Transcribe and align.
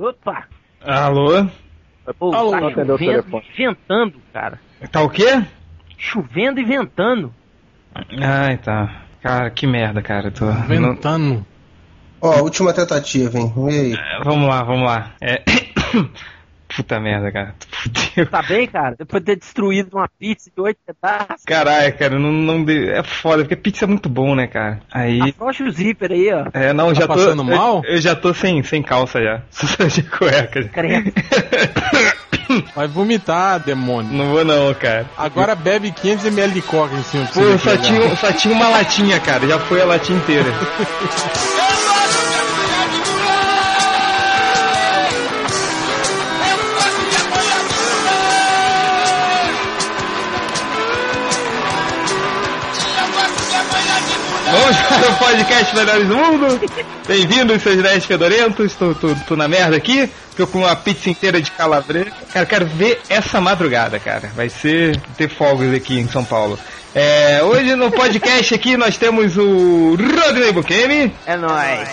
Opa! 0.00 0.44
Alô? 0.82 1.46
Pô, 2.18 2.34
Alô, 2.34 2.52
tá 2.52 2.60
chovendo 2.70 2.96
telefone. 2.96 3.44
e 3.52 3.56
ventando, 3.58 4.14
cara. 4.32 4.58
Tá 4.90 5.02
o 5.02 5.10
quê? 5.10 5.44
Chovendo 5.98 6.58
e 6.58 6.64
ventando. 6.64 7.34
Ai, 8.22 8.56
tá. 8.56 9.02
Cara, 9.20 9.50
que 9.50 9.66
merda, 9.66 10.00
cara. 10.00 10.30
Tô... 10.30 10.50
Ventando. 10.66 11.44
Ó, 12.22 12.40
última 12.40 12.72
tentativa, 12.72 13.38
hein? 13.38 13.52
E 13.68 13.78
aí? 13.78 13.92
É, 13.94 14.24
Vamos 14.24 14.48
lá, 14.48 14.62
vamos 14.62 14.86
lá. 14.86 15.10
É... 15.20 15.42
Puta 16.74 17.00
merda, 17.00 17.32
cara. 17.32 17.54
Fudeu. 17.70 18.26
Tá 18.26 18.42
bem, 18.42 18.66
cara? 18.68 18.94
Depois 18.98 19.20
de 19.22 19.26
ter 19.26 19.36
destruído 19.36 19.94
uma 19.96 20.08
pizza 20.18 20.50
de 20.54 20.62
oito 20.62 20.78
pedaços. 20.86 21.44
Caralho, 21.44 21.96
cara, 21.98 22.18
não, 22.18 22.30
não 22.30 22.64
de- 22.64 22.88
é 22.90 23.02
foda, 23.02 23.42
porque 23.42 23.56
pizza 23.56 23.84
é 23.84 23.88
muito 23.88 24.08
bom, 24.08 24.34
né, 24.34 24.46
cara? 24.46 24.80
Aí. 24.92 25.20
Afrouxa 25.20 25.64
o 25.64 25.70
zíper 25.70 26.12
aí, 26.12 26.32
ó. 26.32 26.46
É, 26.52 26.72
não, 26.72 26.88
Tá 26.88 26.94
já 27.00 27.06
tô. 27.08 27.14
passando 27.14 27.44
mal? 27.44 27.82
Eu, 27.84 27.94
eu 27.96 28.00
já 28.00 28.14
tô 28.14 28.32
sem, 28.32 28.62
sem 28.62 28.82
calça 28.82 29.20
já. 29.20 29.42
Só 29.50 29.84
de 29.84 30.02
cueca. 30.04 30.62
Credo. 30.68 31.12
Vai 32.74 32.88
vomitar, 32.88 33.60
demônio. 33.60 34.12
Não 34.12 34.30
vou 34.30 34.44
não, 34.44 34.74
cara. 34.74 35.06
Agora 35.16 35.54
bebe 35.54 35.92
500ml 35.92 36.52
de 36.52 36.62
coca 36.62 36.94
em 36.94 37.02
cima. 37.04 37.26
Pô, 37.26 37.58
só 37.58 37.76
tinha, 37.76 38.16
só 38.16 38.32
tinha 38.32 38.54
uma 38.54 38.68
latinha, 38.68 39.20
cara. 39.20 39.46
Já 39.46 39.58
foi 39.58 39.80
a 39.80 39.84
latinha 39.84 40.18
inteira. 40.18 40.50
Vamos 54.72 55.08
o 55.08 55.18
podcast 55.18 55.74
Melhores 55.74 56.06
do 56.06 56.16
Mundo. 56.16 56.60
Bem-vindos, 57.08 57.60
seus 57.60 57.82
10 57.82 58.04
fedorentos. 58.04 58.74
Tô, 58.76 58.94
tô, 58.94 59.14
tô 59.26 59.34
na 59.34 59.48
merda 59.48 59.76
aqui. 59.76 60.08
Tô 60.36 60.46
com 60.46 60.58
uma 60.60 60.76
pizza 60.76 61.10
inteira 61.10 61.42
de 61.42 61.50
calabresa. 61.50 62.12
Cara, 62.32 62.46
quero 62.46 62.66
ver 62.66 63.00
essa 63.08 63.40
madrugada, 63.40 63.98
cara. 63.98 64.30
Vai 64.36 64.48
ser 64.48 64.96
ter 65.16 65.28
fogos 65.28 65.74
aqui 65.74 65.98
em 65.98 66.08
São 66.08 66.24
Paulo. 66.24 66.56
É, 66.94 67.42
hoje 67.42 67.74
no 67.74 67.90
podcast 67.90 68.54
aqui 68.54 68.76
nós 68.76 68.96
temos 68.96 69.36
o 69.36 69.96
Rodney 69.96 70.52
Bukemi, 70.52 71.12
É 71.26 71.36
nóis. 71.36 71.88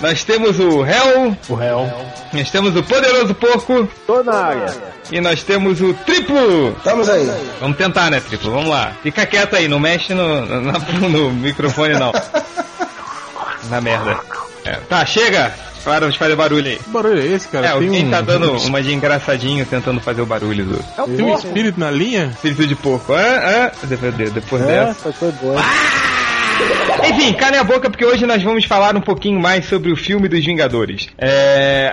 Nós 0.00 0.24
temos 0.24 0.58
o 0.58 0.84
Hell, 0.84 1.36
O 1.48 1.54
réu. 1.54 1.90
nós 2.32 2.50
temos 2.50 2.76
o 2.76 2.82
Poderoso 2.82 3.34
Porco 3.34 3.88
Tô 4.06 4.22
na 4.22 4.34
área. 4.34 4.74
e 5.10 5.20
nós 5.20 5.42
temos 5.42 5.80
o 5.80 5.94
Triplo. 5.94 6.74
Estamos 6.76 7.08
aí. 7.08 7.30
Vamos 7.60 7.76
tentar, 7.76 8.10
né, 8.10 8.20
Triplo? 8.20 8.50
Vamos 8.52 8.68
lá. 8.70 8.92
Fica 9.02 9.24
quieto 9.26 9.56
aí, 9.56 9.68
não 9.68 9.78
mexe 9.80 10.12
no, 10.14 10.44
no, 10.44 10.72
no 11.08 11.30
microfone, 11.32 11.94
não. 11.94 12.12
Na 13.70 13.80
merda. 13.80 14.18
É, 14.64 14.72
tá, 14.88 15.04
chega! 15.06 15.52
Para 15.84 16.10
de 16.10 16.18
fazer 16.18 16.34
barulho 16.34 16.66
aí. 16.66 16.78
Que 16.78 16.90
barulho 16.90 17.20
é 17.22 17.26
esse, 17.26 17.46
cara? 17.46 17.66
É, 17.66 17.68
Tem 17.68 17.76
alguém 17.86 18.06
um... 18.06 18.10
tá 18.10 18.20
dando 18.20 18.50
uma 18.66 18.82
de 18.82 18.92
engraçadinho 18.92 19.64
tentando 19.64 20.00
fazer 20.00 20.20
o 20.20 20.26
barulho 20.26 20.64
do 20.64 21.06
Tem 21.16 21.24
um 21.24 21.32
espírito 21.36 21.78
na 21.78 21.92
linha? 21.92 22.32
espírito 22.34 22.66
de 22.66 22.74
porco. 22.74 23.12
Ah, 23.14 23.70
ah, 23.72 23.86
depois, 23.86 24.12
depois 24.32 24.64
dessa. 24.66 24.90
Essa 24.90 25.12
foi 25.12 25.30
boa. 25.30 25.62
Enfim, 27.08 27.32
calem 27.34 27.60
a 27.60 27.64
boca 27.64 27.88
porque 27.90 28.04
hoje 28.04 28.26
nós 28.26 28.42
vamos 28.42 28.64
falar 28.64 28.96
um 28.96 29.00
pouquinho 29.00 29.40
mais 29.40 29.64
sobre 29.66 29.90
o 29.92 29.96
filme 29.96 30.28
dos 30.28 30.44
Vingadores. 30.44 31.08
É, 31.18 31.92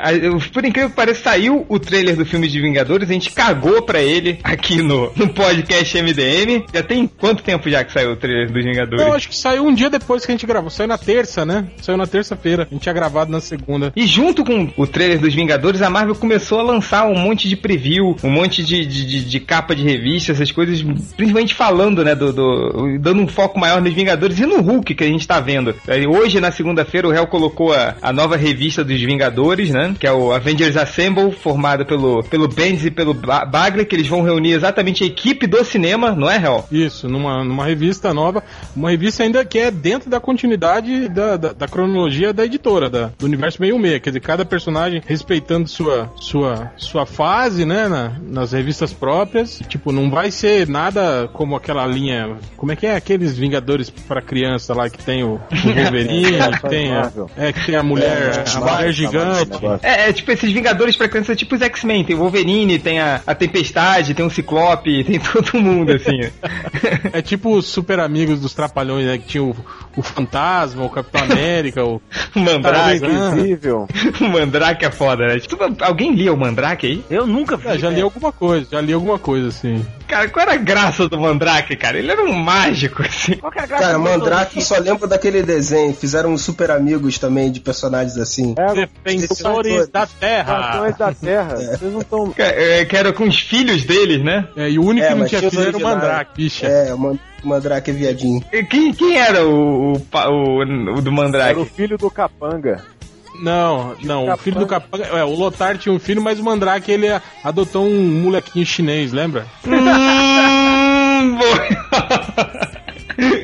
por 0.52 0.66
incrível 0.66 0.90
que 0.90 0.96
pareça, 0.96 1.24
saiu 1.24 1.66
o 1.70 1.80
trailer 1.80 2.16
do 2.16 2.26
filme 2.26 2.48
de 2.48 2.60
Vingadores, 2.60 3.10
a 3.10 3.14
gente 3.14 3.32
cagou 3.32 3.82
pra 3.84 4.02
ele 4.02 4.40
aqui 4.44 4.82
no, 4.82 5.12
no 5.16 5.30
podcast 5.30 6.02
MDM. 6.02 6.66
Já 6.74 6.84
tem 6.84 7.08
quanto 7.08 7.44
tempo 7.44 7.70
já 7.70 7.84
que 7.84 7.92
saiu 7.94 8.12
o 8.12 8.16
trailer 8.16 8.52
dos 8.52 8.64
Vingadores? 8.64 9.06
Eu 9.06 9.14
acho 9.14 9.30
que 9.30 9.36
saiu 9.38 9.66
um 9.66 9.74
dia 9.74 9.90
depois 9.90 10.26
que 10.26 10.32
a 10.32 10.34
gente 10.36 10.46
gravou. 10.46 10.70
Saiu 10.70 10.88
na 10.88 10.98
terça, 10.98 11.46
né? 11.46 11.68
Saiu 11.82 11.98
na 11.98 12.08
terça-feira. 12.08 12.68
A 12.70 12.74
gente 12.74 12.82
tinha 12.84 12.94
gravado 12.94 13.32
na 13.32 13.40
segunda. 13.40 13.92
E 13.96 14.06
junto 14.08 14.44
com 14.44 14.70
o 14.78 14.88
trailer 14.88 15.20
dos 15.20 15.34
Vingadores, 15.34 15.82
a 15.82 15.90
Marvel 15.90 16.16
começou 16.16 16.60
a 16.60 16.64
lançar 16.64 17.06
um 17.08 17.16
monte 17.18 17.48
de 17.48 17.56
preview, 17.56 18.16
um 18.24 18.30
monte 18.32 18.64
de, 18.64 18.86
de, 18.86 19.06
de- 19.06 19.24
de 19.26 19.40
capa 19.40 19.76
de 19.76 19.84
revista, 19.84 20.32
essas 20.32 20.52
coisas, 20.52 20.82
principalmente 21.16 21.54
falando, 21.54 22.04
né, 22.04 22.16
do, 22.16 22.32
do- 22.34 22.98
dando 23.00 23.22
um 23.22 23.28
foco 23.28 23.60
maior 23.60 23.82
nos 23.82 23.94
Vingadores 23.94 24.40
e 24.40 24.46
no 24.46 24.62
Hulk 24.62 24.94
que 24.96 25.03
a 25.04 25.08
gente 25.08 25.28
tá 25.28 25.40
vendo. 25.40 25.74
Aí, 25.88 26.08
Hoje, 26.08 26.40
na 26.40 26.52
segunda-feira, 26.52 27.08
o 27.08 27.14
Hell 27.14 27.28
colocou 27.28 27.74
a, 27.74 27.96
a 28.02 28.14
nova 28.14 28.36
revista 28.38 28.84
dos 28.84 29.00
Vingadores, 29.02 29.70
né, 29.72 29.96
que 30.00 30.06
é 30.08 30.12
o 30.12 30.32
Avengers 30.32 30.78
Assemble, 30.78 31.32
formado 31.32 31.86
pelo, 31.86 32.24
pelo 32.24 32.48
Bendis 32.48 32.86
e 32.86 32.92
pelo 32.92 33.14
Ba- 33.14 33.46
Bagley, 33.46 33.86
que 33.86 33.96
eles 33.96 34.08
vão 34.08 34.22
reunir 34.22 34.52
exatamente 34.54 35.04
a 35.04 35.08
equipe 35.08 35.48
do 35.48 35.64
cinema, 35.64 36.12
não 36.12 36.30
é, 36.30 36.38
Hell? 36.38 36.66
Isso, 36.72 37.08
numa, 37.08 37.44
numa 37.44 37.66
revista 37.66 38.14
nova. 38.14 38.44
Uma 38.76 38.92
revista 38.92 39.24
ainda 39.24 39.44
que 39.46 39.58
é 39.60 39.72
dentro 39.72 40.10
da 40.10 40.20
continuidade 40.20 41.08
da, 41.10 41.38
da, 41.38 41.54
da 41.54 41.68
cronologia 41.68 42.32
da 42.34 42.46
editora, 42.46 42.90
da, 42.90 43.12
do 43.18 43.26
universo 43.26 43.58
66. 43.58 44.02
Quer 44.02 44.10
dizer, 44.12 44.20
cada 44.20 44.46
personagem 44.46 45.02
respeitando 45.06 45.68
sua, 45.68 46.12
sua, 46.18 46.72
sua 46.78 47.06
fase, 47.06 47.66
né? 47.66 47.88
na- 47.88 48.14
nas 48.28 48.52
revistas 48.52 48.94
próprias. 48.94 49.62
Tipo, 49.68 49.92
não 49.92 50.10
vai 50.10 50.32
ser 50.32 50.68
nada 50.68 51.30
como 51.34 51.56
aquela 51.56 51.86
linha. 51.88 52.38
Como 52.58 52.72
é 52.72 52.76
que 52.76 52.86
é? 52.86 52.96
Aqueles 52.96 53.38
Vingadores 53.38 53.90
pra 53.90 54.22
criança 54.22 54.74
lá 54.74 54.90
que 54.98 55.04
tem 55.04 55.24
o, 55.24 55.34
o 55.34 55.40
Wolverine, 55.52 56.38
que 56.62 56.70
tem 56.70 56.94
a, 56.94 57.12
é, 57.36 57.52
que 57.52 57.66
tem 57.66 57.76
a 57.76 57.84
mulher, 57.84 58.44
a 58.56 58.60
mulher 58.60 58.92
gigante. 58.92 59.52
É, 59.82 60.10
é 60.10 60.14
tipo 60.14 60.32
esses 60.32 60.52
Vingadores 60.52 60.96
pra 60.96 61.10
criança, 61.10 61.36
tipo 61.36 61.56
os 61.56 61.62
X-Men. 61.62 62.04
Tem 62.04 62.16
o 62.16 62.20
Wolverine, 62.20 62.80
tem 62.80 63.00
a, 63.00 63.22
a 63.26 63.36
Tempestade, 63.36 64.14
tem 64.14 64.26
o 64.26 64.30
Ciclope, 64.30 65.04
tem 65.06 65.20
todo 65.20 65.60
mundo, 65.60 65.92
assim. 65.92 66.20
É 67.12 67.22
tipo 67.22 67.56
os 67.56 67.66
super 67.66 68.00
amigos 68.00 68.40
dos 68.40 68.54
Trapalhões, 68.54 69.06
né? 69.06 69.18
Que 69.18 69.26
tinha 69.26 69.44
o, 69.44 69.56
o 69.98 70.02
Fantasma, 70.02 70.84
o 70.84 70.90
Capitão 70.90 71.24
América, 71.24 71.84
o. 71.84 72.02
o 72.36 72.40
Mandrake. 72.40 73.00
Tarzan. 73.00 73.32
Invisível. 73.32 73.88
O 74.22 74.24
Mandrake 74.26 74.86
é 74.86 74.92
foda, 74.92 75.28
né? 75.28 75.40
Tipo, 75.40 75.58
alguém 75.82 76.14
lia 76.14 76.34
o 76.34 76.38
Mandrake 76.38 76.88
aí? 76.88 77.04
Eu 77.10 77.26
nunca 77.26 77.58
vi. 77.58 77.68
É, 77.68 77.78
já 77.78 77.90
li 77.90 77.96
velho. 77.96 78.06
alguma 78.06 78.32
coisa, 78.32 78.68
já 78.72 78.82
li 78.82 78.94
alguma 78.94 79.20
coisa 79.20 79.48
assim. 79.48 79.86
Cara, 80.08 80.30
qual 80.30 80.44
era 80.44 80.54
a 80.54 80.58
graça 80.58 81.08
do 81.08 81.20
Mandrake, 81.20 81.76
cara? 81.76 81.98
Ele 81.98 82.12
era 82.12 82.24
um 82.24 82.34
mágico, 82.34 83.02
assim. 83.02 83.38
Qual 83.38 83.52
que 83.52 83.60
é 83.60 83.64
a 83.64 83.66
graça 83.66 83.84
Cara, 83.84 83.98
do 83.98 84.04
Mandrake 84.04 84.62
só 84.62 84.80
lembra 84.84 85.08
daquele 85.08 85.42
desenho. 85.42 85.94
Fizeram 85.94 86.38
super 86.38 86.70
amigos 86.72 87.18
também 87.18 87.52
de 87.52 87.60
personagens 87.60 88.18
assim. 88.18 88.54
É, 88.58 88.88
Defensores 89.04 89.88
da 89.90 90.06
Terra! 90.06 90.60
Nações 90.60 90.98
da 90.98 91.14
Terra. 91.14 91.56
Vocês 91.56 91.92
não 91.94 92.02
estão. 92.02 92.32
Que, 92.32 92.42
é, 92.42 92.86
que 92.86 92.96
era 92.96 93.12
com 93.14 93.24
os 93.24 93.40
filhos 93.40 93.84
deles, 93.84 94.24
né? 94.24 94.48
É, 94.56 94.70
e 94.70 94.78
o 94.78 94.84
único 94.86 95.06
É, 95.06 95.10
que 95.10 95.16
não 95.16 95.26
tinha 95.26 95.50
filho 95.50 95.62
era 95.64 95.78
o. 95.78 95.82
Mandrake, 95.82 96.32
bicha. 96.36 96.68
É, 96.68 96.94
o 96.94 96.98
Man- 97.00 97.18
o 97.44 97.48
Mandrake 97.48 97.92
é 97.92 97.94
viadinho. 97.94 98.44
E 98.54 98.64
Quem, 98.64 98.94
quem 98.94 99.18
era 99.18 99.46
o, 99.46 99.94
o, 99.94 99.98
o, 99.98 100.62
o 100.62 100.66
do 100.66 101.00
Era 101.02 101.10
o 101.10 101.14
Mandrake? 101.14 101.66
filho 101.66 101.98
do 101.98 102.10
Capanga. 102.10 102.82
Não, 103.42 103.96
não, 104.04 104.32
o 104.32 104.38
filho 104.38 104.60
do 104.60 104.68
Capanga. 104.68 105.06
É, 105.06 105.24
o 105.24 105.34
Lotar 105.36 105.78
tinha 105.78 105.92
um 105.94 105.98
filho, 106.00 106.22
mas 106.22 106.40
o 106.40 106.44
Mandrake 106.44 106.92
ele 106.92 107.08
adotou 107.44 107.84
um 107.86 108.22
molequinho 108.22 108.64
chinês, 108.66 109.12
lembra? 109.12 109.46
hum, 109.66 111.36
boa. 111.36 111.68
Aprendeu 111.90 111.92
a 111.92 112.08
roubar. 112.08 113.43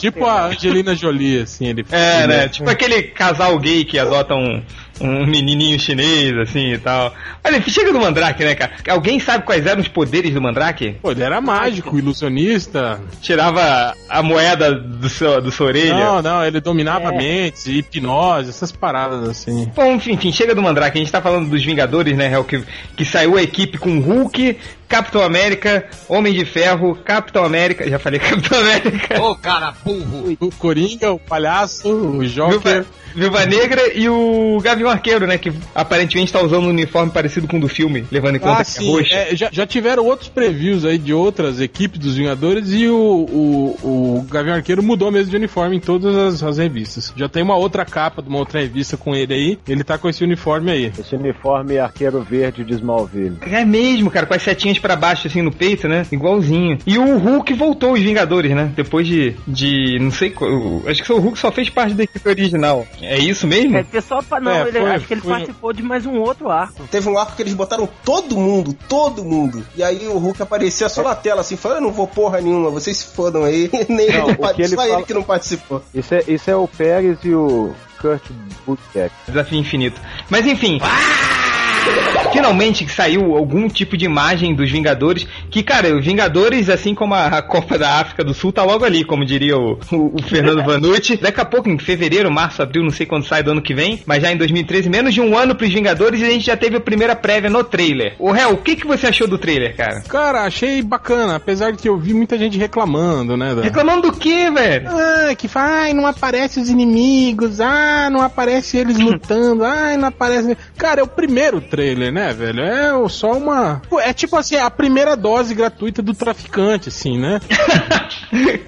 Tipo 0.00 0.24
a 0.24 0.46
Angelina 0.46 0.94
Jolie, 0.94 1.42
assim, 1.42 1.66
ele 1.68 1.84
É, 1.90 2.26
né? 2.26 2.48
Tipo 2.48 2.68
aquele 2.70 3.02
casal 3.02 3.58
gay 3.58 3.84
que 3.84 3.98
adota 3.98 4.34
um, 5.00 5.26
menininho 5.26 5.78
chinês, 5.78 6.36
assim 6.38 6.72
e 6.72 6.78
tal. 6.78 7.12
Olha, 7.42 7.60
chega 7.68 7.92
do 7.92 8.00
Mandrake, 8.00 8.44
né, 8.44 8.54
cara? 8.54 8.72
Alguém 8.88 9.18
sabe 9.18 9.44
quais 9.44 9.66
eram 9.66 9.80
os 9.80 9.88
poderes 9.88 10.32
do 10.32 10.40
Mandrake? 10.40 10.96
Pô, 11.02 11.10
ele 11.10 11.22
era 11.22 11.40
mágico, 11.40 11.98
ilusionista. 11.98 13.00
Tirava 13.20 13.94
a 14.08 14.22
moeda 14.22 14.72
do 14.72 15.08
seu, 15.08 15.40
do 15.40 15.50
sua 15.50 15.66
orelha. 15.66 15.94
Não, 15.94 16.22
não, 16.22 16.44
ele 16.44 16.60
dominava 16.60 17.10
mentes, 17.12 17.66
hipnose, 17.66 18.50
essas 18.50 18.72
paradas 18.72 19.28
assim. 19.28 19.70
Bom, 19.74 19.94
enfim, 19.94 20.12
enfim, 20.12 20.32
chega 20.32 20.54
do 20.54 20.62
Mandrake. 20.62 20.98
A 20.98 21.00
gente 21.00 21.12
tá 21.12 21.20
falando 21.20 21.48
dos 21.48 21.64
Vingadores, 21.64 22.16
né, 22.16 22.32
Hel? 22.32 22.44
Que, 22.44 22.62
que 22.96 23.04
saiu 23.04 23.36
a 23.36 23.42
equipe 23.42 23.78
com 23.78 23.98
Hulk, 23.98 24.58
Capitão 24.88 25.22
América, 25.22 25.86
Homem 26.08 26.32
de 26.32 26.44
Ferro, 26.44 26.94
Capitão 26.94 27.44
América. 27.44 27.88
Já 27.88 27.98
falei 27.98 28.20
Capitão 28.20 28.58
América. 28.58 29.16
O 30.40 30.50
Coringa, 30.52 31.12
o 31.12 31.18
palhaço, 31.18 31.88
o 31.88 32.24
Joker. 32.24 32.60
Viúva, 32.60 32.86
Viúva 33.14 33.44
Negra 33.46 33.80
e 33.94 34.08
o 34.08 34.58
Gavião 34.62 34.90
Arqueiro, 34.90 35.26
né? 35.26 35.38
Que 35.38 35.52
aparentemente 35.74 36.32
tá 36.32 36.40
usando 36.42 36.64
um 36.64 36.70
uniforme 36.70 37.12
parecido 37.12 37.46
com 37.46 37.56
o 37.58 37.60
do 37.60 37.68
filme, 37.68 38.04
levando 38.10 38.36
em 38.36 38.38
conta 38.38 38.52
Ah, 38.54 38.56
que 38.56 38.62
é 38.62 38.64
sim. 38.64 38.90
roxo. 38.90 39.14
é, 39.14 39.36
já, 39.36 39.48
já 39.52 39.66
tiveram 39.66 40.04
outros 40.04 40.28
previews 40.28 40.84
aí 40.84 40.98
de 40.98 41.12
outras 41.12 41.60
equipes 41.60 41.98
dos 41.98 42.16
Vingadores 42.16 42.72
e 42.72 42.88
o, 42.88 42.96
o, 42.96 44.18
o 44.18 44.26
Gavião 44.30 44.54
Arqueiro 44.56 44.82
mudou 44.82 45.10
mesmo 45.10 45.30
de 45.30 45.36
uniforme 45.36 45.76
em 45.76 45.80
todas 45.80 46.16
as, 46.16 46.42
as 46.42 46.58
revistas. 46.58 47.12
Já 47.16 47.28
tem 47.28 47.42
uma 47.42 47.56
outra 47.56 47.84
capa 47.84 48.22
de 48.22 48.28
uma 48.28 48.38
outra 48.38 48.60
revista 48.60 48.96
com 48.96 49.14
ele 49.14 49.34
aí. 49.34 49.58
Ele 49.68 49.84
tá 49.84 49.96
com 49.98 50.08
esse 50.08 50.22
uniforme 50.24 50.70
aí. 50.70 50.92
Esse 50.98 51.14
uniforme 51.14 51.78
arqueiro 51.78 52.22
verde 52.22 52.64
de 52.64 52.74
Smallville. 52.74 53.36
É 53.42 53.64
mesmo, 53.64 54.10
cara, 54.10 54.26
com 54.26 54.34
as 54.34 54.42
setinhas 54.42 54.78
pra 54.78 54.96
baixo, 54.96 55.26
assim, 55.26 55.42
no 55.42 55.52
peito, 55.52 55.88
né? 55.88 56.06
Igualzinho. 56.10 56.78
E 56.86 56.98
o 56.98 57.18
Hulk 57.18 57.52
voltou, 57.54 57.92
os 57.92 58.00
Vingadores, 58.00 58.52
né? 58.52 58.70
Depois 58.76 59.06
de. 59.06 59.34
de 59.46 59.98
não 60.00 60.10
sei. 60.10 60.30
qual- 60.30 60.82
Acho 60.86 61.02
que 61.02 61.12
o 61.12 61.18
Hulk 61.18 61.38
só 61.38 61.50
fez 61.52 61.68
parte 61.70 61.94
da 61.94 62.04
equipe 62.04 62.28
original. 62.28 62.86
É 63.04 63.18
isso 63.18 63.46
mesmo? 63.46 63.76
É, 63.76 63.82
pessoal, 63.82 64.22
não, 64.40 64.50
É, 64.50 64.62
ele, 64.68 64.72
foi- 64.80 64.90
acho 64.90 65.06
que 65.06 65.14
ele 65.14 65.20
foi- 65.20 65.30
participou 65.32 65.72
de 65.72 65.82
mais 65.82 66.06
um 66.06 66.18
outro 66.20 66.50
arco. 66.50 66.82
Teve 66.90 67.08
um 67.08 67.18
arco 67.18 67.36
que 67.36 67.42
eles 67.42 67.54
botaram 67.54 67.88
todo 68.04 68.36
mundo, 68.36 68.74
todo 68.88 69.24
mundo. 69.24 69.64
E 69.76 69.82
aí 69.82 70.06
o 70.08 70.18
Hulk 70.18 70.42
aparecia 70.42 70.88
só 70.88 71.02
na 71.02 71.14
tela, 71.14 71.40
assim, 71.40 71.56
falando, 71.56 71.78
eu 71.78 71.82
não 71.84 71.92
vou 71.92 72.06
porra 72.06 72.40
nenhuma, 72.40 72.70
vocês 72.70 72.96
se 72.98 73.14
fodam 73.14 73.44
aí. 73.44 73.70
Nem 73.88 74.10
Não, 74.10 74.28
ele, 74.30 74.36
que 74.54 74.62
ele 74.62 74.68
só 74.68 74.76
fala- 74.76 74.94
ele 74.94 75.04
que 75.04 75.14
não 75.14 75.22
participou. 75.22 75.82
Isso 75.94 76.14
é, 76.14 76.24
isso 76.28 76.50
é 76.50 76.56
o 76.56 76.66
Pérez 76.68 77.18
e 77.24 77.34
o 77.34 77.74
Kurt 78.00 78.22
Busiek. 78.66 79.12
Desafio 79.26 79.58
infinito. 79.58 80.00
Mas 80.28 80.46
enfim. 80.46 80.78
Finalmente 82.32 82.86
saiu 82.90 83.36
algum 83.36 83.68
tipo 83.68 83.96
de 83.96 84.04
imagem 84.04 84.54
dos 84.54 84.70
Vingadores. 84.70 85.26
Que, 85.50 85.62
cara, 85.62 85.96
os 85.96 86.04
Vingadores, 86.04 86.68
assim 86.68 86.94
como 86.94 87.14
a, 87.14 87.40
Copa 87.42 87.78
da 87.78 88.00
África 88.00 88.24
do 88.24 88.34
Sul, 88.34 88.52
tá 88.52 88.64
logo 88.64 88.84
ali, 88.84 89.04
como 89.04 89.24
diria 89.24 89.56
o, 89.56 89.78
o- 89.92 90.14
o 90.18 90.22
Fernando 90.22 90.62
Vanucci. 90.64 91.16
Daqui 91.16 91.40
a 91.40 91.44
pouco, 91.44 91.68
em 91.68 91.78
fevereiro, 91.78 92.30
março, 92.32 92.62
abril, 92.62 92.82
não 92.82 92.90
sei 92.90 93.06
quando 93.06 93.24
sai 93.24 93.42
do 93.42 93.52
ano 93.52 93.62
que 93.62 93.74
vem, 93.74 94.02
mas 94.06 94.22
já 94.22 94.32
em 94.32 94.36
2013, 94.36 94.88
menos 94.88 95.14
de 95.14 95.20
um 95.20 95.36
ano 95.36 95.54
pros 95.54 95.72
Vingadores 95.72 96.20
e 96.20 96.24
a 96.24 96.30
gente 96.30 96.46
já 96.46 96.56
teve 96.56 96.76
a 96.76 96.80
primeira 96.80 97.14
prévia 97.14 97.48
no 97.50 97.62
trailer. 97.62 98.14
O 98.18 98.34
Hel, 98.34 98.50
o 98.52 98.56
que, 98.56 98.76
que 98.76 98.86
você 98.86 99.06
achou 99.06 99.28
do 99.28 99.38
trailer, 99.38 99.76
cara? 99.76 100.00
Cara, 100.02 100.42
achei 100.42 100.82
bacana, 100.82 101.36
apesar 101.36 101.70
de 101.72 101.78
que 101.78 101.88
eu 101.88 101.96
vi 101.98 102.12
muita 102.14 102.36
gente 102.36 102.58
reclamando, 102.58 103.36
né? 103.36 103.54
da- 103.54 103.62
Reclamando 103.62 104.10
do 104.10 104.12
que, 104.12 104.50
velho? 104.50 104.88
Ah, 104.88 105.34
que 105.36 105.46
fala, 105.46 105.82
ai, 105.82 105.94
não 105.94 106.06
aparece 106.06 106.58
os 106.60 106.68
inimigos, 106.68 107.60
ah, 107.60 108.08
não 108.10 108.20
aparece 108.20 108.76
eles 108.76 108.98
lutando, 108.98 109.64
ai, 109.64 109.96
não 109.96 110.08
aparece. 110.08 110.56
Cara, 110.76 111.00
é 111.00 111.04
o 111.04 111.08
primeiro 111.08 111.60
trailer, 111.74 112.12
né, 112.12 112.32
velho? 112.32 112.62
É 112.62 113.08
só 113.08 113.32
uma. 113.32 113.82
É 114.02 114.12
tipo 114.12 114.36
assim, 114.36 114.56
a 114.56 114.70
primeira 114.70 115.16
dose 115.16 115.54
gratuita 115.54 116.00
do 116.02 116.14
traficante, 116.14 116.88
assim, 116.88 117.18
né? 117.18 117.40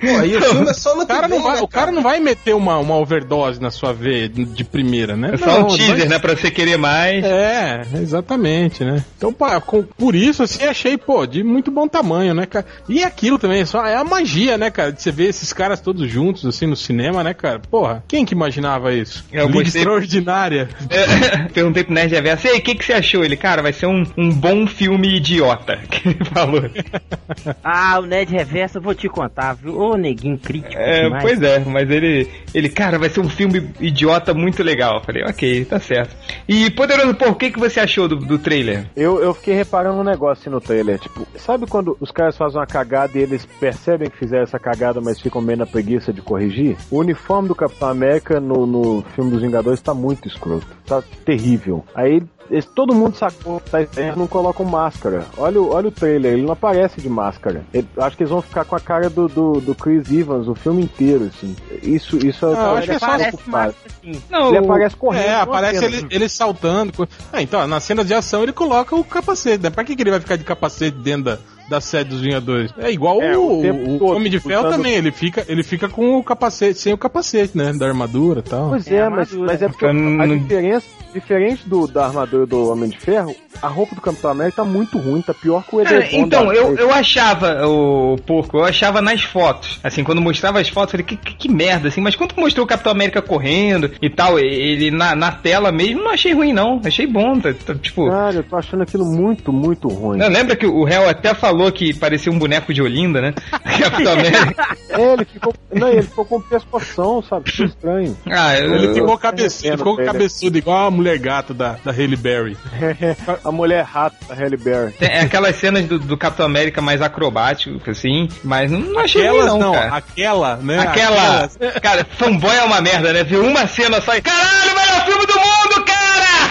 Pô, 0.00 0.22
e 0.24 0.36
o 0.36 0.40
filme 0.42 0.70
é 0.70 0.74
só 0.74 0.94
no 0.94 1.02
O 1.02 1.06
cara 1.06 1.28
não 1.28 1.42
vai, 1.42 1.56
né, 1.56 1.62
o 1.62 1.68
cara 1.68 1.90
não 1.92 2.02
vai 2.02 2.20
meter 2.20 2.54
uma, 2.54 2.78
uma 2.78 2.96
overdose 2.96 3.60
na 3.60 3.70
sua 3.70 3.92
veia 3.92 4.28
de 4.28 4.64
primeira, 4.64 5.16
né? 5.16 5.30
É 5.34 5.36
só 5.36 5.58
um 5.58 5.60
Não, 5.62 5.68
teaser, 5.76 5.96
vai- 5.98 6.08
né? 6.08 6.18
Pra 6.18 6.36
você 6.36 6.50
querer 6.50 6.76
mais. 6.76 7.24
É, 7.24 7.82
exatamente, 8.00 8.84
né? 8.84 9.04
Então, 9.16 9.32
pá, 9.32 9.60
com- 9.60 9.82
por 9.82 10.14
isso, 10.14 10.42
assim, 10.42 10.64
achei, 10.64 10.96
pô, 10.96 11.26
de 11.26 11.42
muito 11.42 11.70
bom 11.70 11.86
tamanho, 11.88 12.34
né, 12.34 12.46
cara? 12.46 12.66
E 12.88 13.02
aquilo 13.02 13.38
também, 13.38 13.64
só 13.64 13.84
é 13.86 13.94
a 13.96 14.04
magia, 14.04 14.56
né, 14.58 14.70
cara? 14.70 14.92
De 14.92 15.02
você 15.02 15.10
ver 15.10 15.28
esses 15.28 15.52
caras 15.52 15.80
todos 15.80 16.08
juntos, 16.10 16.44
assim, 16.46 16.66
no 16.66 16.76
cinema, 16.76 17.22
né, 17.24 17.34
cara? 17.34 17.58
Porra, 17.70 18.02
quem 18.08 18.24
que 18.24 18.34
imaginava 18.34 18.92
isso? 18.94 19.24
Eu 19.32 19.46
Liga 19.46 19.62
gostei- 19.64 19.80
Extraordinária. 19.82 20.68
É, 20.90 21.48
Perguntei 21.52 21.84
pro 21.84 21.92
Nerd 21.94 22.12
Reverso, 22.14 22.46
e 22.46 22.50
aí, 22.50 22.58
o 22.58 22.62
que, 22.62 22.74
que 22.74 22.84
você 22.84 22.92
achou? 22.96 23.24
Ele, 23.24 23.36
cara, 23.36 23.62
vai 23.62 23.72
ser 23.72 23.86
um, 23.86 24.02
um 24.16 24.30
bom 24.30 24.66
filme 24.66 25.16
idiota. 25.16 25.78
Que 25.88 26.08
ele 26.10 26.24
falou. 26.24 26.62
Ah, 27.62 27.98
o 27.98 28.06
Ned 28.06 28.32
Reverso, 28.32 28.78
eu 28.78 28.82
vou 28.82 28.94
te 28.94 29.08
contar, 29.08 29.54
viu? 29.54 29.78
Ô, 29.78 29.96
neguinho 29.96 30.38
crítico 30.38 30.74
É, 30.76 31.02
demais. 31.04 31.22
pois 31.22 31.42
é, 31.42 31.58
mas 31.60 31.90
ele, 31.90 32.28
ele, 32.54 32.68
cara, 32.68 32.98
vai 32.98 33.08
ser 33.08 33.20
um 33.20 33.28
filme 33.28 33.70
idiota 33.80 34.32
muito 34.32 34.62
legal. 34.62 34.96
Eu 34.96 35.04
falei, 35.04 35.22
ok, 35.24 35.64
tá 35.64 35.78
certo. 35.78 36.14
E, 36.48 36.70
Poderoso, 36.70 37.14
por 37.14 37.36
que, 37.36 37.50
que 37.50 37.58
você 37.58 37.80
achou 37.80 38.08
do, 38.08 38.16
do 38.16 38.38
trailer? 38.38 38.86
Eu, 38.96 39.20
eu 39.22 39.34
fiquei 39.34 39.54
reparando 39.54 40.00
um 40.00 40.04
negócio 40.04 40.42
assim 40.42 40.50
no 40.50 40.60
trailer, 40.60 40.98
tipo, 40.98 41.26
sabe 41.36 41.66
quando 41.66 41.96
os 42.00 42.10
caras 42.10 42.36
fazem 42.36 42.58
uma 42.58 42.66
cagada 42.66 43.18
e 43.18 43.22
eles 43.22 43.44
percebem 43.58 44.08
que 44.10 44.16
fizeram 44.16 44.44
essa 44.44 44.58
cagada, 44.58 45.00
mas 45.00 45.20
ficam 45.20 45.40
meio 45.42 45.58
na 45.58 45.66
preguiça 45.66 46.12
de 46.12 46.22
corrigir? 46.22 46.76
O 46.90 46.98
uniforme 46.98 47.48
do 47.48 47.54
Capitão 47.54 47.88
América 47.88 48.40
no, 48.40 48.66
no 48.66 49.02
filme 49.14 49.30
dos 49.30 49.42
Vingadores 49.42 49.80
tá 49.80 49.92
muito 49.94 50.26
escroto, 50.28 50.66
tá 50.86 51.02
terrível. 51.24 51.84
Aí 51.94 52.22
eles- 52.50 52.64
todo 52.66 52.94
mundo 52.94 53.16
sacou 53.16 53.60
que 53.60 53.70
tá 53.70 53.80
eles 53.80 54.16
não 54.16 54.26
colocam 54.26 54.64
máscara. 54.66 55.24
Olha, 55.36 55.60
o- 55.60 55.70
olha 55.72 55.88
o 55.88 55.90
trailer, 55.90 56.32
ele 56.34 56.42
não 56.42 56.52
aparece 56.52 57.00
de 57.00 57.08
máscara. 57.08 57.64
Ele- 57.72 57.88
acho 57.98 58.16
que 58.16 58.22
eles 58.22 58.30
vão 58.30 58.42
ficar 58.42 58.64
com 58.64 58.76
a 58.76 58.80
cara 58.80 59.08
do, 59.10 59.28
do, 59.28 59.60
do 59.60 59.74
Chris 59.74 60.10
Evans 60.10 60.48
o 60.48 60.54
filme 60.54 60.82
inteiro, 60.82 61.24
assim. 61.34 61.54
Isso, 61.82 62.16
isso 62.26 62.44
eu 62.46 62.52
Ah, 62.52 62.56
tava 62.56 62.78
acho 62.78 62.86
que 62.88 62.92
é 62.94 62.98
só- 62.98 63.06
massa, 63.46 63.74
assim. 63.86 64.22
Não, 64.30 64.48
Ele 64.48 64.58
aparece 64.58 64.96
correndo. 64.96 65.24
É, 65.26 65.34
aparece 65.36 65.80
cena. 65.80 65.96
ele, 65.96 66.06
ele 66.10 66.28
saltando. 66.28 67.08
Ah, 67.32 67.42
então, 67.42 67.66
nas 67.66 67.82
cenas 67.84 68.06
de 68.06 68.14
ação 68.14 68.42
ele 68.42 68.52
coloca 68.52 68.94
o 68.94 69.04
capacete, 69.04 69.62
né? 69.64 69.70
Pra 69.70 69.84
que, 69.84 69.94
que 69.96 70.02
ele 70.02 70.10
vai 70.10 70.20
ficar 70.20 70.36
de 70.36 70.44
capacete 70.44 70.96
dentro 70.98 71.24
da, 71.24 71.38
da 71.68 71.80
sede 71.80 72.10
dos 72.10 72.20
Vingadores? 72.20 72.72
É 72.78 72.90
igual 72.90 73.22
É, 73.22 73.36
o, 73.36 73.42
o 73.42 74.02
o, 74.02 74.14
Homem 74.14 74.30
de 74.30 74.40
Ferro 74.40 74.70
também, 74.70 74.94
ele 74.94 75.10
fica, 75.10 75.44
ele 75.48 75.62
fica 75.62 75.88
com 75.88 76.16
o 76.16 76.22
capacete, 76.22 76.78
sem 76.78 76.92
o 76.92 76.98
capacete, 76.98 77.56
né? 77.56 77.72
Da 77.72 77.86
armadura 77.86 78.40
e 78.40 78.42
tal. 78.42 78.70
Pois 78.70 78.90
É, 78.90 78.96
é, 78.96 79.08
mas, 79.08 79.32
mas 79.32 79.62
é 79.62 79.68
porque 79.68 79.86
a 79.86 80.26
diferença, 80.26 80.86
diferente 81.12 81.68
do, 81.68 81.86
da 81.86 82.06
armadura 82.06 82.46
do 82.46 82.70
Homem 82.70 82.90
de 82.90 82.98
Ferro, 82.98 83.34
a 83.62 83.68
roupa 83.68 83.94
do 83.94 84.00
Capitão 84.00 84.30
América 84.30 84.56
tá 84.56 84.64
muito 84.64 84.98
ruim, 84.98 85.22
tá 85.22 85.34
pior 85.34 85.64
que 85.64 85.76
o 85.76 85.82
Cara, 85.82 85.96
edredom 85.96 86.18
então, 86.18 86.52
eu, 86.52 86.76
eu 86.76 86.92
achava, 86.92 87.66
o 87.66 88.16
porco, 88.26 88.58
eu 88.58 88.64
achava 88.64 89.00
nas 89.00 89.22
fotos. 89.22 89.80
Assim, 89.82 90.04
quando 90.04 90.20
mostrava 90.20 90.60
as 90.60 90.68
fotos, 90.68 90.94
eu 90.94 91.00
falei, 91.00 91.06
que, 91.06 91.16
que, 91.16 91.36
que 91.36 91.48
merda, 91.48 91.88
assim. 91.88 92.00
Mas 92.00 92.16
quando 92.16 92.34
mostrou 92.36 92.64
o 92.64 92.68
Capitão 92.68 92.92
América 92.92 93.22
correndo 93.22 93.90
e 94.00 94.10
tal, 94.10 94.38
ele 94.38 94.90
na, 94.90 95.14
na 95.14 95.32
tela 95.32 95.72
mesmo, 95.72 96.02
não 96.02 96.10
achei 96.10 96.32
ruim, 96.32 96.52
não. 96.52 96.80
Achei 96.84 97.06
bom, 97.06 97.38
tá, 97.38 97.52
tá, 97.52 97.74
tipo... 97.74 98.08
Cara, 98.08 98.36
eu 98.36 98.44
tô 98.44 98.56
achando 98.56 98.82
aquilo 98.82 99.04
muito, 99.04 99.52
muito 99.52 99.88
ruim. 99.88 100.18
Não, 100.18 100.28
lembra 100.28 100.56
que 100.56 100.66
o 100.66 100.84
réu 100.84 101.08
até 101.08 101.34
falou 101.34 101.55
que 101.72 101.92
parecia 101.94 102.30
um 102.32 102.38
boneco 102.38 102.72
de 102.72 102.80
Olinda, 102.82 103.20
né? 103.20 103.34
Capitão 103.80 104.12
América. 104.12 104.76
É, 104.90 105.12
ele 105.14 105.24
ficou. 105.24 105.54
Não, 105.72 105.88
ele 105.88 106.02
ficou 106.02 106.24
com 106.24 106.40
pescoção, 106.40 107.22
sabe? 107.22 107.50
Ficou 107.50 107.66
estranho. 107.66 108.16
Ah, 108.30 108.58
eu, 108.58 108.74
Ele 108.74 108.94
ficou, 108.94 109.10
eu- 109.10 109.18
cabeçudo, 109.18 109.68
ele 109.68 109.76
ficou 109.76 109.94
trailer. 109.96 110.12
cabeçudo, 110.14 110.58
igual 110.58 110.86
a 110.86 110.90
mulher 110.90 111.18
gato 111.18 111.52
da, 111.52 111.76
da 111.84 111.90
Halle 111.92 112.16
Berry. 112.16 112.56
a 113.44 113.52
mulher 113.52 113.84
rato 113.84 114.16
da 114.28 114.34
Halle 114.34 114.56
Berry. 114.56 114.92
Tem 114.92 115.18
aquelas 115.18 115.56
cenas 115.56 115.84
do, 115.86 115.98
do 115.98 116.16
Capitão 116.16 116.46
América 116.46 116.80
mais 116.80 117.02
acrobático, 117.02 117.90
assim, 117.90 118.28
mas 118.44 118.70
não, 118.70 118.80
não 118.80 119.00
achei 119.00 119.26
Aquelas 119.26 119.46
não, 119.46 119.58
não, 119.58 119.72
cara. 119.72 119.96
aquela, 119.96 120.56
né? 120.56 120.78
Aquela. 120.78 121.44
Aquelas- 121.44 121.56
Cara, 121.82 122.06
fanboy 122.16 122.54
é 122.56 122.62
uma 122.64 122.80
merda, 122.80 123.12
né? 123.12 123.22
Viu 123.24 123.44
uma 123.44 123.66
cena 123.66 124.00
só 124.00 124.14
e. 124.16 124.22
Caralho, 124.22 124.74
melhor 124.74 125.04
filme 125.04 125.26
do 125.26 125.34
mundo, 125.34 125.84
cara! 125.84 125.95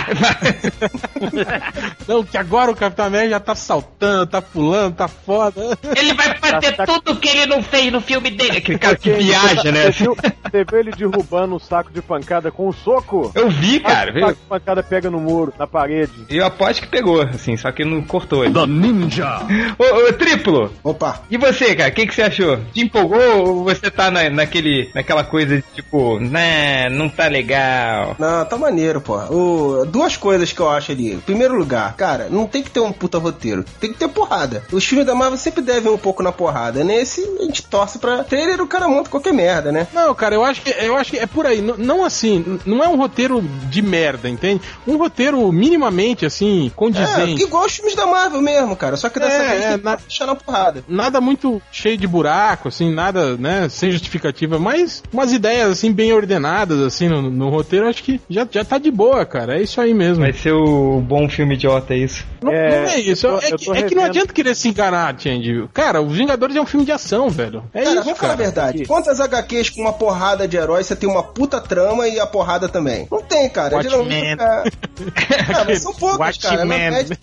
Não, 2.07 2.24
que 2.24 2.38
agora 2.38 2.72
o 2.72 2.75
Capitão 2.75 3.06
América 3.06 3.31
já 3.31 3.40
tá 3.40 3.56
saltando, 3.56 4.28
tá 4.28 4.42
pulando, 4.42 4.96
tá 4.96 5.07
foda. 5.07 5.78
Ele 5.96 6.13
vai 6.13 6.36
fazer 6.38 6.74
Tá- 6.74 6.86
tá- 6.86 6.88
tudo 6.94 7.16
que 7.19 7.28
ele 7.28 7.46
não 7.48 7.62
fez 7.62 7.92
no 7.92 8.00
filme 8.02 8.30
dele. 8.31 8.57
Aquele 8.57 8.78
cara 8.80 8.96
que 8.96 9.12
viaja, 9.12 9.72
né? 9.72 9.92
Você 9.92 10.04
viu, 10.04 10.16
você 10.16 10.63
viu 10.63 10.80
ele 10.80 10.92
derrubando 10.92 11.56
um 11.56 11.60
saco 11.60 11.92
de 11.92 12.02
pancada 12.02 12.52
com 12.52 12.68
um 12.69 12.74
soco? 12.74 13.31
Eu 13.36 13.50
vi, 13.50 13.80
cara, 13.80 14.12
o 14.12 14.13
viu? 14.13 14.28
saco 14.28 14.40
de 14.40 14.46
pancada 14.48 14.84
pega 14.84 15.10
no 15.10 15.19
muro, 15.19 15.54
na 15.57 15.68
parede. 15.68 16.13
Eu 16.30 16.46
aposto 16.46 16.81
que 16.81 16.88
pegou, 16.88 17.22
assim, 17.22 17.57
só 17.57 17.72
que 17.72 17.84
não 17.84 18.02
cortou 18.02 18.44
ele. 18.46 18.54
The 18.54 18.66
Ninja! 18.68 19.40
Ô, 19.78 19.84
ô, 20.10 20.13
triplo! 20.13 20.72
Opa, 20.84 21.22
E 21.30 21.38
você, 21.38 21.75
cara, 21.75 21.90
o 21.90 21.94
que, 21.94 22.07
que 22.07 22.16
você 22.16 22.24
achou? 22.24 22.57
Te 22.74 22.81
empolgou 22.81 23.48
ou 23.48 23.63
você 23.63 23.90
tá 23.92 24.10
na, 24.12 24.30
naquele, 24.30 24.90
naquela 24.94 25.24
coisa 25.24 25.57
de 25.57 25.63
tipo, 25.74 26.19
né, 26.19 26.90
não 26.90 27.10
tá 27.10 27.28
legal? 27.28 28.16
não, 28.19 28.46
tá 28.46 28.57
maneiro, 28.57 29.02
pô. 29.02 29.16
O, 29.30 29.86
duas 29.95 30.18
coisas 30.18 30.51
que 30.51 30.59
eu 30.59 30.69
acho 30.69 30.92
ali. 30.92 31.13
Em 31.13 31.19
primeiro 31.19 31.56
lugar, 31.57 31.95
cara, 31.95 32.27
não 32.30 32.45
tem 32.47 32.62
que 32.62 32.69
ter 32.69 32.81
um 32.81 32.92
puta 32.92 33.18
roteiro. 33.18 33.63
Tem 33.80 33.94
que 33.94 33.97
ter 33.97 34.09
porrada. 34.09 34.62
Os 34.71 34.83
filmes 34.86 35.07
da 35.07 35.15
Marvel 35.15 35.38
sempre 35.38 35.62
devem 35.62 35.89
um 35.92 35.97
pouco 35.97 36.21
na 36.21 36.33
porrada. 36.33 36.83
Nesse, 36.83 37.21
a 37.39 37.44
gente 37.44 37.63
torce 37.63 37.97
pra 37.97 38.21
trailer, 38.24 38.62
o 38.62 38.68
cara 38.68 38.89
monta 38.89 39.09
qualquer 39.09 39.31
merda, 39.33 39.71
né? 39.71 39.88
Não, 39.94 40.13
cara, 40.13 40.36
eu 40.36 40.44
acho 40.44 40.62
que 40.62 40.69
eu 40.69 40.97
acho 40.97 41.12
que 41.12 41.18
é 41.18 41.25
por 41.25 41.45
aí. 41.45 41.59
N- 41.62 41.75
não 41.77 42.03
assim, 42.03 42.59
não 42.65 42.83
é 42.83 42.89
um 42.89 42.97
roteiro 42.97 43.42
de 43.69 43.81
merda, 43.81 44.27
entende? 44.30 44.62
Um 44.86 44.97
roteiro 44.97 45.50
minimamente 45.53 46.25
assim, 46.25 46.68
É, 46.68 46.69
condizente. 46.75 47.42
igual 47.44 47.66
os 47.66 47.73
filmes 47.73 47.95
da 47.95 48.06
Marvel 48.06 48.42
mesmo, 48.42 48.75
cara. 48.75 48.97
Só 48.97 49.07
que 49.07 49.18
dessa 49.19 49.44
É, 49.44 49.47
vez 49.49 49.64
é, 49.66 49.78
na- 49.78 49.95
deixar 49.95 50.25
na 50.25 50.35
porrada. 50.35 50.83
Nada 50.90 51.21
muito 51.21 51.61
cheio 51.71 51.97
de 51.97 52.06
buraco, 52.07 52.68
assim, 52.68 52.94
nada, 52.94 53.37
né, 53.37 53.68
sem 53.69 53.92
justificativa, 53.92 54.59
mas 54.59 55.02
umas 55.14 55.31
ideias, 55.31 55.69
assim, 55.71 55.92
bem 55.92 56.11
ordenadas, 56.11 56.80
assim, 56.81 57.07
no, 57.07 57.21
no 57.30 57.49
roteiro, 57.49 57.87
acho 57.87 58.04
que 58.04 58.19
já, 58.30 58.45
já 58.49 58.66
tá 58.66 58.78
de 58.78 58.92
boa, 58.92 59.25
cara, 59.25 59.57
é 59.57 59.61
isso 59.64 59.80
aí 59.80 59.84
mesmo. 59.94 60.23
Vai 60.23 60.33
ser 60.33 60.51
o 60.54 60.99
bom 61.01 61.27
filme 61.30 61.56
idiota, 61.56 61.94
é 61.94 61.97
isso? 61.97 62.25
Não 62.42 62.51
É, 62.51 62.81
não 62.81 62.89
é 62.92 62.99
isso, 62.99 63.25
eu 63.27 63.31
tô- 63.39 63.45
é, 63.45 63.51
que, 63.51 63.71
é 63.71 63.83
que 63.89 63.95
não 63.95 64.04
adianta 64.04 64.33
querer 64.33 64.56
se 64.56 64.69
enganar, 64.69 65.15
Change. 65.19 65.68
Cara, 65.73 66.01
Os 66.01 66.15
Vingadores 66.15 66.56
é 66.56 66.61
um 66.61 66.65
filme 66.65 66.85
de 66.85 66.92
ação, 66.92 67.30
velho. 67.30 67.63
É 67.73 67.81
cara, 67.83 67.95
isso, 67.95 68.04
vamos 68.04 68.19
falar 68.19 68.33
a 68.33 68.37
cara. 68.37 68.49
verdade. 68.51 68.85
Quantas 68.85 69.19
HQs 69.19 69.69
com 69.71 69.81
uma 69.81 69.94
porrada 69.94 70.47
de 70.47 70.56
heróis 70.57 70.85
você 70.87 70.95
tem 70.95 71.09
uma 71.09 71.23
puta 71.23 71.59
trama 71.59 72.07
e 72.07 72.19
a 72.19 72.25
porrada 72.27 72.69
também? 72.69 73.07
Não 73.11 73.21
tem, 73.21 73.49
cara. 73.49 73.75
Watchmen. 73.77 74.37
Geralmente, 74.37 74.42
é... 74.42 75.71
é, 75.71 75.75
são 75.80 75.94
poucos, 75.94 76.37
cara. 76.37 76.56
Watchmen. 76.65 76.92
média- 76.92 77.18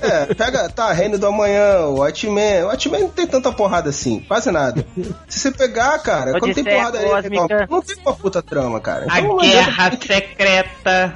É, 0.00 0.34
pega, 0.34 0.68
tá, 0.70 0.92
Reino 0.92 1.18
do 1.18 1.26
Amanhã, 1.26 1.80
o 1.86 1.98
Watchmen. 1.98 2.62
O 2.62 2.66
Watchmen 2.68 3.02
não 3.02 3.10
tem 3.10 3.26
tanta 3.26 3.52
porrada 3.52 3.90
assim, 3.90 4.20
quase 4.26 4.50
nada. 4.50 4.84
Se 5.28 5.38
você 5.40 5.50
pegar, 5.50 5.98
cara, 5.98 6.38
quando 6.38 6.54
tem 6.54 6.64
porrada 6.64 6.98
aí, 6.98 7.06
não 7.68 7.82
tem 7.82 7.96
uma 8.04 8.14
puta 8.14 8.42
trama, 8.42 8.80
cara. 8.80 9.06
A 9.10 9.20
Então, 9.20 9.36
não 9.36 9.38
Guerra 9.42 9.90
Secreta. 10.00 11.14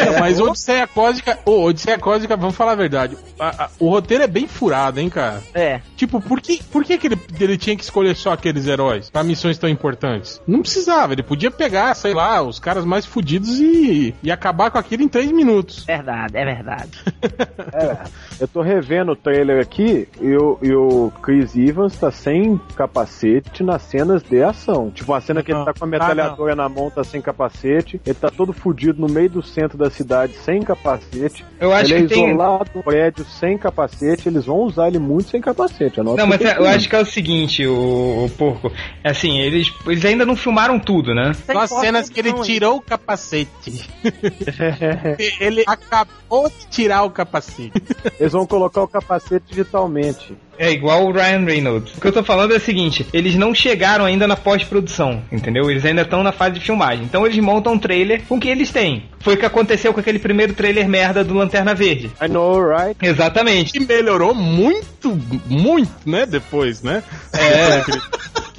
É, 0.00 0.14
É, 0.14 0.20
mas 0.20 0.40
Odisseia 0.40 0.86
Cósmica, 0.86 1.38
ô, 1.44 1.64
Odisseia 1.64 1.98
Cósmica, 1.98 2.36
vamos 2.36 2.56
falar 2.56 2.72
a 2.72 2.76
verdade. 2.76 3.16
a- 3.38 3.64
a- 3.64 3.70
o 3.78 3.88
roteiro 3.90 4.24
é 4.24 4.26
bem 4.26 4.46
furado, 4.46 5.00
hein, 5.00 5.08
cara? 5.08 5.42
É. 5.54 5.80
Tipo, 5.96 6.20
por 6.20 6.40
que, 6.40 6.62
por 6.64 6.84
que, 6.84 6.98
que 6.98 7.06
ele, 7.08 7.18
ele 7.38 7.56
tinha 7.58 7.76
que 7.76 7.82
escolher 7.82 8.14
só 8.16 8.32
aqueles 8.32 8.66
heróis 8.66 9.08
pra 9.10 9.22
missões 9.22 9.58
tão 9.58 9.68
importantes? 9.68 10.40
Não 10.46 10.60
precisava, 10.62 11.12
ele 11.12 11.22
podia 11.22 11.50
pegar, 11.50 11.94
sei 11.94 12.12
lá, 12.14 12.42
os 12.42 12.58
caras 12.58 12.84
mais 12.84 13.04
fudidos 13.06 13.58
e, 13.60 14.14
e 14.22 14.30
acabar 14.30 14.70
com 14.70 14.78
aquilo 14.78 15.02
em 15.02 15.08
três 15.08 15.30
minutos. 15.30 15.84
Verdade, 15.84 16.36
é 16.36 16.44
verdade. 16.44 16.90
É, 17.72 17.96
eu 18.40 18.48
tô 18.48 18.62
revendo 18.62 19.12
o 19.12 19.16
trailer 19.16 19.60
aqui 19.62 20.08
e 20.20 20.34
o, 20.34 20.58
e 20.62 20.72
o 20.74 21.12
Chris 21.22 21.54
Evans 21.56 21.96
tá 21.96 22.10
sem 22.10 22.58
capacete 22.74 23.62
nas 23.62 23.82
cenas 23.82 24.22
de 24.22 24.42
ação. 24.42 24.90
Tipo, 24.90 25.12
uma 25.12 25.20
cena 25.20 25.42
que 25.42 25.52
ele 25.52 25.64
tá 25.64 25.72
com 25.72 25.84
a 25.84 25.88
metralhadora 25.88 26.56
na 26.56 26.68
mão, 26.68 26.90
tá 26.90 27.04
sem 27.04 27.20
capacete. 27.20 28.00
Ele 28.04 28.14
tá 28.14 28.30
todo 28.30 28.52
fudido 28.52 29.00
no 29.00 29.08
meio 29.12 29.30
do 29.30 29.42
centro 29.42 29.78
da 29.78 29.89
cidade 29.90 30.32
sem 30.44 30.62
capacete. 30.62 31.44
Eu 31.60 31.72
acho 31.72 31.92
ele 31.92 32.06
que 32.06 32.14
é 32.14 32.16
tem. 32.16 32.28
isolado 32.30 32.70
no 32.74 32.82
prédio 32.82 33.24
sem 33.24 33.58
capacete. 33.58 34.28
Eles 34.28 34.46
vão 34.46 34.58
usar 34.60 34.88
ele 34.88 34.98
muito 34.98 35.30
sem 35.30 35.40
capacete. 35.40 36.00
Não, 36.00 36.26
mas 36.26 36.40
é- 36.40 36.58
eu 36.58 36.66
acho 36.66 36.88
que 36.88 36.96
é 36.96 37.00
o 37.00 37.06
seguinte, 37.06 37.66
o, 37.66 38.24
o 38.24 38.30
porco. 38.36 38.72
É 39.04 39.10
assim, 39.10 39.38
eles, 39.38 39.72
eles 39.86 40.04
ainda 40.04 40.24
não 40.24 40.36
filmaram 40.36 40.78
tudo, 40.78 41.14
né? 41.14 41.32
Sem 41.34 41.54
Nas 41.54 41.70
foto, 41.70 41.80
cenas 41.80 42.08
que 42.08 42.20
ele 42.20 42.32
tirou 42.42 42.76
o 42.76 42.82
capacete. 42.82 43.88
ele 45.40 45.64
acabou 45.66 46.48
de 46.48 46.66
tirar 46.68 47.04
o 47.04 47.10
capacete. 47.10 47.72
Eles 48.18 48.32
vão 48.32 48.46
colocar 48.46 48.82
o 48.82 48.88
capacete 48.88 49.44
digitalmente. 49.48 50.36
É 50.60 50.70
igual 50.70 51.06
o 51.06 51.10
Ryan 51.10 51.46
Reynolds. 51.46 51.96
O 51.96 52.00
que 52.02 52.06
eu 52.06 52.12
tô 52.12 52.22
falando 52.22 52.52
é 52.52 52.58
o 52.58 52.60
seguinte: 52.60 53.06
eles 53.14 53.34
não 53.34 53.54
chegaram 53.54 54.04
ainda 54.04 54.28
na 54.28 54.36
pós-produção, 54.36 55.24
entendeu? 55.32 55.70
Eles 55.70 55.86
ainda 55.86 56.02
estão 56.02 56.22
na 56.22 56.32
fase 56.32 56.58
de 56.58 56.60
filmagem. 56.60 57.02
Então 57.02 57.24
eles 57.24 57.38
montam 57.38 57.72
um 57.72 57.78
trailer 57.78 58.22
com 58.28 58.36
o 58.36 58.40
que 58.40 58.46
eles 58.46 58.70
têm. 58.70 59.04
Foi 59.20 59.34
o 59.34 59.36
que 59.38 59.46
aconteceu 59.46 59.94
com 59.94 60.00
aquele 60.00 60.18
primeiro 60.18 60.52
trailer 60.52 60.86
merda 60.86 61.24
do 61.24 61.32
Lanterna 61.32 61.74
Verde. 61.74 62.10
I 62.20 62.28
know, 62.28 62.60
right? 62.60 62.94
Exatamente. 63.00 63.72
Que 63.72 63.80
melhorou 63.80 64.34
muito, 64.34 65.18
muito, 65.46 65.92
né? 66.04 66.26
Depois, 66.26 66.82
né? 66.82 67.02
É. 67.32 67.82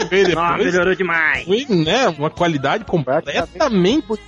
que 0.03 0.09
veio 0.09 0.35
Nossa, 0.35 0.51
depois. 0.57 0.73
melhorou 0.73 0.95
demais. 0.95 1.45
Foi, 1.45 1.65
né? 1.69 2.07
Uma 2.17 2.29
qualidade 2.29 2.83
completamente. 2.85 3.49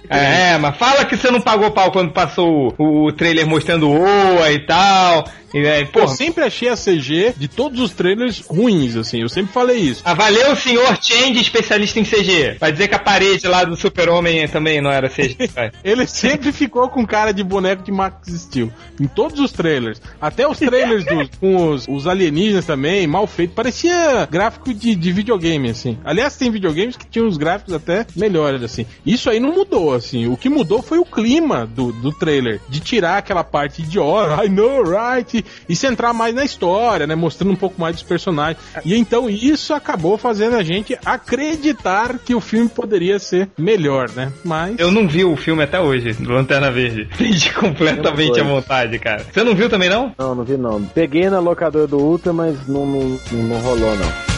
É, 0.09 0.57
mas 0.57 0.77
fala 0.77 1.05
que 1.05 1.17
você 1.17 1.31
não 1.31 1.41
pagou 1.41 1.71
pau 1.71 1.91
quando 1.91 2.11
passou 2.11 2.73
o, 2.77 3.07
o 3.07 3.11
trailer 3.11 3.47
mostrando 3.47 3.89
Oa 3.89 4.51
e 4.51 4.59
tal. 4.65 5.25
E 5.53 5.67
aí, 5.67 5.85
Pô, 5.85 5.99
pô, 5.99 5.99
eu 6.01 6.07
sempre 6.07 6.43
achei 6.43 6.67
a 6.67 6.75
CG 6.75 7.35
de 7.37 7.47
todos 7.47 7.79
os 7.79 7.91
trailers 7.93 8.39
ruins, 8.39 8.95
assim. 8.95 9.21
Eu 9.21 9.29
sempre 9.29 9.53
falei 9.53 9.77
isso. 9.77 10.01
Ah, 10.03 10.15
valeu 10.15 10.51
o 10.51 10.55
senhor 10.55 10.97
Change, 10.99 11.39
especialista 11.39 11.99
em 11.99 12.03
CG. 12.03 12.57
Vai 12.59 12.71
dizer 12.71 12.87
que 12.87 12.95
a 12.95 12.99
parede 12.99 13.47
lá 13.47 13.63
do 13.63 13.75
Super-Homem 13.75 14.47
também 14.47 14.81
não 14.81 14.91
era 14.91 15.07
CG. 15.07 15.37
Ele 15.83 16.07
sempre 16.07 16.51
ficou 16.51 16.89
com 16.89 17.05
cara 17.05 17.31
de 17.31 17.43
boneco 17.43 17.83
de 17.83 17.91
Max 17.91 18.27
Steel. 18.29 18.71
Em 18.99 19.05
todos 19.05 19.39
os 19.39 19.51
trailers. 19.51 20.01
Até 20.19 20.47
os 20.47 20.57
trailers 20.57 21.05
dos, 21.05 21.29
com 21.39 21.69
os, 21.69 21.87
os 21.87 22.07
alienígenas 22.07 22.65
também, 22.65 23.05
mal 23.05 23.27
feito. 23.27 23.53
Parecia 23.53 24.27
gráfico 24.31 24.73
de, 24.73 24.95
de 24.95 25.11
videogame, 25.11 25.62
assim. 25.69 25.97
Aliás, 26.03 26.35
tem 26.35 26.51
videogames 26.51 26.95
que 26.95 27.07
tinham 27.07 27.27
os 27.27 27.37
gráficos 27.37 27.73
até 27.73 28.05
melhores, 28.15 28.61
assim. 28.63 28.85
Isso 29.05 29.29
aí 29.29 29.39
não 29.39 29.53
mudou, 29.53 29.93
assim. 29.93 30.27
O 30.27 30.37
que 30.37 30.49
mudou 30.49 30.81
foi 30.81 30.97
o 30.97 31.05
clima 31.05 31.65
do, 31.65 31.91
do 31.91 32.11
trailer. 32.11 32.59
De 32.69 32.79
tirar 32.79 33.17
aquela 33.17 33.43
parte 33.43 33.81
idiota, 33.81 34.43
I 34.43 34.49
know, 34.49 34.83
right? 34.83 35.43
E 35.67 35.75
centrar 35.75 36.13
mais 36.13 36.33
na 36.33 36.43
história, 36.43 37.07
né? 37.07 37.15
Mostrando 37.15 37.51
um 37.51 37.55
pouco 37.55 37.79
mais 37.79 37.95
dos 37.95 38.03
personagens. 38.03 38.57
E 38.85 38.95
então 38.95 39.29
isso 39.29 39.73
acabou 39.73 40.17
fazendo 40.17 40.55
a 40.55 40.63
gente 40.63 40.97
acreditar 41.05 42.17
que 42.19 42.35
o 42.35 42.41
filme 42.41 42.69
poderia 42.69 43.19
ser 43.19 43.49
melhor, 43.57 44.09
né? 44.11 44.31
Mas. 44.43 44.79
Eu 44.79 44.91
não 44.91 45.07
vi 45.07 45.23
o 45.23 45.35
filme 45.35 45.63
até 45.63 45.79
hoje, 45.79 46.13
do 46.13 46.31
Lanterna 46.31 46.71
Verde. 46.71 47.07
Perdi 47.17 47.53
completamente 47.53 48.39
não 48.39 48.47
vontade, 48.47 48.99
cara. 48.99 49.25
Você 49.31 49.43
não 49.43 49.55
viu 49.55 49.69
também, 49.69 49.89
não? 49.89 50.13
Não, 50.17 50.35
não 50.35 50.43
vi 50.43 50.57
não. 50.57 50.83
Peguei 50.83 51.29
na 51.29 51.39
locadora 51.39 51.87
do 51.87 51.97
Ultra, 51.97 52.33
mas 52.33 52.67
não, 52.67 52.85
não, 52.85 53.19
não, 53.31 53.43
não 53.43 53.59
rolou 53.59 53.95
não. 53.95 54.32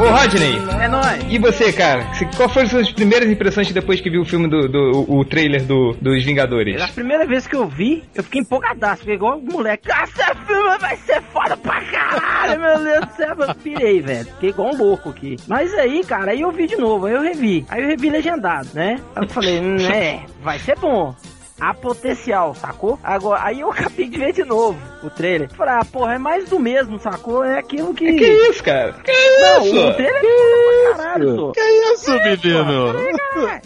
Ô, 0.00 0.04
Rodney, 0.10 0.56
É 0.82 0.88
nóis. 0.88 1.22
e 1.28 1.38
você, 1.38 1.70
cara? 1.72 2.06
Qual 2.34 2.48
foram 2.48 2.64
as 2.64 2.70
suas 2.70 2.90
primeiras 2.90 3.28
impressões 3.28 3.70
depois 3.70 4.00
que 4.00 4.08
viu 4.08 4.22
o 4.22 4.24
filme 4.24 4.48
do, 4.48 4.66
do 4.66 5.04
o, 5.06 5.22
trailer 5.26 5.62
do, 5.62 5.92
dos 6.00 6.24
Vingadores? 6.24 6.80
A 6.80 6.88
primeira 6.88 7.26
vez 7.26 7.46
que 7.46 7.54
eu 7.54 7.68
vi, 7.68 8.02
eu 8.14 8.22
fiquei 8.24 8.40
empolgadaço, 8.40 9.00
fiquei 9.00 9.16
igual 9.16 9.36
um 9.38 9.42
moleque. 9.52 9.90
Ah, 9.92 10.04
esse 10.04 10.46
filme 10.46 10.78
vai 10.78 10.96
ser 10.96 11.20
foda 11.32 11.54
pra 11.56 11.82
caralho, 11.82 12.60
meu 12.60 12.78
Deus 12.82 13.06
do 13.06 13.12
céu. 13.14 13.36
Eu 13.38 13.54
pirei, 13.56 14.00
velho. 14.00 14.24
Fiquei 14.24 14.48
igual 14.50 14.72
um 14.72 14.78
louco 14.78 15.10
aqui. 15.10 15.36
Mas 15.46 15.72
aí, 15.74 16.02
cara, 16.02 16.30
aí 16.32 16.40
eu 16.40 16.50
vi 16.50 16.66
de 16.66 16.76
novo, 16.76 17.04
aí 17.04 17.12
eu 17.12 17.20
revi. 17.20 17.66
Aí 17.68 17.82
eu 17.82 17.88
revi 17.88 18.08
legendado, 18.08 18.68
né? 18.72 18.98
Aí 19.14 19.22
eu 19.24 19.28
falei, 19.28 19.60
hum, 19.60 19.76
é, 19.92 20.20
vai 20.42 20.58
ser 20.60 20.78
bom. 20.78 21.14
Há 21.60 21.74
potencial, 21.74 22.54
sacou? 22.54 22.98
Agora, 23.04 23.42
aí 23.44 23.60
eu 23.60 23.70
acabei 23.72 24.08
de 24.08 24.18
ver 24.18 24.32
de 24.32 24.44
novo 24.44 24.78
o 25.02 25.10
trailer. 25.10 25.48
Falei, 25.54 25.74
ah, 25.74 25.84
porra, 25.84 26.14
é 26.14 26.18
mais 26.18 26.48
do 26.48 26.58
mesmo, 26.58 26.98
sacou? 26.98 27.44
É 27.44 27.58
aquilo 27.58 27.92
que. 27.94 28.12
Que 28.14 28.26
isso, 28.50 28.62
cara? 28.62 28.92
Que 29.04 29.12
Não, 29.40 29.66
isso? 29.66 29.86
o 29.88 29.94
trailer 29.94 30.16
é 30.16 30.20
foda 30.20 30.94
pra 30.96 30.96
caralho, 30.96 31.36
só. 31.36 31.52
Que 31.52 31.60
isso, 31.60 32.10
menino? 32.12 32.36
Que 32.40 32.48
isso, 32.48 32.64
menino? 32.64 33.48
É. 33.48 33.60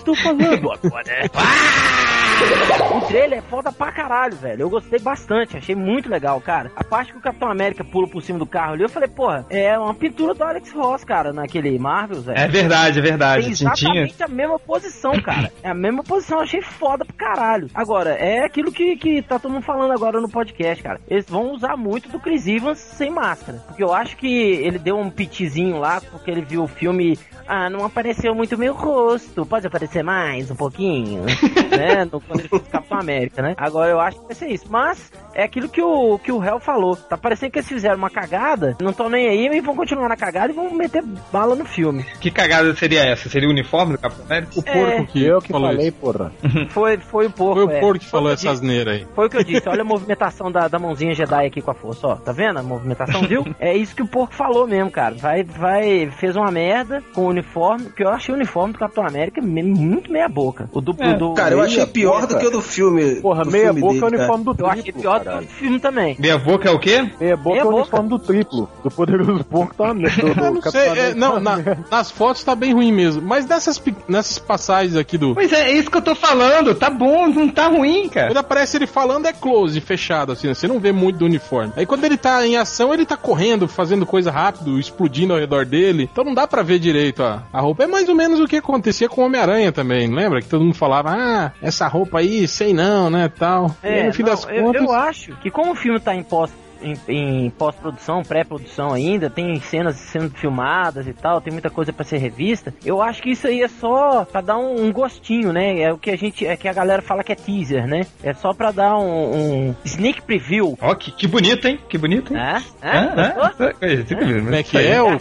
Estou 0.00 0.16
falando 0.16 0.70
agora. 0.72 0.80
Ah! 1.34 2.96
O 2.96 3.00
trailer 3.02 3.38
é 3.38 3.42
foda 3.42 3.70
pra 3.70 3.92
caralho, 3.92 4.34
velho. 4.34 4.62
Eu 4.62 4.70
gostei 4.70 4.98
bastante, 4.98 5.58
achei 5.58 5.74
muito 5.74 6.08
legal, 6.08 6.40
cara. 6.40 6.72
A 6.74 6.82
parte 6.82 7.12
que 7.12 7.18
o 7.18 7.20
Capitão 7.20 7.50
América 7.50 7.84
pula 7.84 8.08
por 8.08 8.22
cima 8.22 8.38
do 8.38 8.46
carro 8.46 8.72
ali, 8.72 8.82
eu 8.82 8.88
falei, 8.88 9.08
porra, 9.10 9.44
é 9.50 9.78
uma 9.78 9.92
pintura 9.92 10.32
do 10.32 10.42
Alex 10.42 10.72
Ross, 10.72 11.04
cara, 11.04 11.34
naquele 11.34 11.78
Marvel, 11.78 12.22
velho. 12.22 12.38
É 12.38 12.48
verdade, 12.48 12.98
é 12.98 13.02
Tem 13.02 13.10
verdade. 13.10 13.42
Tintinha. 13.54 13.72
exatamente 13.74 14.22
a 14.22 14.28
mesma 14.28 14.58
posição, 14.58 15.20
cara. 15.20 15.52
É 15.62 15.68
a 15.68 15.74
mesma 15.74 16.02
posição, 16.02 16.38
eu 16.38 16.44
achei 16.44 16.62
foda 16.62 17.04
pro 17.04 17.14
caralho. 17.14 17.68
Agora, 17.74 18.10
é 18.12 18.42
aquilo 18.42 18.72
que, 18.72 18.96
que 18.96 19.20
tá 19.20 19.38
todo 19.38 19.52
mundo 19.52 19.62
falando 19.64 19.92
agora 19.92 20.18
no 20.18 20.28
podcast, 20.28 20.82
cara. 20.82 20.98
Eles 21.08 21.26
vão 21.28 21.52
usar 21.52 21.76
muito 21.76 22.08
do 22.08 22.18
Chris 22.18 22.46
Evans 22.46 22.78
sem 22.78 23.10
máscara. 23.10 23.58
Porque 23.66 23.82
eu 23.82 23.92
acho 23.92 24.16
que 24.16 24.26
ele 24.26 24.78
deu 24.78 24.96
um 24.98 25.10
pitizinho 25.10 25.78
lá, 25.78 26.00
porque 26.10 26.30
ele 26.30 26.40
viu 26.42 26.62
o 26.62 26.68
filme. 26.68 27.18
Ah, 27.46 27.68
não 27.68 27.84
apareceu 27.84 28.32
muito 28.34 28.56
meu 28.56 28.72
rosto. 28.72 29.44
Pode 29.44 29.66
aparecer 29.66 29.89
mais 30.02 30.50
um 30.50 30.54
pouquinho? 30.54 31.24
né? 31.70 32.04
No, 32.04 32.20
quando 32.20 32.40
ele 32.40 32.48
Capitão 32.70 32.98
América, 32.98 33.42
né? 33.42 33.54
Agora 33.56 33.90
eu 33.90 34.00
acho 34.00 34.18
que 34.20 34.26
vai 34.26 34.34
ser 34.34 34.48
isso. 34.48 34.66
Mas 34.68 35.10
é 35.34 35.42
aquilo 35.42 35.68
que 35.68 35.82
o, 35.82 36.18
que 36.18 36.32
o 36.32 36.42
Hell 36.42 36.60
falou. 36.60 36.96
Tá 36.96 37.16
parecendo 37.16 37.52
que 37.52 37.58
eles 37.58 37.68
fizeram 37.68 37.96
uma 37.96 38.10
cagada, 38.10 38.76
não 38.80 38.90
estão 38.90 39.08
nem 39.08 39.28
aí 39.28 39.46
e 39.46 39.60
vão 39.60 39.74
continuar 39.74 40.08
na 40.08 40.16
cagada 40.16 40.52
e 40.52 40.56
vão 40.56 40.72
meter 40.72 41.02
bala 41.32 41.54
no 41.54 41.64
filme. 41.64 42.04
Que 42.20 42.30
cagada 42.30 42.74
seria 42.74 43.04
essa? 43.04 43.28
Seria 43.28 43.48
o 43.48 43.52
uniforme 43.52 43.92
do 43.92 43.98
Capitão 43.98 44.24
América? 44.24 44.52
O 44.56 44.62
porco 44.62 45.06
que, 45.06 45.24
Eu 45.24 45.40
que 45.40 45.52
falou 45.52 45.70
falei, 45.70 45.88
isso. 45.88 45.96
porra. 45.96 46.32
Foi, 46.70 46.98
foi 46.98 47.26
o 47.26 47.30
porco. 47.30 47.54
Foi 47.54 47.64
o 47.64 47.70
é. 47.70 47.80
porco 47.80 47.98
que 47.98 48.06
falou 48.06 48.26
Foi 48.26 48.34
essa 48.34 48.50
asneira 48.50 48.92
aí. 48.92 49.06
Foi 49.14 49.26
o 49.26 49.30
que 49.30 49.36
eu 49.36 49.44
disse. 49.44 49.68
Olha 49.68 49.82
a 49.82 49.84
movimentação 49.84 50.50
da, 50.50 50.68
da 50.68 50.78
mãozinha 50.78 51.14
Jedi 51.14 51.46
aqui 51.46 51.60
com 51.60 51.70
a 51.70 51.74
força, 51.74 52.06
ó. 52.06 52.16
Tá 52.16 52.32
vendo 52.32 52.58
a 52.58 52.62
movimentação, 52.62 53.22
viu? 53.22 53.44
É 53.58 53.76
isso 53.76 53.94
que 53.94 54.02
o 54.02 54.08
porco 54.08 54.34
falou 54.34 54.66
mesmo, 54.66 54.90
cara. 54.90 55.14
Vai, 55.16 55.42
vai, 55.42 56.10
fez 56.10 56.36
uma 56.36 56.50
merda 56.50 57.02
com 57.14 57.22
o 57.22 57.28
uniforme, 57.28 57.90
que 57.90 58.04
eu 58.04 58.08
achei 58.08 58.32
o 58.32 58.36
uniforme 58.36 58.72
do 58.72 58.78
Capitão 58.78 59.06
América 59.06 59.40
muito 59.80 60.12
meia 60.12 60.28
boca. 60.28 60.68
O 60.72 60.80
do, 60.80 60.94
É, 60.98 61.14
do 61.14 61.32
Cara, 61.34 61.54
eu 61.54 61.60
achei 61.60 61.76
meia 61.78 61.86
pior 61.88 62.20
do 62.22 62.28
boca. 62.28 62.40
que 62.40 62.46
o 62.46 62.50
do 62.50 62.62
filme. 62.62 63.16
Porra, 63.16 63.44
do 63.44 63.50
meia 63.50 63.64
filme 63.74 63.80
boca 63.80 63.94
é 63.94 63.98
o 63.98 64.00
dele, 64.00 64.10
cara. 64.10 64.16
uniforme 64.32 64.44
do 64.44 64.50
eu 64.50 64.54
triplo. 64.54 64.70
achei 64.80 64.92
pior 64.92 65.14
do 65.14 65.20
que 65.20 65.24
caralho. 65.26 65.46
o 65.46 65.48
filme 65.50 65.80
também. 65.80 66.16
Minha 66.18 66.38
boca 66.38 66.68
é 66.68 66.72
o 66.72 66.78
quê? 66.78 67.10
Meia 67.20 67.36
boca 67.36 67.50
Meia 67.50 67.60
é 67.60 67.64
o 67.64 67.70
boca. 67.70 67.76
uniforme 67.82 68.08
do 68.08 68.18
triplo. 68.18 68.68
Do 68.82 68.90
poderoso 68.90 69.44
porco 69.44 69.74
tá 69.74 69.92
do, 69.92 70.00
do 70.00 70.06
Eu 70.40 70.52
não 70.54 70.62
sei, 70.62 70.88
é, 70.88 71.14
não, 71.14 71.40
na- 71.40 71.58
nas 71.90 72.10
fotos 72.10 72.42
tá 72.44 72.54
bem 72.54 72.72
ruim 72.74 72.92
mesmo. 72.92 73.22
Mas 73.22 73.46
nessas, 73.46 73.80
nessas 74.08 74.38
passagens 74.38 74.96
aqui 74.96 75.16
do. 75.18 75.34
Pois 75.34 75.52
é, 75.52 75.70
é 75.70 75.72
isso 75.72 75.90
que 75.90 75.96
eu 75.96 76.02
tô 76.02 76.14
falando. 76.14 76.74
Tá 76.74 76.90
bom, 76.90 77.28
não 77.28 77.48
tá 77.48 77.68
ruim, 77.68 78.08
cara. 78.08 78.28
Quando 78.28 78.38
aparece 78.38 78.76
ele 78.76 78.86
falando 78.86 79.26
é 79.26 79.32
close, 79.32 79.80
fechado, 79.80 80.32
assim, 80.32 80.48
você 80.52 80.66
não 80.68 80.78
vê 80.80 80.92
muito 80.92 81.18
do 81.18 81.24
uniforme. 81.24 81.72
Aí 81.76 81.86
quando 81.86 82.04
ele 82.04 82.16
tá 82.16 82.46
em 82.46 82.56
ação, 82.56 82.92
ele 82.92 83.06
tá 83.06 83.16
correndo, 83.16 83.66
fazendo 83.68 84.04
coisa 84.06 84.30
rápido, 84.30 84.78
explodindo 84.78 85.32
ao 85.32 85.38
redor 85.38 85.64
dele. 85.64 86.08
Então 86.10 86.24
não 86.24 86.34
dá 86.34 86.46
pra 86.46 86.62
ver 86.62 86.78
direito 86.78 87.22
a, 87.22 87.42
a 87.52 87.60
roupa. 87.60 87.84
É 87.84 87.86
mais 87.86 88.08
ou 88.08 88.14
menos 88.14 88.40
o 88.40 88.46
que 88.46 88.56
acontecia 88.56 89.08
com 89.08 89.22
o 89.22 89.24
Homem-Aranha 89.26 89.69
também, 89.72 90.12
lembra? 90.12 90.40
Que 90.40 90.48
todo 90.48 90.64
mundo 90.64 90.74
falava, 90.74 91.10
ah, 91.12 91.52
essa 91.62 91.86
roupa 91.88 92.18
aí, 92.18 92.46
sei 92.48 92.72
não, 92.72 93.10
né, 93.10 93.28
tal. 93.28 93.76
e 93.82 93.86
É, 93.86 94.06
no 94.06 94.12
fim 94.12 94.22
não, 94.22 94.30
das 94.30 94.46
eu, 94.48 94.64
contas... 94.64 94.82
eu 94.82 94.92
acho 94.92 95.36
que 95.36 95.50
como 95.50 95.72
o 95.72 95.76
filme 95.76 96.00
tá 96.00 96.14
em 96.14 96.22
pós 96.22 96.50
em, 96.82 96.96
em 97.08 97.50
pós-produção, 97.50 98.22
pré-produção 98.22 98.92
ainda, 98.92 99.30
tem 99.30 99.60
cenas 99.60 99.96
sendo 99.96 100.30
filmadas 100.30 101.06
e 101.06 101.12
tal, 101.12 101.40
tem 101.40 101.52
muita 101.52 101.70
coisa 101.70 101.92
pra 101.92 102.04
ser 102.04 102.18
revista. 102.18 102.72
Eu 102.84 103.00
acho 103.02 103.22
que 103.22 103.30
isso 103.30 103.46
aí 103.46 103.62
é 103.62 103.68
só 103.68 104.24
pra 104.24 104.40
dar 104.40 104.58
um, 104.58 104.84
um 104.84 104.92
gostinho, 104.92 105.52
né? 105.52 105.80
É 105.80 105.92
o 105.92 105.98
que 105.98 106.10
a 106.10 106.16
gente, 106.16 106.46
é 106.46 106.56
que 106.56 106.68
a 106.68 106.72
galera 106.72 107.02
fala 107.02 107.24
que 107.24 107.32
é 107.32 107.34
teaser, 107.36 107.86
né? 107.86 108.06
É 108.22 108.32
só 108.34 108.52
pra 108.52 108.70
dar 108.70 108.96
um, 108.96 109.68
um 109.68 109.74
sneak 109.84 110.22
preview. 110.22 110.76
Ó, 110.80 110.94
que, 110.94 111.10
que 111.10 111.26
bonito, 111.26 111.66
hein? 111.66 111.78
Que 111.88 111.98
bonito, 111.98 112.34
hein? 112.34 112.40
É? 112.40 112.88
É? 112.88 112.98
Ah, 112.98 113.52
Como 113.56 113.70
é 113.70 114.40
mas 114.58 114.68
que 114.68 114.78
é? 114.78 115.02
O... 115.02 115.18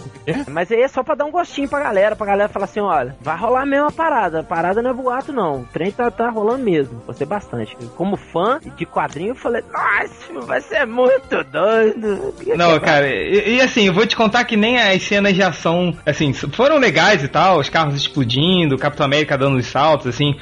Mas 0.50 0.72
aí 0.72 0.82
é 0.82 0.88
só 0.88 1.04
pra 1.04 1.16
dar 1.16 1.26
um 1.26 1.32
gostinho 1.32 1.70
pra 1.70 1.80
galera, 1.80 2.16
pra 2.16 2.26
galera 2.26 2.50
falar 2.50 2.66
assim, 2.66 2.80
olha, 2.80 3.16
vai 3.22 3.38
rolar 3.38 3.66
mesmo 3.66 3.88
a 3.88 3.92
parada. 3.92 4.40
A 4.40 4.44
parada 4.44 4.82
não 4.82 4.92
é 4.92 4.94
boato, 4.94 5.32
não. 5.32 5.62
O 5.62 5.66
trem 5.66 5.92
tá, 5.92 6.10
tá 6.12 6.30
rolando 6.30 6.64
mesmo. 6.64 7.02
Gostei 7.06 7.28
bastante. 7.28 7.76
Como 7.96 8.16
fã 8.16 8.60
de 8.76 8.86
quadrinho, 8.86 9.32
eu 9.32 9.36
falei, 9.36 9.64
nossa, 9.72 10.46
vai 10.46 10.62
ser 10.62 10.86
muito 10.86 11.44
doido. 11.52 12.34
Não, 12.56 12.80
cara, 12.80 13.08
e, 13.08 13.56
e 13.56 13.62
assim, 13.62 13.88
eu 13.88 13.94
vou 13.94 14.06
te 14.06 14.16
contar 14.16 14.44
que 14.46 14.56
nem 14.56 14.80
as 14.80 15.04
cenas 15.04 15.34
de 15.34 15.42
ação, 15.42 15.94
assim, 16.06 16.34
foram 16.34 16.78
legais 16.78 17.24
e 17.24 17.28
tal, 17.28 17.60
os 17.60 17.70
carros 17.70 17.96
explodindo, 17.96 18.76
o 18.76 18.80
Capitão 18.80 19.06
América 19.06 19.38
dando 19.38 19.58
os 19.58 19.66
saltos, 19.68 20.08
assim, 20.08 20.36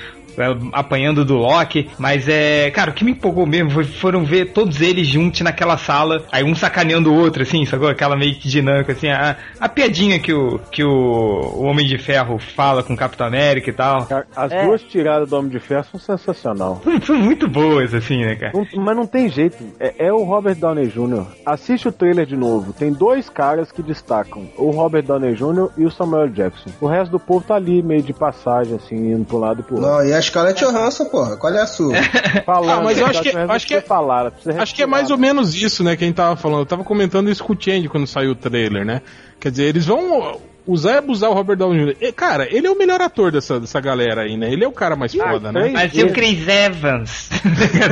apanhando 0.73 1.23
do 1.25 1.35
Loki, 1.35 1.89
mas 1.97 2.27
é, 2.27 2.69
cara, 2.71 2.91
o 2.91 2.93
que 2.93 3.03
me 3.03 3.11
empolgou 3.11 3.45
mesmo 3.45 3.71
foi, 3.71 3.83
foram 3.83 4.23
ver 4.23 4.51
todos 4.53 4.81
eles 4.81 5.07
juntos 5.07 5.41
naquela 5.41 5.77
sala, 5.77 6.23
aí 6.31 6.43
um 6.43 6.55
sacaneando 6.55 7.11
o 7.11 7.17
outro, 7.17 7.43
assim, 7.43 7.65
sacou? 7.65 7.87
Aquela 7.87 8.15
meio 8.15 8.35
que 8.35 8.47
dinâmica, 8.47 8.91
assim, 8.91 9.07
a, 9.09 9.35
a 9.59 9.69
piadinha 9.69 10.19
que 10.19 10.33
o, 10.33 10.59
que 10.71 10.83
o, 10.83 10.89
o 10.89 11.63
Homem 11.63 11.85
de 11.85 11.97
Ferro 11.97 12.37
fala 12.39 12.83
com 12.83 12.93
o 12.93 12.97
Capitão 12.97 13.27
América 13.27 13.69
e 13.69 13.73
tal. 13.73 14.07
As 14.35 14.51
É. 14.51 14.65
duas 14.65 14.81
tiradas 14.83 15.29
do 15.29 15.35
Homem 15.37 15.49
de 15.51 15.59
Ferro 15.59 15.85
são 15.91 15.99
sensacional. 15.99 16.81
São- 16.83 17.01
São 17.01 17.15
muito 17.17 17.47
boas, 17.47 17.93
assim, 17.93 18.23
né, 18.23 18.35
cara? 18.35 18.51
Não- 18.53 18.83
mas 18.83 18.95
não 18.95 19.05
tem 19.07 19.29
jeito. 19.29 19.57
É, 19.79 20.07
é 20.07 20.13
o 20.13 20.23
Robert 20.23 20.55
Downey 20.55 20.87
Jr. 20.87 21.25
Assiste 21.45 21.87
o 21.87 21.91
trailer 21.91 22.25
de 22.25 22.35
novo. 22.35 22.73
Tem 22.73 22.91
dois 22.91 23.29
caras 23.29 23.71
que 23.71 23.81
destacam: 23.81 24.47
o 24.57 24.69
Robert 24.71 25.03
Downey 25.03 25.33
Jr. 25.35 25.69
e 25.77 25.85
o 25.85 25.91
Samuel 25.91 26.27
Jackson. 26.29 26.69
O 26.81 26.87
resto 26.87 27.11
do 27.11 27.19
povo 27.19 27.45
tá 27.47 27.55
ali, 27.55 27.81
meio 27.81 28.01
de 28.01 28.13
passagem, 28.13 28.75
assim, 28.75 28.95
indo 29.13 29.25
pro 29.25 29.37
lado 29.37 29.61
e 29.61 29.63
pro 29.63 29.75
outro. 29.75 29.89
Não, 29.89 30.05
e 30.05 30.13
a 30.13 30.19
Scarlett 30.27 30.63
Johansson, 30.63 31.05
porra, 31.05 31.35
qual 31.37 31.53
é 31.53 31.61
a 31.61 31.67
sua? 31.67 31.93
Falando, 32.45 32.79
Ah, 32.79 32.83
mas 32.83 32.97
eu 32.99 33.05
acho 33.07 33.21
que- 33.21 33.29
acho 33.29 33.67
que 33.67 33.73
precisa 33.75 33.81
falar, 33.81 34.31
Acho 34.57 34.75
que 34.75 34.81
é 34.83 34.85
mais 34.85 35.09
ou 35.11 35.17
menos 35.17 35.55
isso, 35.55 35.83
né, 35.83 35.95
que 35.95 36.03
a 36.03 36.07
gente 36.07 36.15
tava 36.15 36.35
falando. 36.35 36.59
Eu 36.59 36.65
tava 36.65 36.83
comentando 36.83 37.29
isso 37.29 37.43
com 37.43 37.53
o 37.53 37.57
Change 37.59 37.89
quando 37.89 38.05
saiu 38.07 38.31
o 38.31 38.35
trailer, 38.35 38.85
né? 38.85 39.01
Quer 39.39 39.51
dizer, 39.51 39.63
eles 39.65 39.85
vão 39.85 40.39
usar 40.65 40.95
e 40.95 40.97
abusar 40.97 41.29
o 41.29 41.33
Robert 41.33 41.55
Downey 41.55 41.85
Jr. 41.93 41.97
E, 42.01 42.11
Cara, 42.11 42.45
ele 42.53 42.67
é 42.67 42.69
o 42.69 42.77
melhor 42.77 42.99
ator 43.01 43.31
dessa, 43.31 43.57
dessa 43.57 43.79
galera 43.79 44.23
aí, 44.23 44.35
né? 44.35 44.51
Ele 44.51 44.65
é 44.65 44.67
o 44.67 44.71
cara 44.73 44.97
mais 44.97 45.13
foda, 45.15 45.49
né? 45.49 45.69
Mas 45.71 45.93
e 45.93 46.03
o 46.03 46.11
Chris 46.11 46.45
Evans? 46.45 47.29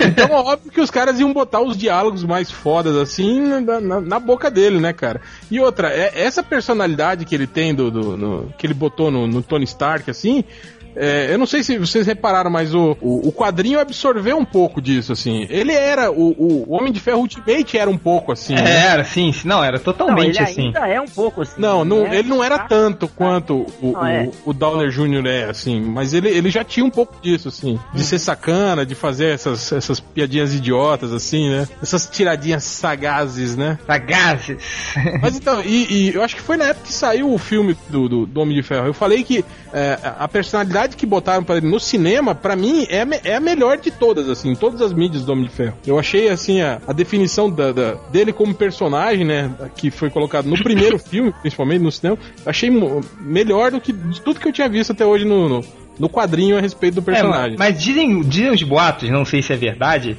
Então, 0.00 0.30
óbvio 0.32 0.70
que 0.72 0.80
os 0.80 0.90
caras 0.90 1.20
iam 1.20 1.32
botar 1.32 1.60
os 1.60 1.76
diálogos 1.76 2.24
mais 2.24 2.50
fodas, 2.50 2.96
assim, 2.96 3.40
na, 3.60 3.80
na- 3.80 4.00
na 4.00 4.18
boca 4.18 4.50
dele, 4.50 4.80
né, 4.80 4.92
cara? 4.92 5.20
E 5.50 5.60
outra, 5.60 5.88
é, 5.92 6.12
essa 6.14 6.42
personalidade 6.42 7.24
que 7.24 7.34
ele 7.34 7.46
tem, 7.46 7.74
do, 7.74 7.90
do- 7.90 8.16
no- 8.16 8.52
que 8.58 8.66
ele 8.66 8.74
botou 8.74 9.10
no, 9.10 9.26
no 9.26 9.42
Tony 9.42 9.64
Stark, 9.64 10.10
assim. 10.10 10.44
É, 10.98 11.32
eu 11.32 11.38
não 11.38 11.46
sei 11.46 11.62
se 11.62 11.78
vocês 11.78 12.06
repararam, 12.06 12.50
mas 12.50 12.74
o, 12.74 12.96
o, 13.00 13.28
o 13.28 13.32
quadrinho 13.32 13.78
absorveu 13.78 14.36
um 14.36 14.44
pouco 14.44 14.80
disso, 14.80 15.12
assim. 15.12 15.46
Ele 15.48 15.72
era, 15.72 16.10
o, 16.10 16.34
o 16.38 16.74
Homem 16.74 16.92
de 16.92 17.00
Ferro 17.00 17.20
Ultimate 17.20 17.78
era 17.78 17.88
um 17.88 17.96
pouco 17.96 18.32
assim. 18.32 18.54
né? 18.54 18.68
É, 18.68 18.86
era, 18.88 19.04
sim, 19.04 19.32
não, 19.44 19.62
era 19.62 19.76
Não, 19.76 19.84
totalmente 19.84 20.36
ele 20.36 20.44
assim. 20.44 20.66
ainda 20.66 20.88
é 20.88 21.00
um 21.00 21.06
pouco 21.06 21.42
assim. 21.42 21.60
Não, 21.60 21.84
não, 21.84 22.02
né? 22.02 22.18
ele 22.18 22.28
não 22.28 22.42
era 22.42 22.58
tanto 22.60 23.06
quanto 23.06 23.66
o, 23.80 23.92
Não, 23.92 24.06
é. 24.06 24.30
o, 24.44 24.50
o 24.50 24.52
Downer 24.52 24.90
Jr. 24.90 25.26
é, 25.26 25.44
assim, 25.44 25.80
mas 25.80 26.12
ele, 26.12 26.28
ele 26.28 26.50
já 26.50 26.64
tinha 26.64 26.84
um 26.84 26.90
pouco 26.90 27.14
disso, 27.22 27.48
assim, 27.48 27.78
de 27.94 28.02
ser 28.02 28.18
sacana, 28.18 28.84
de 28.84 28.94
fazer 28.94 29.26
essas, 29.34 29.70
essas 29.72 30.00
piadinhas 30.00 30.52
idiotas, 30.52 31.12
assim, 31.12 31.48
né? 31.48 31.68
Essas 31.82 32.06
tiradinhas 32.06 32.64
sagazes, 32.64 33.56
né? 33.56 33.78
Sagazes. 33.86 34.58
Mas 35.22 35.36
então, 35.36 35.62
e, 35.64 36.08
e 36.08 36.14
eu 36.14 36.22
acho 36.22 36.34
que 36.34 36.42
foi 36.42 36.56
na 36.56 36.66
época 36.66 36.86
que 36.86 36.92
saiu 36.92 37.32
o 37.32 37.38
filme 37.38 37.76
do, 37.88 38.08
do, 38.08 38.26
do 38.26 38.40
Homem 38.40 38.56
de 38.56 38.62
Ferro. 38.62 38.86
Eu 38.86 38.94
falei 38.94 39.22
que 39.22 39.44
é, 39.72 39.98
a 40.18 40.26
personalidade 40.26 40.87
que 40.96 41.06
botaram 41.06 41.42
pra 41.44 41.56
ele 41.56 41.68
no 41.68 41.78
cinema, 41.80 42.34
pra 42.34 42.54
mim, 42.56 42.86
é, 42.88 43.06
é 43.24 43.36
a 43.36 43.40
melhor 43.40 43.78
de 43.78 43.90
todas, 43.90 44.28
assim, 44.28 44.54
todas 44.54 44.80
as 44.80 44.92
mídias 44.92 45.24
do 45.24 45.32
Homem 45.32 45.44
de 45.44 45.50
Ferro. 45.50 45.74
Eu 45.86 45.98
achei, 45.98 46.28
assim, 46.28 46.60
a, 46.60 46.80
a 46.86 46.92
definição 46.92 47.50
da, 47.50 47.72
da- 47.72 47.94
dele 48.10 48.32
como 48.32 48.54
personagem, 48.54 49.24
né, 49.24 49.50
que 49.76 49.90
foi 49.90 50.10
colocado 50.10 50.46
no 50.46 50.56
primeiro 50.62 50.98
filme, 51.00 51.32
principalmente 51.40 51.82
no 51.82 51.92
cinema, 51.92 52.18
achei 52.46 52.70
melhor 53.20 53.70
do 53.70 53.80
que 53.80 53.92
de 53.92 54.20
tudo 54.20 54.40
que 54.40 54.48
eu 54.48 54.52
tinha 54.52 54.68
visto 54.68 54.92
até 54.92 55.04
hoje 55.04 55.24
no, 55.24 55.48
no, 55.48 55.64
no 55.98 56.08
quadrinho 56.08 56.56
a 56.56 56.60
respeito 56.60 56.94
do 56.94 57.00
É, 57.10 57.14
personagem. 57.14 57.56
mas 57.58 57.68
mas 57.74 57.82
dizem, 57.82 58.20
dizem 58.22 58.50
os 58.50 58.62
boatos, 58.62 59.08
não 59.10 59.24
sei 59.24 59.42
se 59.42 59.52
é 59.52 59.56
verdade, 59.56 60.16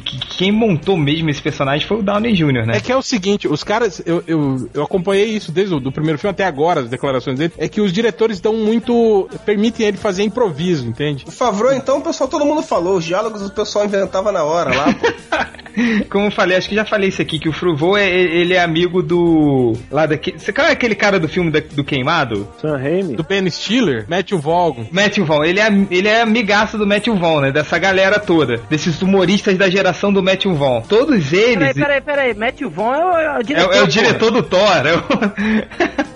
que 0.00 0.18
quem 0.36 0.52
montou 0.52 0.96
mesmo 0.96 1.28
esse 1.28 1.42
personagem 1.42 1.86
foi 1.86 1.98
o 1.98 2.02
Downey 2.02 2.32
Jr., 2.32 2.66
né? 2.66 2.76
É 2.76 2.80
que 2.80 2.90
é 2.90 2.96
o 2.96 3.02
seguinte, 3.02 3.46
os 3.46 3.62
caras, 3.62 4.02
eu, 4.06 4.22
eu, 4.26 4.68
eu 4.72 4.82
acompanhei 4.82 5.26
isso 5.26 5.52
desde 5.52 5.74
o 5.74 5.80
do 5.80 5.92
primeiro 5.92 6.18
filme 6.18 6.30
até 6.30 6.44
agora, 6.44 6.80
as 6.80 6.88
declarações 6.88 7.38
dele, 7.38 7.52
é 7.58 7.68
que 7.68 7.80
os 7.80 7.92
diretores 7.92 8.40
dão 8.40 8.54
muito. 8.56 9.28
permitem 9.44 9.86
ele 9.86 9.96
fazer 9.96 10.22
improviso, 10.22 10.86
entende? 10.86 11.24
O 11.26 11.30
Favreau, 11.30 11.72
então, 11.74 11.98
o 11.98 12.02
pessoal, 12.02 12.28
todo 12.28 12.44
mundo 12.44 12.62
falou. 12.62 12.96
Os 12.96 13.04
diálogos 13.04 13.42
o 13.42 13.50
pessoal 13.50 13.84
inventava 13.84 14.32
na 14.32 14.44
hora 14.44 14.74
lá, 14.74 14.94
pô. 14.94 15.12
Como 16.10 16.26
eu 16.26 16.30
falei, 16.30 16.58
acho 16.58 16.68
que 16.68 16.74
já 16.74 16.84
falei 16.84 17.08
isso 17.08 17.22
aqui, 17.22 17.38
que 17.38 17.48
o 17.48 17.52
Fruvô, 17.52 17.96
é, 17.96 18.06
ele 18.10 18.52
é 18.52 18.60
amigo 18.62 19.02
do... 19.02 19.72
lá 19.90 20.04
daquele... 20.04 20.38
Você 20.38 20.52
qual 20.52 20.66
é 20.66 20.72
aquele 20.72 20.94
cara 20.94 21.18
do 21.18 21.26
filme 21.28 21.50
da- 21.50 21.62
do 21.72 21.82
Queimado? 21.82 22.46
Sam 22.60 22.76
Raimi. 22.76 23.16
Do 23.16 23.22
Ben 23.22 23.48
Stiller, 23.48 24.04
Matthew 24.06 24.38
Vaughn. 24.38 24.84
Matthew 24.90 25.24
Vaughn, 25.24 25.44
ele 25.44 25.60
é, 25.60 25.68
ele 25.90 26.08
é 26.08 26.20
amigaço 26.20 26.76
do 26.76 26.86
Matthew 26.86 27.16
Vaughn, 27.16 27.40
né? 27.40 27.52
Dessa 27.52 27.78
galera 27.78 28.18
toda. 28.20 28.58
Desses 28.68 29.00
humoristas 29.00 29.56
da 29.56 29.70
geração 29.70 29.81
do 30.12 30.22
Matthew 30.22 30.54
Vaughn. 30.54 30.82
Todos 30.82 31.32
eles... 31.32 31.58
Peraí, 31.58 31.74
peraí, 31.74 32.00
peraí. 32.00 32.34
Matthew 32.34 32.70
Vaughn 32.70 32.94
é 32.94 33.04
o, 33.04 33.16
é 33.18 33.36
o 33.36 33.40
É, 33.40 33.42
diretor. 33.42 33.62
é 33.62 33.76
o 33.76 33.78
porra. 33.78 33.86
diretor 33.88 34.30
do 34.30 34.42
Thor. 34.42 34.86
é 34.86 34.94
o- 34.96 36.02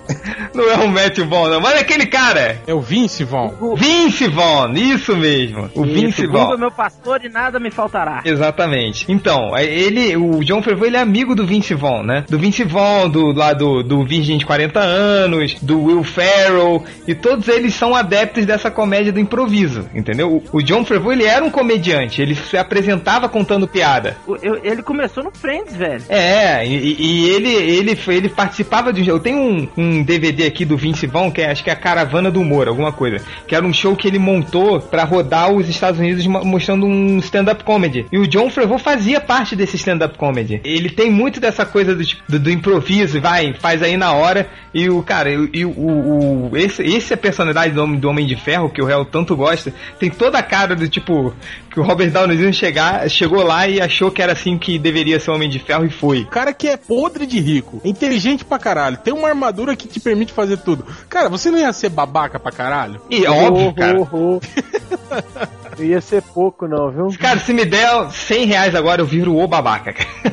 Não 0.54 0.70
é 0.70 0.76
o 0.76 0.88
Matthew 0.88 1.26
Vaughn, 1.28 1.48
não. 1.50 1.60
Mas 1.60 1.74
é 1.74 1.80
aquele 1.80 2.06
cara. 2.06 2.58
É 2.66 2.72
o 2.72 2.80
Vince 2.80 3.24
Vaughn. 3.24 3.52
O- 3.60 3.76
Vince 3.76 4.26
Vaughn, 4.28 4.72
isso 4.74 5.14
mesmo. 5.16 5.68
O 5.74 5.84
Vince 5.84 6.22
Isso, 6.22 6.32
Vaughn. 6.32 6.44
Google, 6.44 6.58
meu 6.58 6.70
pastor 6.70 7.22
e 7.24 7.28
nada 7.28 7.58
me 7.60 7.70
faltará. 7.70 8.22
Exatamente. 8.24 9.04
Então, 9.08 9.56
ele, 9.58 10.16
o 10.16 10.42
John 10.42 10.62
Favreau, 10.62 10.86
ele 10.86 10.96
é 10.96 11.00
amigo 11.00 11.34
do 11.34 11.46
Vince 11.46 11.74
Vaughn, 11.74 12.02
né? 12.02 12.24
Do 12.28 12.38
Vince 12.38 12.64
Vaughn, 12.64 13.08
do 13.10 13.32
lá 13.32 13.52
do, 13.52 13.82
do 13.82 14.02
Virgem 14.04 14.38
de 14.38 14.46
40 14.46 14.80
anos, 14.80 15.56
do 15.60 15.82
Will 15.84 16.02
Ferrell, 16.02 16.82
e 17.06 17.14
todos 17.14 17.48
eles 17.48 17.74
são 17.74 17.94
adeptos 17.94 18.46
dessa 18.46 18.70
comédia 18.70 19.12
do 19.12 19.20
improviso, 19.20 19.86
entendeu? 19.94 20.42
O, 20.52 20.58
o 20.58 20.62
John 20.62 20.84
Favreau, 20.84 21.12
ele 21.12 21.24
era 21.24 21.44
um 21.44 21.50
comediante, 21.50 22.22
ele 22.22 22.34
se 22.34 22.56
apresentava 22.56 23.28
contando 23.28 23.55
piada. 23.68 24.16
O- 24.26 24.36
eu- 24.42 24.58
ele 24.64 24.82
começou 24.82 25.22
no 25.22 25.30
Friends, 25.30 25.76
velho. 25.76 26.02
É, 26.08 26.66
e, 26.66 26.96
e 26.98 27.30
ele, 27.30 27.52
ele, 27.54 27.94
foi- 27.94 28.16
ele 28.16 28.28
participava 28.28 28.92
de 28.92 29.02
um 29.02 29.06
Eu 29.06 29.20
tenho 29.20 29.38
um, 29.38 29.68
um 29.76 30.02
DVD 30.02 30.46
aqui 30.46 30.64
do 30.64 30.76
Vince 30.76 31.06
Vaughn, 31.06 31.30
que 31.30 31.40
é, 31.40 31.50
acho 31.50 31.62
que 31.62 31.70
é 31.70 31.72
a 31.72 31.76
Caravana 31.76 32.28
do 32.30 32.40
Humor, 32.40 32.66
alguma 32.66 32.90
coisa. 32.92 33.24
Que 33.46 33.54
era 33.54 33.64
um 33.64 33.72
show 33.72 33.94
que 33.94 34.08
ele 34.08 34.18
montou 34.18 34.80
pra 34.80 35.04
rodar 35.04 35.52
os 35.52 35.68
Estados 35.68 36.00
Unidos 36.00 36.26
mo- 36.26 36.44
mostrando 36.44 36.84
um 36.86 37.18
stand-up 37.18 37.62
comedy. 37.62 38.04
E 38.10 38.18
o 38.18 38.26
John 38.26 38.50
Favreau 38.50 38.78
fazia 38.78 39.20
parte 39.20 39.54
desse 39.54 39.76
stand-up 39.76 40.18
comedy. 40.18 40.60
Ele 40.64 40.90
tem 40.90 41.08
muito 41.10 41.38
dessa 41.38 41.64
coisa 41.64 41.94
do, 41.94 42.02
do, 42.28 42.38
do 42.40 42.50
improviso, 42.50 43.20
vai, 43.20 43.54
faz 43.54 43.80
aí 43.82 43.96
na 43.96 44.12
hora. 44.12 44.48
E 44.74 44.90
o 44.90 45.02
cara, 45.02 45.30
e, 45.30 45.48
e 45.54 45.64
o, 45.64 45.70
o, 45.70 46.50
o- 46.50 46.56
esse, 46.56 46.82
esse 46.82 47.12
é 47.12 47.14
a 47.14 47.18
personalidade 47.18 47.72
do 47.72 47.82
Homem, 47.82 47.98
do 48.00 48.08
Homem 48.08 48.26
de 48.26 48.34
Ferro, 48.36 48.68
que 48.68 48.82
o 48.82 48.84
réu 48.84 49.04
tanto 49.04 49.36
gosta. 49.36 49.72
Tem 50.00 50.10
toda 50.10 50.38
a 50.38 50.42
cara 50.42 50.74
do 50.74 50.88
tipo, 50.88 51.32
que 51.70 51.78
o 51.80 51.82
Robert 51.82 52.10
Downey 52.10 52.36
Jr. 52.36 52.52
chegar, 52.52 53.08
chegou 53.08 53.42
lá 53.46 53.66
e 53.66 53.80
achou 53.80 54.10
que 54.10 54.20
era 54.20 54.32
assim 54.32 54.58
que 54.58 54.78
deveria 54.78 55.18
ser 55.18 55.30
o 55.30 55.34
Homem 55.34 55.48
de 55.48 55.58
Ferro 55.58 55.84
e 55.84 55.90
foi. 55.90 56.24
Cara 56.24 56.52
que 56.52 56.68
é 56.68 56.76
podre 56.76 57.26
de 57.26 57.40
rico, 57.40 57.80
é 57.84 57.88
inteligente 57.88 58.44
pra 58.44 58.58
caralho, 58.58 58.98
tem 58.98 59.14
uma 59.14 59.28
armadura 59.28 59.76
que 59.76 59.88
te 59.88 60.00
permite 60.00 60.32
fazer 60.32 60.58
tudo. 60.58 60.84
Cara, 61.08 61.28
você 61.28 61.50
não 61.50 61.58
ia 61.58 61.72
ser 61.72 61.88
babaca 61.88 62.38
pra 62.38 62.52
caralho? 62.52 63.00
E 63.08 63.24
é 63.24 63.30
óbvio, 63.30 63.72
cara. 63.72 63.98
Oh, 64.12 64.36
oh, 64.36 65.65
Ia 65.78 66.00
ser 66.00 66.22
pouco, 66.22 66.66
não, 66.66 66.90
viu? 66.90 67.08
Cara, 67.18 67.38
se 67.38 67.52
me 67.52 67.64
der 67.64 68.10
100 68.10 68.46
reais 68.46 68.74
agora, 68.74 69.02
eu 69.02 69.06
viro 69.06 69.36
o 69.36 69.46
babaca. 69.46 69.94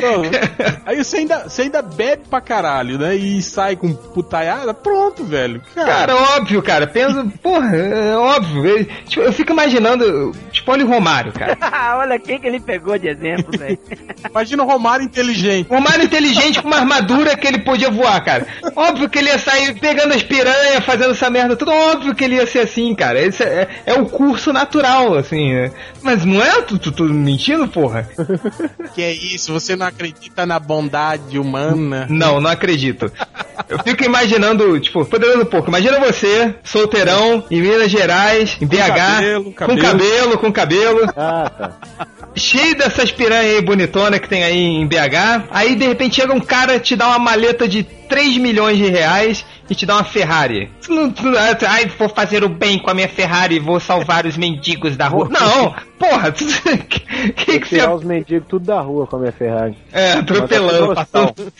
Não. 0.00 0.22
Aí 0.86 1.02
você 1.02 1.18
ainda, 1.18 1.48
você 1.48 1.62
ainda 1.62 1.82
bebe 1.82 2.22
pra 2.28 2.40
caralho, 2.40 2.98
né? 2.98 3.14
E 3.14 3.42
sai 3.42 3.76
com 3.76 3.92
putaiada, 3.92 4.72
pronto, 4.74 5.24
velho. 5.24 5.62
Cara, 5.74 5.86
Cara, 5.88 6.16
óbvio, 6.36 6.62
cara. 6.62 6.86
Penso, 6.86 7.28
porra, 7.42 7.76
é 7.76 8.16
óbvio. 8.16 8.66
Eu, 8.66 8.84
tipo, 9.06 9.22
eu 9.22 9.32
fico 9.32 9.52
imaginando, 9.52 10.32
tipo, 10.50 10.70
olha 10.72 10.84
o 10.84 10.88
Romário, 10.88 11.32
cara. 11.32 11.56
Olha 11.98 12.18
quem 12.18 12.38
que 12.38 12.46
ele 12.46 12.60
pegou 12.60 12.96
de 12.98 13.08
exemplo, 13.08 13.58
velho. 13.58 13.78
imagina 14.30 14.62
o 14.62 14.66
Romário 14.66 15.04
inteligente. 15.04 15.68
Romário 15.68 16.04
inteligente 16.04 16.60
com 16.62 16.68
uma 16.68 16.78
armadura 16.78 17.36
que 17.36 17.46
ele 17.46 17.58
podia 17.58 17.90
voar, 17.90 18.22
cara. 18.24 18.46
Óbvio 18.76 19.08
que 19.08 19.18
ele 19.18 19.28
ia 19.28 19.38
sair 19.38 19.74
pegando 19.78 20.14
as 20.14 20.22
piranhas, 20.22 20.84
fazendo 20.84 21.10
essa 21.12 21.28
merda 21.28 21.56
tudo. 21.56 21.72
Óbvio 21.72 22.14
que 22.14 22.24
ele 22.24 22.36
ia 22.36 22.46
ser 22.46 22.60
assim, 22.60 22.94
cara. 22.94 23.20
Esse 23.20 23.42
é, 23.42 23.68
é 23.86 23.94
o 24.02 24.06
curso 24.06 24.52
natural, 24.52 25.14
assim. 25.16 25.52
né? 25.54 25.70
Mas 26.02 26.24
não 26.24 26.42
é 26.42 26.62
tu, 26.62 26.78
tu, 26.78 26.90
tu 26.92 27.04
mentindo, 27.04 27.66
porra? 27.68 28.08
Que 28.94 29.02
é 29.02 29.12
isso? 29.12 29.52
Você 29.52 29.76
não 29.76 29.86
acredita 29.86 30.44
na 30.46 30.58
bondade 30.58 31.38
humana? 31.38 32.06
Não, 32.10 32.40
não 32.40 32.50
acredito. 32.50 33.12
Eu 33.68 33.78
fico 33.80 34.02
imaginando, 34.04 34.78
tipo, 34.80 35.04
poderoso 35.04 35.46
pouco. 35.46 35.68
Imagina 35.68 36.00
você, 36.00 36.54
solteirão, 36.64 37.44
em 37.50 37.60
Minas 37.60 37.90
Gerais, 37.90 38.56
em 38.60 38.66
BH, 38.66 38.78
cabelo, 38.86 39.44
com 39.44 39.52
cabelo. 39.52 39.80
cabelo, 39.82 40.38
com 40.38 40.52
cabelo, 40.52 41.00
Ah, 41.16 41.50
tá. 41.50 41.72
cheio 42.34 42.76
dessas 42.76 43.12
piranhas 43.12 43.56
aí 43.56 43.60
bonitona 43.62 44.18
que 44.18 44.28
tem 44.28 44.42
aí 44.44 44.56
em 44.56 44.86
BH. 44.86 45.44
Aí 45.50 45.74
de 45.76 45.86
repente 45.86 46.16
chega 46.16 46.32
um 46.32 46.40
cara 46.40 46.78
te 46.80 46.96
dá 46.96 47.08
uma 47.08 47.18
maleta 47.18 47.68
de 47.68 47.82
3 47.84 48.38
milhões 48.38 48.78
de 48.78 48.86
reais 48.88 49.44
e 49.70 49.74
te 49.74 49.84
dá 49.86 49.94
uma 49.96 50.04
Ferrari. 50.04 50.70
Tu- 50.80 51.12
Ai, 51.68 51.86
vou 51.98 52.08
fazer 52.08 52.42
o 52.44 52.48
bem 52.48 52.78
com 52.78 52.90
a 52.90 52.94
minha 52.94 53.08
Ferrari 53.08 53.56
e 53.56 53.60
vou 53.60 53.78
salvar 53.80 54.26
os 54.26 54.36
mendigos 54.36 54.96
da 54.96 55.08
rua. 55.08 55.28
Não, 55.30 55.74
porra, 55.98 56.30
tu- 56.32 56.44
que, 56.88 57.00
que, 57.32 57.58
que 57.60 57.68
você 57.68 57.76
Tirar 57.76 57.94
os 57.94 58.04
mendigos 58.04 58.46
tudo 58.48 58.64
da 58.64 58.80
rua 58.80 59.06
com 59.06 59.16
a 59.16 59.18
minha 59.18 59.32
Ferrari. 59.32 59.76
é, 59.92 60.12
atropelando, 60.12 60.88
Mandar 60.88 61.06
passando. 61.06 61.52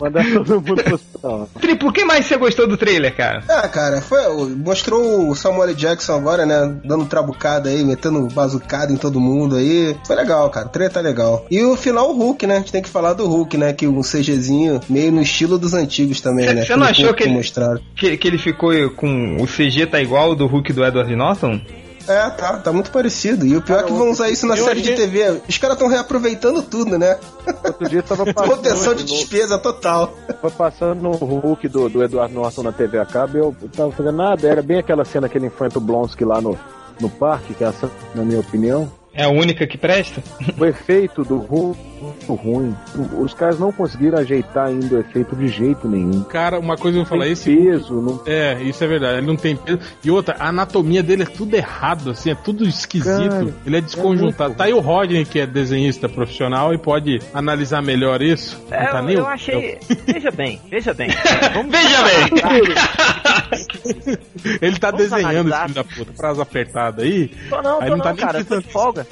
Mandar 0.00 0.24
todo 0.32 0.54
mundo 0.60 0.82
pro 0.82 0.94
hospital. 0.94 1.48
Triplo, 1.60 1.88
o 1.88 1.92
que 1.92 2.04
mais 2.04 2.26
você 2.26 2.36
gostou 2.36 2.66
do 2.66 2.76
trailer, 2.76 3.14
cara? 3.16 3.42
Ah, 3.48 3.68
cara, 3.68 4.00
foi, 4.00 4.20
mostrou 4.56 5.28
o 5.30 5.34
Samuel. 5.34 5.68
Jackson 5.74 6.14
agora, 6.14 6.46
né? 6.46 6.80
Dando 6.84 7.04
trabucada 7.04 7.68
aí, 7.68 7.84
metendo 7.84 8.26
bazucada 8.32 8.92
em 8.92 8.96
todo 8.96 9.20
mundo 9.20 9.56
aí. 9.56 9.94
Foi 10.06 10.16
legal, 10.16 10.48
cara. 10.50 10.66
O 10.66 10.70
trailer 10.70 10.92
tá 10.92 11.00
legal. 11.00 11.44
E 11.50 11.62
o 11.62 11.76
final, 11.76 12.10
o 12.10 12.16
Hulk, 12.16 12.46
né? 12.46 12.54
A 12.56 12.58
gente 12.60 12.72
tem 12.72 12.82
que 12.82 12.88
falar 12.88 13.12
do 13.12 13.26
Hulk, 13.26 13.56
né? 13.58 13.72
Que 13.74 13.86
um 13.86 14.00
CGzinho 14.00 14.80
meio 14.88 15.12
no 15.12 15.20
estilo 15.20 15.58
dos 15.58 15.74
antigos 15.74 16.20
também, 16.20 16.46
Cê- 16.48 16.54
né? 16.54 16.64
cê 16.64 16.74
não 16.76 16.86
achou 16.86 17.04
pouco 17.06 17.18
que 17.18 17.24
ele- 17.24 17.34
mostraram. 17.34 17.80
Que, 17.94 18.16
que 18.16 18.26
ele 18.28 18.38
ficou 18.38 18.72
com 18.92 19.36
o 19.40 19.46
CG 19.46 19.86
tá 19.86 20.00
igual 20.00 20.30
ao 20.30 20.34
do 20.34 20.46
Hulk 20.46 20.72
do 20.72 20.84
Edward 20.84 21.14
Norton? 21.14 21.60
É, 22.08 22.30
tá, 22.30 22.56
tá 22.56 22.72
muito 22.72 22.90
parecido. 22.90 23.44
E 23.46 23.56
o 23.56 23.60
pior 23.60 23.80
é 23.80 23.82
que 23.82 23.92
vão 23.92 24.10
usar 24.10 24.30
isso 24.30 24.46
na 24.46 24.56
série 24.56 24.80
de 24.80 24.94
TV. 24.94 25.42
Os 25.46 25.58
caras 25.58 25.76
estão 25.76 25.88
reaproveitando 25.88 26.62
tudo, 26.62 26.98
né? 26.98 27.18
Outro 27.64 27.88
dia 27.88 28.02
tava 28.02 28.24
passando. 28.32 28.56
Contenção 28.56 28.94
de 28.94 29.04
despesa 29.04 29.58
total. 29.58 30.14
Tava 30.26 30.50
passando 30.50 31.02
no 31.02 31.10
Hulk 31.12 31.68
do, 31.68 31.88
do 31.88 32.02
Eduardo 32.02 32.34
Norton 32.34 32.62
na 32.62 32.72
TV 32.72 32.98
a 32.98 33.04
cabo 33.04 33.36
e 33.36 33.40
eu 33.40 33.54
tava 33.76 33.92
fazendo 33.92 34.16
nada. 34.16 34.48
Era 34.48 34.62
bem 34.62 34.78
aquela 34.78 35.04
cena 35.04 35.28
que 35.28 35.36
ele 35.36 35.46
enfrenta 35.46 35.78
o 35.78 35.82
Blonsky 35.82 36.24
lá 36.24 36.40
no, 36.40 36.58
no 36.98 37.10
parque, 37.10 37.52
que 37.52 37.62
é 37.62 37.68
essa, 37.68 37.90
na 38.14 38.24
minha 38.24 38.40
opinião. 38.40 38.90
É 39.18 39.24
a 39.24 39.30
única 39.30 39.66
que 39.66 39.76
presta? 39.76 40.22
O 40.56 40.64
efeito 40.64 41.24
do 41.24 41.38
Hulk 41.38 41.76
muito 42.00 42.34
ruim. 42.34 42.76
Os 43.18 43.34
caras 43.34 43.58
não 43.58 43.72
conseguiram 43.72 44.18
ajeitar 44.18 44.68
ainda 44.68 44.96
o 44.96 45.00
efeito 45.00 45.34
de 45.34 45.48
jeito 45.48 45.88
nenhum. 45.88 46.22
Cara, 46.24 46.58
uma 46.58 46.76
coisa 46.76 46.96
que 46.96 47.00
eu 47.00 47.04
vou 47.04 47.10
falar, 47.10 47.24
Tem 47.24 47.32
esse 47.32 47.54
peso, 47.56 48.00
não 48.00 48.22
É, 48.26 48.62
isso 48.62 48.82
é 48.84 48.86
verdade. 48.86 49.18
Ele 49.18 49.26
não 49.26 49.36
tem 49.36 49.56
peso. 49.56 49.80
E 50.04 50.10
outra, 50.10 50.36
a 50.38 50.48
anatomia 50.48 51.02
dele 51.02 51.24
é 51.24 51.26
tudo 51.26 51.54
errado, 51.54 52.10
assim, 52.10 52.30
é 52.30 52.34
tudo 52.34 52.64
esquisito. 52.66 53.28
Cara, 53.28 53.54
ele 53.66 53.76
é 53.76 53.80
desconjuntado. 53.80 54.50
muito 54.50 54.58
tá 54.58 54.64
aí 54.64 54.72
o 54.72 54.80
Rodney, 54.80 55.24
que 55.24 55.40
é 55.40 55.46
desenhista 55.46 56.08
profissional 56.08 56.72
e 56.72 56.78
pode 56.78 57.20
analisar 57.34 57.82
melhor 57.82 58.22
isso. 58.22 58.62
É, 58.70 58.86
tá 58.86 59.02
eu, 59.02 59.10
eu 59.20 59.26
achei. 59.26 59.78
Veja 60.06 60.30
bem, 60.30 60.60
veja 60.70 60.94
bem. 60.94 61.08
Vamos 61.54 61.70
Veja 61.72 62.02
bem! 62.02 62.28
Ele 64.60 64.78
tá 64.78 64.90
Vamos 64.90 65.08
desenhando 65.10 65.52
analisar. 65.52 65.64
esse 65.66 65.72
filho 65.72 65.74
da 65.74 65.84
puta, 65.84 66.12
frase 66.14 66.40
apertada 66.40 67.02
aí. 67.02 67.28
Tô 67.48 67.62
não, 67.62 67.80
Aí 67.80 67.88
tô 67.88 67.90
não 67.90 67.96
não, 67.96 68.04
tá 68.04 68.12
nem 68.12 68.24
cara, 68.24 68.44
tô 68.44 68.58
de 68.58 68.66
folga, 68.66 69.06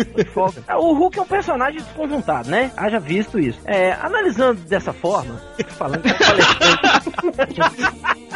Ah, 0.69 0.79
O 0.79 0.93
Hulk 0.95 1.19
é 1.19 1.23
um 1.23 1.27
personagem 1.27 1.81
desconjuntado, 1.81 2.49
né? 2.51 2.71
Haja 2.77 2.99
visto 3.01 3.39
isso. 3.39 3.59
É, 3.65 3.93
analisando 3.93 4.61
dessa 4.63 4.93
forma, 4.93 5.41
falando 5.77 6.03
que 6.03 6.09
eu 6.11 6.15
falei, 6.17 6.45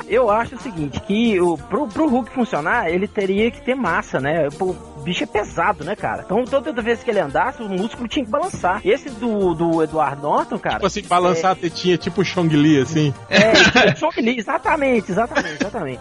eu 0.09 0.31
acho 0.31 0.57
o 0.57 0.61
seguinte, 0.61 1.01
que 1.01 1.41
o, 1.41 1.57
pro, 1.57 1.87
pro 1.89 2.09
Hulk 2.09 2.31
funcionar, 2.33 2.89
ele 2.91 3.07
teria 3.07 3.51
que 3.51 3.61
ter 3.63 3.75
massa, 3.75 4.19
né? 4.21 4.49
Pô, 4.59 4.67
O 4.97 5.03
bicho 5.03 5.25
é 5.25 5.27
pesado, 5.27 5.85
né, 5.85 5.95
cara? 5.95 6.23
Então 6.27 6.45
toda 6.45 6.83
vez 6.83 7.03
que 7.03 7.11
ele 7.11 7.21
andasse, 7.21 7.63
o 7.63 7.69
músculo 7.69 8.09
tinha 8.09 8.25
que 8.25 8.31
balançar. 8.31 8.81
Esse 8.85 9.09
do, 9.11 9.55
do 9.55 9.83
Edward 9.83 10.21
Norton, 10.21 10.59
cara... 10.59 10.75
Tipo 10.77 10.87
assim, 10.87 11.03
balançar 11.03 11.53
a 11.53 11.55
tetinha, 11.55 11.97
tipo 11.97 12.21
o 12.21 12.25
Chong 12.25 12.55
Li, 12.55 12.81
assim. 12.81 13.15
É, 13.29 13.95
Chong 13.97 14.21
Li, 14.21 14.39
exatamente, 14.39 15.11
exatamente, 15.11 15.55
exatamente. 15.61 16.01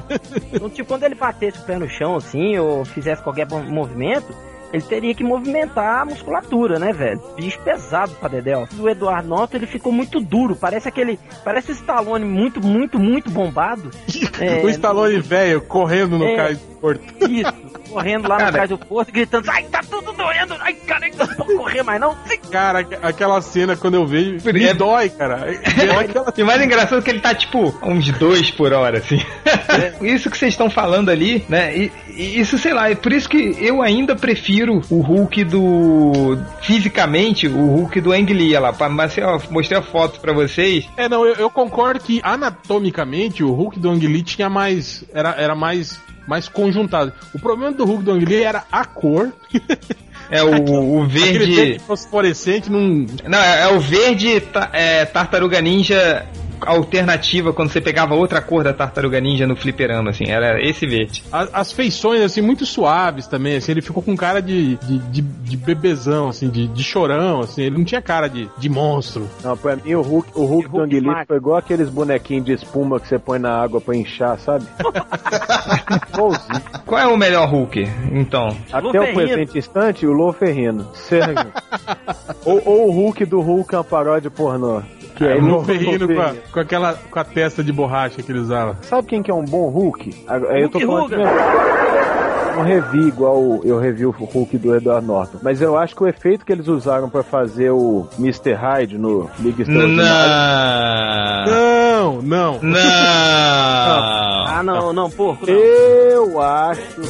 Então, 0.51 0.69
tipo, 0.69 0.87
quando 0.87 1.03
ele 1.03 1.15
batesse 1.15 1.59
o 1.59 1.63
pé 1.63 1.77
no 1.77 1.89
chão, 1.89 2.15
assim, 2.15 2.57
ou 2.57 2.83
fizesse 2.85 3.21
qualquer 3.21 3.47
mo- 3.49 3.63
movimento, 3.63 4.27
ele 4.71 4.83
teria 4.83 5.15
que 5.15 5.23
movimentar 5.23 6.01
a 6.01 6.05
musculatura, 6.05 6.77
né, 6.77 6.91
velho? 6.93 7.21
Bicho 7.35 7.59
pesado 7.61 8.13
pra 8.15 8.29
Dedéu. 8.29 8.67
O 8.77 8.89
Eduardo 8.89 9.27
Norton, 9.27 9.57
ele 9.57 9.67
ficou 9.67 9.91
muito 9.91 10.19
duro, 10.19 10.55
parece 10.55 10.87
aquele, 10.87 11.19
parece 11.43 11.71
o 11.71 11.73
Stallone 11.73 12.25
muito, 12.25 12.65
muito, 12.65 12.99
muito 12.99 13.29
bombado. 13.29 13.89
É, 14.39 14.63
o 14.63 14.69
Stallone 14.69 15.19
velho 15.19 15.59
correndo 15.61 16.17
no 16.17 16.23
É. 16.23 16.57
porto. 16.79 17.01
Isso, 17.29 17.53
correndo 17.89 18.27
lá 18.27 18.37
Cara. 18.37 18.51
cais 18.57 18.69
do 18.69 18.77
posto, 18.77 19.11
gritando, 19.11 19.49
ai, 19.49 19.63
tá 19.63 19.81
tudo 19.89 20.11
doendo, 20.13 20.55
ai, 20.59 20.73
cara, 20.73 21.07
eu 21.07 21.17
não 21.17 21.27
posso 21.27 21.57
correr 21.57 21.83
mais 21.83 21.99
não. 21.99 22.15
Cara, 22.51 22.79
aqu- 22.79 22.97
aquela 23.01 23.41
cena 23.41 23.75
quando 23.75 23.95
eu 23.95 24.05
vejo, 24.05 24.37
me 24.51 24.63
É- 24.63 24.73
dói, 24.73 25.09
cara. 25.09 25.45
É 25.51 25.55
aquela- 26.01 26.33
E 26.37 26.43
o 26.43 26.45
mais 26.45 26.61
engraçado 26.61 26.99
é 26.99 27.01
que 27.01 27.09
ele 27.09 27.19
tá 27.19 27.33
tipo 27.33 27.73
uns 27.83 28.09
dois 28.17 28.51
por 28.51 28.71
hora, 28.73 28.99
assim. 28.99 29.19
isso 30.01 30.29
que 30.29 30.37
vocês 30.37 30.53
estão 30.53 30.69
falando 30.69 31.09
ali, 31.09 31.43
né? 31.49 31.75
E, 31.75 31.91
e 32.09 32.39
isso, 32.39 32.57
sei 32.57 32.73
lá, 32.73 32.89
é 32.89 32.95
por 32.95 33.11
isso 33.13 33.27
que 33.29 33.55
eu 33.59 33.81
ainda 33.81 34.15
prefiro 34.15 34.81
o 34.89 34.99
Hulk 35.01 35.43
do. 35.45 36.37
Fisicamente, 36.61 37.47
o 37.47 37.65
Hulk 37.75 37.99
do 38.01 38.11
Ang 38.11 38.31
Lee, 38.33 38.49
olha 38.51 38.59
lá. 38.59 38.73
pra- 38.73 38.89
Mas 38.89 39.17
eu 39.17 39.41
mostrei 39.49 39.77
a 39.79 39.81
foto 39.81 40.19
pra 40.19 40.33
vocês. 40.33 40.87
É, 40.97 41.07
não, 41.09 41.25
eu, 41.25 41.35
eu 41.35 41.49
concordo 41.49 41.99
que 41.99 42.19
anatomicamente 42.23 43.43
o 43.43 43.51
Hulk 43.51 43.79
do 43.79 43.89
Ang 43.89 44.05
Lee 44.05 44.23
tinha 44.23 44.49
mais. 44.49 45.03
Era, 45.13 45.31
era 45.37 45.55
mais, 45.55 45.99
mais 46.29 46.47
conjuntado. 46.47 47.11
O 47.33 47.39
problema 47.39 47.71
do 47.73 47.83
Hulk 47.83 48.03
do 48.03 48.11
Ang 48.11 48.23
Lee 48.23 48.43
era 48.43 48.63
a 48.71 48.85
cor. 48.85 49.33
É 50.31 50.43
o, 50.43 50.99
o 50.99 51.07
verde. 51.07 51.55
verde 51.55 51.79
fosforescente 51.79 52.69
num. 52.69 53.07
Não, 53.27 53.39
é, 53.39 53.63
é 53.63 53.67
o 53.69 53.79
verde 53.79 54.43
é, 54.73 55.03
tartaruga 55.03 55.59
ninja 55.59 56.23
alternativa 56.65 57.53
quando 57.53 57.69
você 57.69 57.81
pegava 57.81 58.15
outra 58.15 58.41
cor 58.41 58.63
da 58.63 58.73
tartaruga 58.73 59.19
ninja 59.19 59.45
no 59.47 59.55
fliperama, 59.55 60.09
assim. 60.11 60.25
Era 60.27 60.61
esse 60.61 60.85
verde. 60.85 61.23
a- 61.31 61.47
As 61.53 61.71
feições, 61.71 62.21
assim, 62.21 62.41
muito 62.41 62.65
suaves 62.65 63.27
também, 63.27 63.55
assim, 63.57 63.71
ele 63.71 63.81
ficou 63.81 64.01
com 64.03 64.15
cara 64.15 64.41
de, 64.41 64.75
de, 64.77 64.97
de, 64.99 65.21
de 65.21 65.57
bebezão, 65.57 66.29
assim, 66.29 66.49
de, 66.49 66.67
de 66.67 66.83
chorão, 66.83 67.41
assim, 67.41 67.63
ele 67.63 67.77
não 67.77 67.83
tinha 67.85 68.01
cara 68.01 68.27
de, 68.27 68.49
de 68.57 68.69
monstro. 68.69 69.27
Não, 69.43 69.55
pra 69.57 69.75
mim 69.75 69.93
o 69.95 70.01
Hulk, 70.01 70.29
o 70.35 70.45
Hulk 70.45 70.67
do 70.67 70.71
Hulk 70.77 70.85
Anguilito 70.85 71.11
Mac. 71.11 71.27
foi 71.27 71.37
igual 71.37 71.57
aqueles 71.57 71.89
bonequinhos 71.89 72.45
de 72.45 72.53
espuma 72.53 72.99
que 72.99 73.07
você 73.07 73.17
põe 73.19 73.39
na 73.39 73.51
água 73.61 73.79
pra 73.81 73.95
inchar, 73.95 74.37
sabe? 74.39 74.65
Igualzinho. 76.13 76.61
Qual 76.85 76.99
é 77.01 77.07
o 77.07 77.17
melhor 77.17 77.47
Hulk, 77.49 77.87
então? 78.11 78.47
Até 78.71 78.87
o 78.87 78.91
Ferrino. 78.91 79.13
presente 79.15 79.57
instante, 79.57 80.05
o 80.05 80.11
Lô 80.11 80.31
Ferrino. 80.33 80.87
Sérgio. 80.93 81.47
ou, 82.45 82.61
ou 82.65 82.87
o 82.87 82.91
Hulk 82.91 83.25
do 83.25 83.41
Hulk 83.41 83.73
é 83.73 83.77
uma 83.77 83.83
paródia 83.83 84.29
pornô. 84.31 84.81
Que 85.19 85.25
é 85.25 85.35
o 85.35 85.41
Lô 85.41 85.47
Lou 85.55 85.65
Ferrino 85.65 86.07
com 86.07 86.21
a, 86.21 86.33
com 86.49 86.59
aquela 86.61 86.93
com 86.93 87.19
a 87.19 87.23
testa 87.25 87.61
de 87.61 87.73
borracha 87.73 88.23
que 88.23 88.31
ele 88.31 88.39
usava. 88.39 88.77
Sabe 88.83 89.05
quem 89.05 89.21
que 89.21 89.29
é 89.29 89.33
um 89.33 89.43
bom 89.43 89.69
Hulk? 89.69 90.25
Aí 90.27 90.61
eu 90.61 90.69
tô 90.69 90.79
Hulk 90.79 91.09
falando 91.09 92.09
não 92.55 92.63
revi 92.63 93.07
igual 93.07 93.61
eu 93.63 93.79
revi 93.79 94.05
o 94.05 94.11
Hulk 94.11 94.57
do 94.57 94.75
Edward 94.75 95.05
Norton. 95.05 95.39
Mas 95.41 95.61
eu 95.61 95.77
acho 95.77 95.93
que 95.95 96.03
o 96.03 96.07
efeito 96.07 96.45
que 96.45 96.51
eles 96.51 96.67
usaram 96.67 97.09
pra 97.09 97.21
fazer 97.21 97.69
o 97.71 98.07
Mr. 98.17 98.53
Hyde 98.53 98.97
no 98.97 99.29
Liga 99.39 99.61
Extraordinária. 99.61 101.45
Não! 101.45 102.21
Não, 102.21 102.21
não. 102.21 102.59
Não! 102.61 102.79
Ah, 104.51 104.63
não, 104.63 104.91
não, 104.91 105.09
porco, 105.09 105.45
não. 105.45 105.53
Eu 105.53 106.41
acho 106.41 106.81
que. 106.81 107.01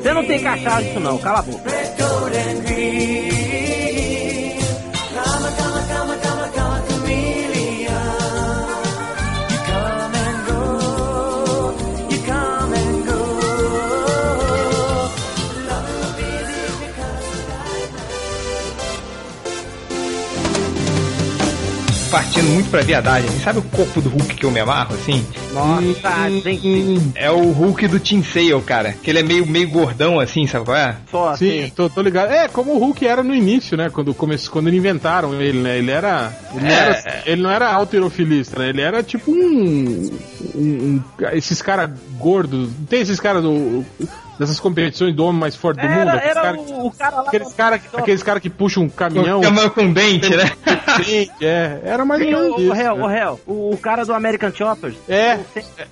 Você 0.00 0.12
não 0.12 0.24
tem 0.24 0.40
cachaça 0.40 0.82
isso 0.82 1.00
não, 1.00 1.18
cala 1.18 1.40
a 1.40 1.42
boca. 1.42 1.70
Partindo 22.14 22.48
muito 22.50 22.70
pra 22.70 22.80
viadagem, 22.80 23.28
assim, 23.28 23.40
sabe 23.40 23.58
o 23.58 23.62
corpo 23.62 24.00
do 24.00 24.08
Hulk 24.08 24.36
que 24.36 24.46
eu 24.46 24.50
me 24.52 24.60
amarro, 24.60 24.94
assim? 24.94 25.26
Nossa, 25.52 25.82
tem 26.44 26.56
que 26.56 27.00
É 27.16 27.28
o 27.28 27.50
Hulk 27.50 27.88
do 27.88 27.98
Tim 27.98 28.22
Sale, 28.22 28.62
cara. 28.62 28.92
Que 28.92 29.10
ele 29.10 29.18
é 29.18 29.22
meio, 29.24 29.44
meio 29.44 29.68
gordão, 29.68 30.20
assim, 30.20 30.46
sabe 30.46 30.64
qual 30.64 30.76
é? 30.76 30.94
só 31.10 31.34
Sim, 31.34 31.62
assim. 31.64 31.72
tô, 31.74 31.90
tô 31.90 32.00
ligado. 32.02 32.30
É, 32.30 32.46
como 32.46 32.72
o 32.72 32.78
Hulk 32.78 33.04
era 33.04 33.20
no 33.24 33.34
início, 33.34 33.76
né? 33.76 33.90
Quando, 33.90 34.14
começou, 34.14 34.52
quando 34.52 34.72
inventaram 34.72 35.40
ele, 35.42 35.58
né? 35.58 35.76
Ele 35.76 35.90
era. 35.90 36.32
Ele 36.54 36.60
não 36.62 36.70
É. 36.70 36.72
era, 36.74 37.22
ele 37.26 37.42
não 37.42 37.50
era 37.50 37.72
alterofilista, 37.72 38.60
né? 38.60 38.68
Ele 38.68 38.80
era 38.80 39.02
tipo 39.02 39.32
um. 39.32 40.10
um- 40.54 40.58
um- 40.60 41.02
esses 41.32 41.60
caras 41.60 41.90
gordos. 42.16 42.70
Tem 42.88 43.00
esses 43.00 43.18
caras 43.18 43.42
do. 43.42 43.84
Dessas 44.38 44.58
competições 44.58 45.14
do 45.14 45.24
homem 45.24 45.40
mais 45.40 45.54
forte 45.56 45.80
do 45.80 45.86
mundo? 45.88 46.00
Era, 46.08 46.12
Aqueles 46.14 46.30
era 46.36 46.42
cara- 46.42 46.60
o, 46.60 46.86
o 46.86 46.90
cara 46.90 47.16
lá. 47.16 47.28
Aqueles 47.28 47.52
caras 47.52 47.80
aqueles 47.94 48.22
cara 48.22 48.40
que 48.40 48.50
puxam 48.50 48.82
um 48.84 48.88
caminhão. 48.88 49.40
Com, 49.42 49.70
com 49.70 49.92
dente, 49.92 50.34
né? 50.36 50.50
é. 51.40 51.80
Era 51.84 52.04
mais 52.04 52.20
ou 52.22 52.26
menos 52.28 52.58
o, 52.58 52.68
o, 52.68 52.72
réu, 52.72 52.96
né? 52.96 53.02
o 53.02 53.06
réu, 53.06 53.40
o, 53.46 53.70
o 53.74 53.76
cara 53.76 54.04
do 54.04 54.12
American 54.12 54.52
Choppers. 54.52 54.96
É, 55.08 55.38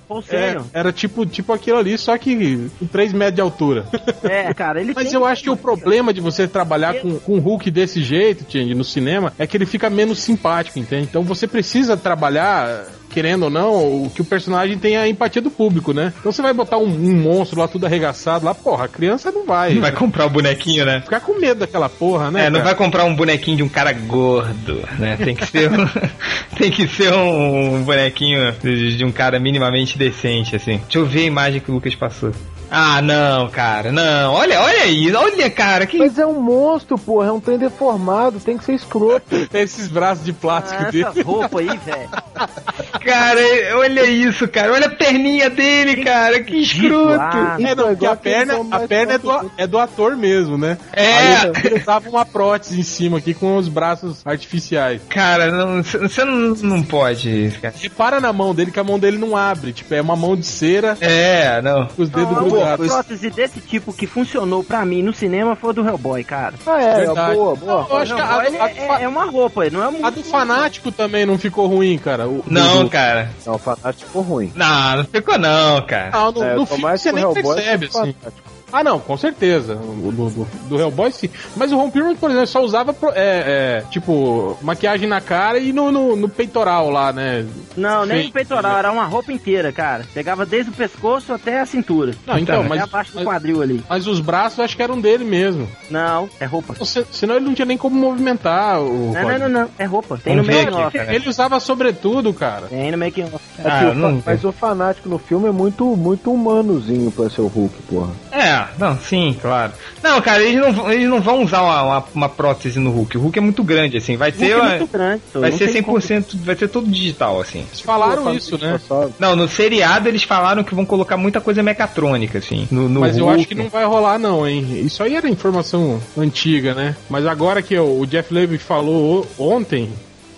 Paul 0.07 0.19
é, 0.29 0.47
Senior. 0.47 0.65
era 0.73 0.91
tipo, 0.91 1.25
tipo 1.25 1.53
aquilo 1.53 1.77
ali, 1.77 1.97
só 1.97 2.17
que 2.17 2.69
com 2.79 2.85
3 2.87 3.13
metros 3.13 3.35
de 3.35 3.41
altura. 3.41 3.85
É, 4.23 4.53
cara, 4.53 4.81
ele 4.81 4.93
Mas 4.95 5.05
tem- 5.07 5.15
eu 5.15 5.25
acho 5.25 5.43
que 5.43 5.49
o 5.49 5.57
problema 5.57 6.13
de 6.13 6.21
você 6.21 6.47
trabalhar 6.47 6.95
com, 6.95 7.19
com 7.19 7.35
um 7.35 7.39
Hulk 7.39 7.69
desse 7.71 8.01
jeito, 8.01 8.45
Change, 8.51 8.73
no 8.75 8.83
cinema, 8.83 9.33
é 9.39 9.47
que 9.47 9.55
ele 9.57 9.65
fica 9.65 9.89
menos 9.89 10.19
simpático, 10.19 10.79
entende? 10.79 11.03
Então 11.09 11.23
você 11.23 11.47
precisa 11.47 11.95
trabalhar, 11.97 12.85
querendo 13.13 13.43
ou 13.43 13.49
não, 13.49 14.05
o 14.05 14.09
que 14.09 14.21
o 14.21 14.25
personagem 14.25 14.77
tenha 14.77 15.01
a 15.01 15.07
empatia 15.07 15.41
do 15.41 15.51
público, 15.51 15.93
né? 15.93 16.11
Então 16.19 16.31
você 16.31 16.41
vai 16.41 16.53
botar 16.53 16.77
um, 16.77 16.87
um 16.87 17.15
monstro 17.15 17.59
lá 17.59 17.67
tudo 17.67 17.85
arregaçado 17.85 18.43
lá, 18.43 18.55
porra, 18.55 18.85
a 18.85 18.87
criança 18.87 19.31
não 19.31 19.45
vai. 19.45 19.75
Não 19.75 19.81
vai 19.81 19.91
comprar 19.91 20.25
o 20.25 20.29
bonequinho, 20.29 20.83
né? 20.85 21.01
ficar 21.01 21.19
com 21.19 21.39
medo 21.39 21.59
daquela 21.59 21.87
porra, 21.87 22.31
né? 22.31 22.45
É, 22.47 22.49
não 22.49 22.59
cara? 22.59 22.63
vai 22.63 22.75
comprar 22.75 23.03
um 23.03 23.15
bonequinho 23.15 23.57
de 23.57 23.63
um 23.63 23.69
cara 23.69 23.93
gordo, 23.93 24.81
né? 24.97 25.15
Tem 25.17 25.35
que 25.35 25.45
ser 25.45 25.69
um, 25.69 25.87
tem 26.57 26.71
que 26.71 26.87
ser 26.87 27.13
um 27.13 27.83
bonequinho 27.83 28.51
de 28.97 29.05
um 29.05 29.11
cara 29.11 29.39
minimamente 29.39 29.97
decente, 29.97 30.55
assim. 30.55 30.77
Deixa 30.83 30.97
eu 30.97 31.05
ver 31.05 31.21
a 31.21 31.25
imagem 31.25 31.61
que 31.61 31.69
o 31.69 31.75
Lucas 31.75 31.93
passou. 31.93 32.31
Ah, 32.75 33.01
não, 33.03 33.49
cara, 33.49 33.91
não. 33.91 34.33
Olha, 34.33 34.59
olha 34.61 34.85
isso, 34.87 35.15
olha, 35.15 35.47
cara, 35.51 35.85
que 35.85 35.95
Mas 35.99 36.17
é 36.17 36.25
um 36.25 36.41
monstro, 36.41 36.97
porra, 36.97 37.27
é 37.27 37.31
um 37.31 37.39
trem 37.39 37.59
deformado, 37.59 38.39
tem 38.39 38.57
que 38.57 38.63
ser 38.65 38.73
escroto. 38.73 39.23
Esses 39.53 39.87
braços 39.87 40.25
de 40.25 40.33
plástico 40.33 40.81
Ah, 40.87 40.89
dele. 40.91 41.05
essas 41.05 41.23
roupas 41.23 41.59
aí, 41.61 41.77
velho. 41.77 42.09
cara, 43.05 43.39
olha 43.77 44.05
isso, 44.05 44.47
cara. 44.47 44.73
Olha 44.73 44.87
a 44.87 44.89
perninha 44.89 45.49
dele, 45.49 46.03
cara, 46.03 46.41
que 46.41 46.57
escroto. 46.61 47.19
Ah, 47.19 47.57
É, 47.59 47.63
não, 47.63 47.71
Então, 47.71 47.87
porque 47.89 48.05
a 48.07 48.15
perna, 48.15 48.55
a 48.71 48.79
perna 48.87 49.13
é, 49.13 49.17
do, 49.17 49.51
é 49.57 49.67
do 49.67 49.77
ator 49.77 50.15
mesmo, 50.17 50.57
né? 50.57 50.77
É. 50.91 51.05
Aí 51.05 51.51
ele 51.65 51.75
usava 51.79 52.09
uma 52.09 52.25
prótese 52.25 52.79
em 52.79 52.83
cima 52.83 53.19
aqui 53.19 53.33
com 53.35 53.55
os 53.57 53.67
braços 53.67 54.21
artificiais. 54.25 55.01
Cara, 55.09 55.51
não- 55.51 55.83
você 55.83 56.23
não, 56.25 56.55
não 56.55 56.81
pode, 56.83 57.53
cara. 57.61 57.73
Repara 57.79 58.19
na 58.19 58.33
mão 58.33 58.53
dele 58.55 58.71
que 58.71 58.79
a 58.79 58.83
mão 58.83 58.97
dele 58.97 59.17
não 59.17 59.37
abre. 59.37 59.73
Tipo, 59.73 59.93
é 59.93 60.01
uma 60.01 60.15
mão 60.15 60.35
de 60.35 60.45
cera 60.45 60.97
É, 60.99 61.61
não. 61.61 61.85
com 61.87 62.01
os 62.01 62.09
dedos 62.09 62.62
Grudados. 62.63 62.87
prótese 62.87 63.29
desse 63.29 63.59
tipo 63.61 63.93
que 63.93 64.07
funcionou 64.07 64.63
pra 64.63 64.85
mim 64.85 65.01
no 65.01 65.13
cinema 65.13 65.55
foi 65.55 65.69
a 65.69 65.73
do 65.73 65.87
Hellboy, 65.87 66.23
cara. 66.23 66.53
Ah, 66.65 66.81
é, 66.81 66.95
Verdade. 66.95 67.35
boa, 67.35 67.55
boa. 67.55 67.87
Eu 67.89 67.97
acho 67.97 68.15
que 68.15 68.21
a, 68.21 68.25
Hellboy, 68.25 68.45
ele 68.47 68.57
a- 68.57 68.69
é, 68.99 69.03
é 69.03 69.07
uma 69.07 69.25
roupa, 69.25 69.69
não 69.69 69.83
é 69.83 69.89
muito. 69.91 70.05
a 70.05 70.09
do 70.09 70.23
fanático 70.23 70.91
também 70.91 71.25
não 71.25 71.37
ficou 71.37 71.67
ruim, 71.67 71.97
cara. 71.97 72.27
O- 72.27 72.43
Não, 72.47 72.83
do- 72.83 72.89
cara. 72.89 73.29
Não, 73.45 73.55
o 73.55 73.57
Fanático 73.57 74.05
ficou 74.07 74.21
ruim. 74.21 74.51
Não, 74.55 74.97
não 74.97 75.05
ficou 75.05 75.37
não, 75.37 75.81
cara. 75.85 76.11
Não, 76.11 76.31
no, 76.31 76.43
É, 76.43 76.55
no 76.55 76.65
filme 76.65 76.83
mais 76.83 77.01
você 77.01 77.11
nem 77.11 77.23
o 77.23 77.33
Hellboy 77.35 77.55
percebe, 77.55 77.85
assim. 77.87 78.13
Fanático. 78.13 78.52
Ah, 78.73 78.83
não, 78.83 78.99
com 78.99 79.15
certeza. 79.15 79.75
O 79.75 80.11
do, 80.11 80.29
do, 80.31 80.47
do 80.67 80.79
Hellboy 80.81 81.11
sim. 81.11 81.29
Mas 81.55 81.71
o 81.71 81.77
Ron 81.77 81.91
Perlman, 81.91 82.15
por 82.15 82.31
exemplo, 82.31 82.47
só 82.47 82.61
usava, 82.63 82.95
é, 83.13 83.83
é, 83.85 83.89
tipo, 83.91 84.57
maquiagem 84.63 85.07
na 85.07 85.21
cara 85.21 85.59
e 85.59 85.71
no, 85.71 85.91
no, 85.91 86.15
no 86.15 86.27
peitoral 86.27 86.89
lá, 86.89 87.13
né? 87.13 87.45
Não, 87.77 88.05
nem 88.05 88.17
Feio. 88.17 88.27
no 88.29 88.33
peitoral, 88.33 88.77
era 88.77 88.91
uma 88.91 89.05
roupa 89.05 89.31
inteira, 89.31 89.71
cara. 89.71 90.05
Pegava 90.13 90.45
desde 90.45 90.71
o 90.71 90.73
pescoço 90.73 91.31
até 91.31 91.59
a 91.61 91.65
cintura. 91.65 92.13
Não, 92.25 92.37
então, 92.37 92.59
Até 92.61 92.69
mas, 92.69 92.81
abaixo 92.81 93.11
do 93.11 93.15
mas, 93.17 93.23
quadril 93.25 93.61
ali. 93.61 93.83
mas 93.87 94.07
os 94.07 94.19
braços 94.19 94.57
eu 94.57 94.65
acho 94.65 94.75
que 94.75 94.81
eram 94.83 94.99
dele 94.99 95.23
mesmo. 95.23 95.67
Não, 95.91 96.27
é 96.39 96.45
roupa. 96.45 96.73
Se- 96.83 97.05
Senão 97.11 97.35
ele 97.35 97.45
não 97.45 97.53
tinha 97.53 97.65
nem 97.67 97.77
como 97.77 97.95
movimentar 97.95 98.79
o. 98.81 99.11
Não, 99.13 99.21
não, 99.29 99.39
não, 99.39 99.49
não, 99.49 99.69
é 99.77 99.85
roupa. 99.85 100.19
Tem 100.23 100.35
no 100.35 100.41
off. 100.41 100.97
cara. 100.97 101.13
Ele 101.13 101.29
usava 101.29 101.59
sobretudo, 101.59 102.33
cara. 102.33 102.67
Tem 102.67 102.91
no 102.91 102.97
making 102.97 103.23
off. 103.25 103.39
É 103.59 103.67
Ah, 103.69 103.79
que 103.79 103.85
o 103.85 103.93
não- 103.95 104.23
Mas 104.25 104.43
o 104.43 104.51
Fanático 104.51 105.07
no 105.09 105.19
filme 105.19 105.47
é 105.47 105.51
muito, 105.51 105.85
muito 105.95 106.31
humanozinho 106.33 107.11
pra 107.11 107.29
ser 107.29 107.41
o 107.41 107.47
Hulk, 107.47 107.75
porra. 107.83 108.09
É, 108.31 108.62
não, 108.79 108.97
sim, 108.97 109.35
claro. 109.41 109.71
Não, 110.01 110.21
cara, 110.21 110.43
eles 110.43 110.59
não, 110.61 110.71
vão- 110.73 110.91
eles 110.91 111.07
não 111.09 111.21
vão 111.21 111.43
usar 111.43 111.61
uma, 111.61 111.81
uma, 111.83 112.03
uma 112.15 112.29
prótese 112.29 112.79
no 112.79 112.91
Hulk. 112.91 113.17
O 113.17 113.21
Hulk 113.21 113.37
é 113.39 113.41
muito 113.41 113.63
grande, 113.63 113.97
assim. 113.97 114.15
Vai 114.17 114.31
ser, 114.31 114.51
é 114.51 114.55
uma- 114.57 114.69
muito 114.69 114.87
grande. 114.91 115.21
vai 115.33 115.51
ser 115.51 115.71
tem 115.71 115.81
como. 115.83 115.97
100%, 115.97 116.35
vai 116.43 116.55
ser 116.55 116.67
todo 116.67 116.87
digital, 116.89 117.39
assim. 117.41 117.59
Eles 117.59 117.81
falaram 117.81 118.33
isso, 118.33 118.57
né? 118.57 118.79
Não, 119.19 119.35
no 119.35 119.47
seriado 119.47 120.07
eles 120.09 120.23
falaram 120.23 120.63
que 120.63 120.75
vão 120.75 120.85
colocar 120.85 121.17
muita 121.17 121.39
coisa 121.41 121.61
mecatrônica, 121.63 122.37
assim. 122.39 122.67
No, 122.71 122.87
no 122.89 122.99
Mas 123.01 123.17
eu 123.17 123.25
Hulk. 123.25 123.39
acho 123.39 123.47
que 123.47 123.55
não 123.55 123.69
vai 123.69 123.85
rolar, 123.85 124.17
não, 124.19 124.47
hein? 124.47 124.81
Isso 124.85 125.01
aí 125.03 125.15
era 125.15 125.29
informação 125.29 126.01
antiga, 126.17 126.73
né? 126.73 126.95
Mas 127.09 127.25
agora 127.25 127.61
que 127.61 127.77
o 127.77 128.05
Jeff 128.05 128.33
Levy 128.33 128.57
falou 128.57 129.25
ontem, 129.37 129.89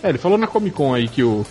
é, 0.04 0.10
ele 0.10 0.18
falou 0.18 0.38
na 0.38 0.48
Comic 0.48 0.76
Con 0.76 0.94
aí 0.94 1.08
que 1.08 1.24
o, 1.24 1.46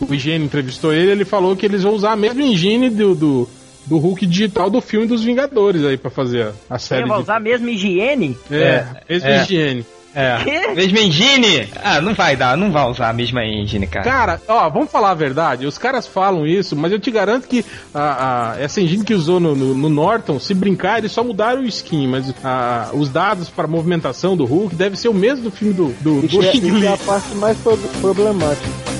o 0.00 0.14
Higiene 0.14 0.44
entrevistou 0.44 0.92
ele, 0.92 1.12
ele 1.12 1.24
falou 1.24 1.54
que 1.54 1.64
eles 1.66 1.82
vão 1.82 1.92
usar 1.92 2.12
a 2.12 2.16
mesma 2.16 2.42
engine 2.42 2.90
do, 2.90 3.14
do, 3.14 3.48
do 3.86 3.98
Hulk 3.98 4.26
digital 4.26 4.70
do 4.70 4.80
filme 4.80 5.06
dos 5.06 5.22
Vingadores 5.24 5.84
aí 5.84 5.96
pra 5.96 6.10
fazer 6.10 6.52
a, 6.70 6.74
a 6.74 6.78
série. 6.78 7.02
Você 7.02 7.08
vai 7.08 7.16
de- 7.18 7.22
usar 7.24 7.40
mesmo 7.40 7.68
higiene? 7.68 8.36
É, 8.50 8.84
mesma 9.08 9.28
é. 9.28 9.42
higiene. 9.42 9.86
É. 10.14 10.74
Mesma 10.74 11.00
engine? 11.00 11.70
Ah, 11.82 11.98
não 12.02 12.12
vai 12.12 12.36
dar, 12.36 12.54
não 12.54 12.70
vai 12.70 12.84
usar 12.86 13.08
a 13.08 13.12
mesma 13.14 13.46
engine, 13.46 13.86
cara. 13.86 14.04
Cara, 14.04 14.42
ó, 14.46 14.68
vamos 14.68 14.90
falar 14.90 15.12
a 15.12 15.14
verdade. 15.14 15.64
Os 15.66 15.78
caras 15.78 16.06
falam 16.06 16.46
isso, 16.46 16.76
mas 16.76 16.92
eu 16.92 17.00
te 17.00 17.10
garanto 17.10 17.48
que 17.48 17.64
a, 17.94 18.52
a- 18.52 18.60
essa 18.60 18.78
engine 18.82 19.04
que 19.04 19.14
usou 19.14 19.40
no, 19.40 19.54
no- 19.56 19.74
no 19.74 19.88
Norton, 19.88 20.38
se 20.38 20.52
brincar, 20.52 20.98
eles 20.98 21.12
só 21.12 21.24
mudaram 21.24 21.62
o 21.62 21.66
skin, 21.66 22.06
mas 22.08 22.30
a- 22.44 22.90
os 22.92 23.08
dados 23.08 23.48
para 23.48 23.66
movimentação 23.66 24.36
do 24.36 24.44
Hulk 24.44 24.74
deve 24.76 24.96
ser 24.96 25.08
o 25.08 25.14
mesmo 25.14 25.44
do 25.44 25.50
filme 25.50 25.72
do, 25.72 25.86
do, 26.02 26.20
do 26.20 26.26
Isso 26.26 26.42
é, 26.42 26.84
é 26.84 26.92
a 26.92 26.96
parte 26.98 27.34
mais 27.36 27.56
pro- 27.56 27.78
problemática. 28.02 28.91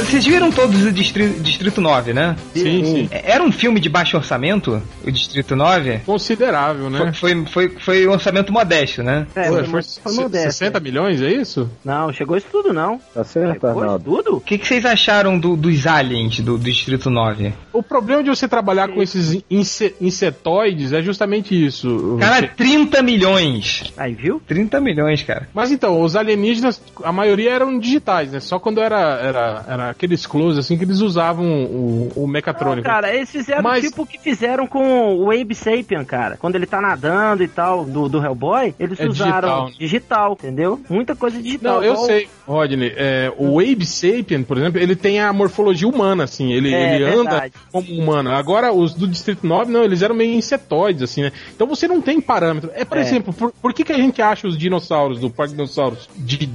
Vocês 0.00 0.24
viram 0.26 0.50
todos 0.50 0.84
o 0.84 0.90
Distrito, 0.92 1.40
Distrito 1.40 1.80
9, 1.80 2.12
né? 2.12 2.36
Sim, 2.54 2.84
sim. 2.84 3.08
Era 3.10 3.42
um 3.42 3.52
filme 3.52 3.78
de 3.80 3.88
baixo 3.88 4.16
orçamento, 4.16 4.82
o 5.04 5.10
Distrito 5.10 5.54
9? 5.54 5.98
Considerável, 6.06 6.88
né? 6.90 7.12
Foi, 7.12 7.44
foi, 7.46 7.68
foi 7.78 8.06
um 8.08 8.12
orçamento 8.12 8.52
modesto, 8.52 9.02
né? 9.02 9.26
É, 9.34 9.44
Foi, 9.48 9.64
foi, 9.64 9.82
foi 9.82 9.82
foi 10.02 10.14
modesto. 10.14 10.52
60 10.52 10.80
milhões, 10.80 11.20
é 11.22 11.30
isso? 11.30 11.70
Não, 11.84 12.12
chegou 12.12 12.36
isso 12.36 12.46
tudo 12.50 12.72
não. 12.72 13.00
Tá 13.14 13.22
certo, 13.24 13.52
Chegou 13.60 13.84
isso 13.86 13.98
tudo? 14.04 14.36
O 14.36 14.40
que, 14.40 14.58
que 14.58 14.66
vocês 14.66 14.84
acharam 14.84 15.38
do- 15.38 15.56
dos 15.56 15.86
aliens 15.86 16.40
do, 16.40 16.56
do 16.58 16.64
Distrito 16.64 17.10
9? 17.10 17.52
O 17.72 17.82
problema 17.82 18.22
de 18.22 18.30
você 18.30 18.48
trabalhar 18.48 18.88
com 18.88 19.02
esses 19.02 19.42
inse- 19.50 19.94
insetoides 20.00 20.92
é 20.92 21.02
justamente 21.02 21.54
isso. 21.66 22.16
Cara, 22.20 22.40
Você- 22.40 22.48
30 22.56 23.02
milhões! 23.02 23.92
Aí, 23.96 24.14
viu? 24.14 24.40
30 24.46 24.80
milhões, 24.80 25.22
cara. 25.22 25.48
Mas 25.54 25.70
então, 25.70 26.00
os 26.00 26.16
alienígenas, 26.16 26.80
a 27.04 27.12
maioria 27.12 27.50
eram 27.50 27.78
digitais, 27.78 28.32
né? 28.32 28.40
Só 28.40 28.58
quando 28.58 28.80
era, 28.80 28.98
era, 29.20 29.64
era 29.68 29.89
aqueles 29.90 30.26
close, 30.26 30.58
assim, 30.58 30.76
que 30.78 30.84
eles 30.84 31.00
usavam 31.00 31.46
o, 31.64 32.12
o 32.16 32.26
mecatrônico. 32.26 32.86
cara, 32.86 33.14
eles 33.14 33.30
fizeram 33.30 33.62
Mas- 33.62 33.84
tipo 33.84 34.02
o 34.02 34.06
que 34.06 34.18
fizeram 34.18 34.66
com 34.66 35.16
o 35.18 35.30
Abe 35.30 35.54
Sapien, 35.54 36.04
cara. 36.04 36.36
Quando 36.36 36.56
ele 36.56 36.66
tá 36.66 36.80
nadando 36.80 37.42
e 37.42 37.48
tal, 37.48 37.84
do, 37.84 38.08
do 38.08 38.18
Hellboy, 38.24 38.74
eles 38.78 38.98
É 39.00 39.06
usaram 39.06 39.66
digital, 39.66 39.70
digital, 39.78 40.28
né? 40.30 40.36
entendeu? 40.38 40.80
Muita 40.88 41.14
coisa 41.14 41.40
digital. 41.40 41.76
Não, 41.76 41.84
eu 41.84 41.92
igual- 41.92 42.06
sei, 42.06 42.28
Rodney. 42.46 42.92
É, 42.96 43.32
o 43.38 43.60
Abe 43.60 43.86
Sapien, 43.86 44.42
por 44.42 44.58
exemplo, 44.58 44.80
ele 44.80 44.96
tem 44.96 45.20
a 45.20 45.32
morfologia 45.32 45.88
humana, 45.88 46.24
assim. 46.24 46.52
Ele, 46.52 46.72
É, 46.74 46.94
ele 46.96 47.04
anda 47.04 47.30
verdade. 47.30 47.54
como 47.72 47.92
humano. 47.92 48.30
Agora, 48.30 48.72
os 48.72 48.94
do 48.94 49.06
Distrito 49.06 49.46
9, 49.46 49.70
não, 49.72 49.82
eles 49.82 50.02
eram 50.02 50.14
meio 50.14 50.34
insetoides, 50.34 51.02
assim, 51.02 51.22
né? 51.22 51.32
Então 51.54 51.66
você 51.66 51.86
não 51.88 52.00
tem 52.00 52.20
parâmetro. 52.20 52.70
É, 52.74 52.84
por 52.84 52.98
É. 52.98 53.00
exemplo, 53.00 53.32
por, 53.32 53.52
por 53.52 53.72
que, 53.72 53.84
que 53.84 53.92
a 53.92 53.96
gente 53.96 54.20
acha 54.22 54.46
os 54.46 54.56
dinossauros 54.56 55.18
do 55.20 55.30
Parque 55.30 55.52
Dinossauros 55.54 56.08
de 56.16 56.46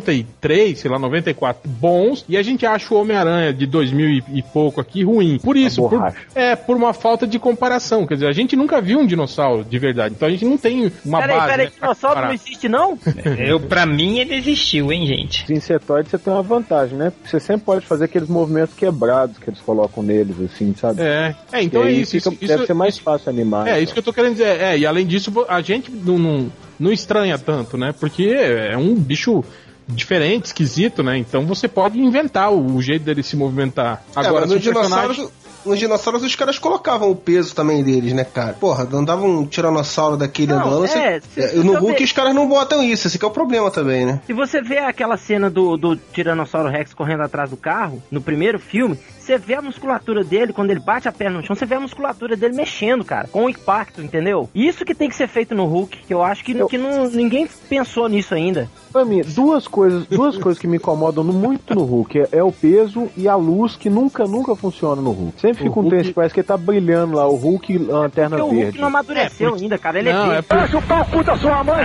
93, 0.00 0.78
sei 0.78 0.90
lá, 0.90 0.98
94, 0.98 1.68
bons, 1.68 2.24
e 2.28 2.36
a 2.36 2.42
gente 2.42 2.64
acha 2.66 2.79
o 2.88 2.94
Homem-Aranha 2.96 3.52
de 3.52 3.66
2000 3.66 4.08
e, 4.08 4.24
e 4.34 4.42
pouco 4.42 4.80
aqui 4.80 5.02
ruim? 5.04 5.38
Por 5.42 5.56
isso, 5.56 5.88
por, 5.88 6.14
é, 6.34 6.54
por 6.56 6.76
uma 6.76 6.92
falta 6.92 7.26
de 7.26 7.38
comparação. 7.38 8.06
Quer 8.06 8.14
dizer, 8.14 8.26
a 8.28 8.32
gente 8.32 8.54
nunca 8.56 8.80
viu 8.80 8.98
um 9.00 9.06
dinossauro 9.06 9.64
de 9.64 9.78
verdade. 9.78 10.14
Então 10.16 10.28
a 10.28 10.30
gente 10.30 10.44
não 10.44 10.56
tem 10.56 10.90
uma 11.04 11.20
Peraí, 11.20 11.36
base. 11.36 11.50
peraí, 11.50 11.66
né, 11.66 11.70
pra 11.72 11.80
dinossauro 11.88 12.14
comparar. 12.16 12.26
não 12.28 12.34
existe 12.34 12.68
não? 12.68 12.98
Eu, 13.38 13.60
pra 13.60 13.84
mim, 13.86 14.18
ele 14.18 14.34
existiu, 14.34 14.92
hein, 14.92 15.06
gente? 15.06 15.44
Os 15.44 15.50
insetoides 15.50 16.10
você 16.10 16.18
tem 16.18 16.32
uma 16.32 16.42
vantagem, 16.42 16.96
né? 16.96 17.12
Você 17.24 17.38
sempre 17.40 17.64
pode 17.66 17.86
fazer 17.86 18.04
aqueles 18.04 18.28
movimentos 18.28 18.74
quebrados 18.74 19.38
que 19.38 19.50
eles 19.50 19.60
colocam 19.60 20.02
neles, 20.02 20.36
assim, 20.40 20.74
sabe? 20.74 21.02
É, 21.02 21.34
é 21.52 21.62
então 21.62 21.84
é 21.84 21.92
isso. 21.92 22.12
fica- 22.12 22.30
isso, 22.30 22.40
deve 22.40 22.54
isso- 22.54 22.66
ser 22.66 22.74
mais 22.74 22.98
fácil 22.98 23.30
animar. 23.30 23.66
É, 23.66 23.70
então. 23.70 23.82
isso 23.82 23.92
que 23.92 23.98
eu 23.98 24.02
tô 24.02 24.12
querendo 24.12 24.32
dizer. 24.32 24.60
É, 24.60 24.78
e 24.78 24.86
além 24.86 25.06
disso, 25.06 25.32
a 25.48 25.60
gente 25.60 25.90
não, 25.90 26.18
não, 26.18 26.52
não 26.78 26.92
estranha 26.92 27.38
tanto, 27.38 27.76
né? 27.76 27.92
Porque 27.98 28.24
é 28.24 28.76
um 28.76 28.94
bicho 28.94 29.44
diferente, 29.94 30.46
esquisito, 30.46 31.02
né? 31.02 31.16
Então 31.18 31.46
você 31.46 31.68
pode 31.68 31.98
inventar 32.00 32.52
o, 32.52 32.76
o 32.76 32.82
jeito 32.82 33.02
dele 33.04 33.22
se 33.22 33.36
movimentar. 33.36 34.02
É, 34.16 34.20
Agora, 34.20 34.46
mas 34.46 34.50
se 34.50 34.56
nos 34.56 34.66
o 34.66 34.72
personagem... 34.72 35.08
dinossauros, 35.14 35.32
nos 35.66 35.78
dinossauros 35.78 36.22
os 36.22 36.34
caras 36.34 36.58
colocavam 36.58 37.10
o 37.10 37.14
peso 37.16 37.54
também 37.54 37.82
deles, 37.82 38.12
né, 38.14 38.24
cara? 38.24 38.54
Porra, 38.54 38.88
andava 38.92 39.24
um 39.26 39.44
tiranossauro 39.46 40.16
daquele 40.16 40.52
Não, 40.52 40.60
andando. 40.66 40.84
é, 40.86 41.20
você- 41.20 41.20
se- 41.34 41.40
é, 41.40 41.48
se 41.48 41.56
no 41.58 41.78
Hulk 41.78 42.02
os 42.02 42.12
caras 42.12 42.34
não 42.34 42.48
botam 42.48 42.82
isso, 42.82 43.06
esse 43.06 43.18
que 43.18 43.24
é 43.24 43.28
o 43.28 43.30
problema 43.30 43.70
também, 43.70 44.06
né? 44.06 44.20
Se 44.26 44.32
você 44.32 44.62
vê 44.62 44.78
aquela 44.78 45.16
cena 45.18 45.50
do, 45.50 45.76
do 45.76 45.96
Tiranossauro 45.96 46.68
Rex 46.70 46.94
correndo 46.94 47.22
atrás 47.22 47.50
do 47.50 47.56
carro, 47.58 48.02
no 48.10 48.20
primeiro 48.22 48.58
filme, 48.58 48.98
você 49.30 49.38
vê 49.38 49.54
a 49.54 49.62
musculatura 49.62 50.24
dele, 50.24 50.52
quando 50.52 50.70
ele 50.70 50.80
bate 50.80 51.08
a 51.08 51.12
perna 51.12 51.38
no 51.38 51.46
chão, 51.46 51.54
você 51.54 51.64
vê 51.64 51.76
a 51.76 51.80
musculatura 51.80 52.36
dele 52.36 52.54
mexendo, 52.56 53.04
cara, 53.04 53.28
com 53.28 53.44
o 53.44 53.50
impacto, 53.50 54.02
entendeu? 54.02 54.48
Isso 54.54 54.84
que 54.84 54.94
tem 54.94 55.08
que 55.08 55.14
ser 55.14 55.28
feito 55.28 55.54
no 55.54 55.66
Hulk, 55.66 55.98
que 56.06 56.12
eu 56.12 56.22
acho 56.22 56.44
que, 56.44 56.52
Eu- 56.52 56.66
que 56.66 56.76
não, 56.76 57.08
ninguém 57.08 57.48
pensou 57.68 58.08
nisso 58.08 58.34
ainda. 58.34 58.68
Pra 58.92 59.04
mim, 59.04 59.22
duas 59.24 59.68
coisas, 59.68 60.04
duas 60.06 60.36
coisas 60.36 60.60
que 60.60 60.66
me 60.66 60.76
incomodam 60.78 61.22
muito 61.22 61.76
no 61.76 61.84
Hulk 61.84 62.18
é, 62.22 62.28
é 62.32 62.42
o 62.42 62.50
peso 62.50 63.08
e 63.16 63.28
a 63.28 63.36
luz 63.36 63.76
que 63.76 63.88
nunca, 63.88 64.24
nunca 64.26 64.56
funciona 64.56 65.00
no 65.00 65.12
Hulk. 65.12 65.40
Sempre 65.40 65.58
fica 65.62 65.70
O 65.70 65.78
um 65.78 65.82
Hulk- 65.82 65.96
texto, 65.96 66.14
parece 66.14 66.34
que 66.34 66.40
ele 66.40 66.46
tá 66.48 66.56
brilhando 66.56 67.14
lá, 67.14 67.28
o 67.28 67.36
Hulk 67.36 67.78
lanterna 67.78 68.36
Porque 68.36 68.42
o 68.42 68.46
Hulk 68.52 68.62
verde. 68.64 68.80
não 68.80 68.88
amadureceu 68.88 69.46
É, 69.46 69.50
porque- 69.50 69.62
ainda, 69.64 69.78
cara, 69.78 69.98
ele 70.00 70.12
Não, 70.12 70.18
é 70.32 70.38
é 70.38 70.42
verde. 70.42 70.42
por 70.42 70.58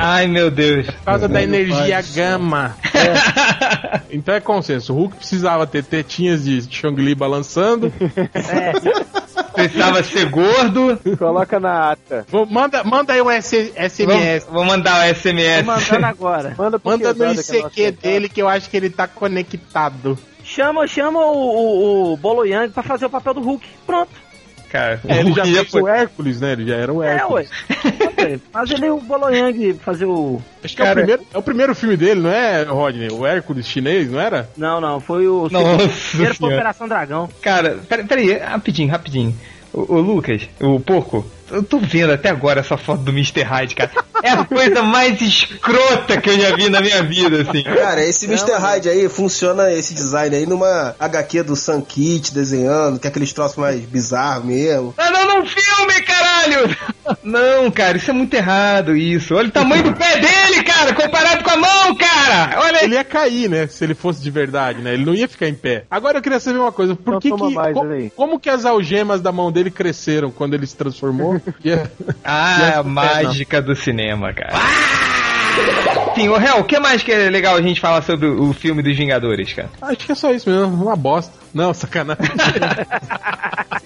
Ai, 0.02 0.26
meu 0.28 0.50
Deus. 0.50 0.88
causa 1.06 1.28
da 1.28 1.44
energia 1.44 2.02
gama. 2.16 2.76
Então 4.12 4.34
é 4.34 4.40
consenso. 4.40 4.94
O 4.94 4.96
Hulk 4.98 5.18
precisava 5.18 5.68
ter 5.68 5.84
tetinhas 5.84 6.46
de 6.46 6.62
Shang-Li 6.74 7.14
balançando. 7.16 7.35
Precisava 9.54 10.04
ser 10.04 10.30
gordo. 10.30 11.00
Coloca 11.18 11.60
na 11.60 11.92
ata. 11.92 12.26
Vou- 12.30 12.46
manda, 12.46 12.84
manda 12.84 13.14
aí 13.14 13.22
um 13.22 13.30
S- 13.32 13.72
Vou, 13.76 13.84
SMS. 13.90 14.46
vou 14.50 14.66
mandar 14.66 15.06
o 15.10 15.14
Tô 15.14 15.20
SMS. 15.20 15.66
mandando 15.66 16.06
agora. 16.06 16.56
Manda, 16.58 16.82
Manda 16.84 17.14
no 17.14 17.34
Quezada, 17.36 17.70
que 17.70 17.82
é 17.84 17.88
ICQ 17.90 18.02
dele 18.02 18.30
que 18.30 18.42
eu 18.42 18.48
acho 18.50 18.70
que 18.70 18.78
ele 18.78 18.90
tá 18.90 19.08
conectado. 19.08 20.18
Chama, 20.44 20.86
chama 20.86 21.20
o, 21.26 21.34
o, 21.34 22.14
o 22.14 22.18
Bolo 22.18 22.46
Yang 22.46 22.74
pra 22.74 22.84
fazer 22.84 23.06
o 23.08 23.10
papel 23.10 23.34
do 23.34 23.42
Hulk. 23.42 23.66
Pronto. 23.86 24.10
Cara, 24.70 25.00
É, 25.08 25.20
ele 25.20 25.32
já 25.36 25.44
o 25.44 25.46
fez 25.46 25.74
o 25.76 25.88
Hércules, 25.88 26.42
né? 26.42 26.52
Ele 26.54 26.68
já 26.68 26.76
era 26.76 26.92
o 26.94 27.02
É, 27.04 27.14
Hércules. 27.16 27.50
ué. 28.20 28.40
Faz 28.52 28.72
ele 28.72 28.90
o 28.90 29.00
Bolo 29.00 29.30
Yang 29.30 29.74
fazer 29.76 30.06
o. 30.06 30.42
Acho 30.64 30.76
que 30.76 30.82
é, 30.82 30.86
o 30.86 30.88
Cara- 30.88 31.00
primeiro, 31.00 31.24
é 31.34 31.38
o 31.38 31.42
primeiro 31.42 31.76
filme 31.76 31.96
dele, 31.98 32.22
não 32.22 32.32
é, 32.32 32.64
Rodney? 32.64 33.10
O 33.12 33.26
Hércules 33.26 33.68
chinês, 33.68 34.10
não 34.12 34.20
era? 34.20 34.50
Não, 34.58 34.82
não, 34.82 35.00
foi 35.00 35.28
o. 35.28 35.48
Nossa 35.50 35.88
Primeiro 36.10 36.36
foi. 36.36 36.54
Operação 36.54 36.88
Dragão. 36.88 37.30
Cara, 37.42 37.80
peraí, 37.88 38.06
peraí, 38.06 38.34
rapidinho, 38.38 38.90
rapidinho. 38.92 39.36
O, 39.76 39.96
o 39.96 40.00
Lucas, 40.00 40.48
o 40.62 40.80
porco, 40.80 41.30
eu 41.52 41.62
tô 41.62 41.80
vendo 41.80 42.14
até 42.14 42.30
agora 42.30 42.62
essa 42.62 42.78
foto 42.78 43.02
do 43.02 43.12
Mr. 43.12 43.44
Hyde, 43.44 43.76
cara. 43.76 43.92
É 44.24 44.30
a 44.30 44.46
coisa 44.46 44.82
mais 44.82 45.22
escrota 45.22 46.20
que 46.20 46.30
eu 46.30 46.40
já 46.40 46.56
vi 46.56 46.70
na 46.70 46.80
minha 46.80 47.04
vida, 47.04 47.42
assim. 47.42 47.62
Cara, 47.62 48.04
esse 48.04 48.26
Mr. 48.26 48.54
Hyde 48.54 48.90
aí 48.90 49.10
funciona 49.10 49.72
esse 49.72 49.94
design 49.94 50.34
aí 50.34 50.46
numa 50.46 50.96
HQ 50.98 51.44
do 51.44 51.56
Sun 51.58 51.82
Kit 51.82 52.34
desenhando, 52.34 53.00
que 53.00 53.06
é 53.06 53.10
aqueles 53.10 53.34
troços 53.34 53.58
mais 53.58 53.82
bizarros 53.82 54.46
mesmo. 54.46 54.96
Não, 54.98 55.12
não, 55.12 55.28
não 55.28 55.46
filme, 55.46 56.02
caralho! 56.04 56.78
Não, 57.22 57.70
cara, 57.70 57.98
isso 57.98 58.10
é 58.10 58.14
muito 58.14 58.34
errado, 58.34 58.96
isso. 58.96 59.36
Olha 59.36 59.50
o 59.50 59.52
tamanho 59.52 59.84
do 59.84 59.94
pé 59.94 60.20
dele, 60.20 60.64
cara, 60.64 60.94
comparado 60.94 61.44
com 61.44 61.52
a 61.52 61.58
mão, 61.58 61.96
cara! 61.96 62.15
Olha 62.58 62.80
aí. 62.80 62.86
Ele 62.86 62.96
ia 62.96 63.04
cair, 63.04 63.50
né? 63.50 63.68
Se 63.68 63.84
ele 63.84 63.94
fosse 63.96 64.22
de 64.22 64.30
verdade, 64.32 64.82
né? 64.82 64.94
Ele 64.94 65.06
não 65.06 65.14
ia 65.14 65.28
ficar 65.28 65.48
em 65.48 65.54
pé. 65.54 65.84
Agora 65.90 66.18
eu 66.18 66.22
queria 66.22 66.40
saber 66.40 66.60
uma 66.60 66.72
coisa. 66.72 66.96
Por 66.96 67.16
Então 67.16 67.20
que 67.20 67.48
que... 67.50 67.54
mais, 67.56 67.74
co- 67.74 67.86
como 68.16 68.40
que 68.40 68.50
as 68.50 68.66
algemas 68.66 69.22
da 69.22 69.32
mão 69.32 69.52
dele 69.52 69.70
cresceram 69.72 70.32
quando 70.32 70.54
ele 70.54 70.66
se 70.68 70.76
transformou? 70.76 71.42
E 71.64 71.72
é- 71.72 71.88
Ah, 72.24 72.58
E 72.60 72.74
a 72.80 72.84
mágica 72.84 73.62
do 73.62 73.76
cinema, 73.76 74.34
cara. 74.34 74.54
Sim, 76.16 76.30
ô 76.30 76.38
Hel, 76.38 76.60
o 76.60 76.64
que 76.64 76.80
mais 76.80 77.02
que 77.02 77.12
é 77.12 77.30
legal 77.30 77.56
a 77.56 77.62
gente 77.62 77.80
falar 77.80 78.02
sobre 78.02 78.28
o 78.28 78.54
filme 78.54 78.82
dos 78.84 78.96
Vingadores, 78.98 79.52
cara? 79.54 79.70
Acho 79.82 79.98
que 80.06 80.12
é 80.12 80.16
só 80.16 80.32
isso 80.32 80.50
mesmo, 80.50 80.84
uma 80.84 80.96
bosta. 80.96 81.34
Não, 81.54 81.74
sacanagem. 81.74 82.24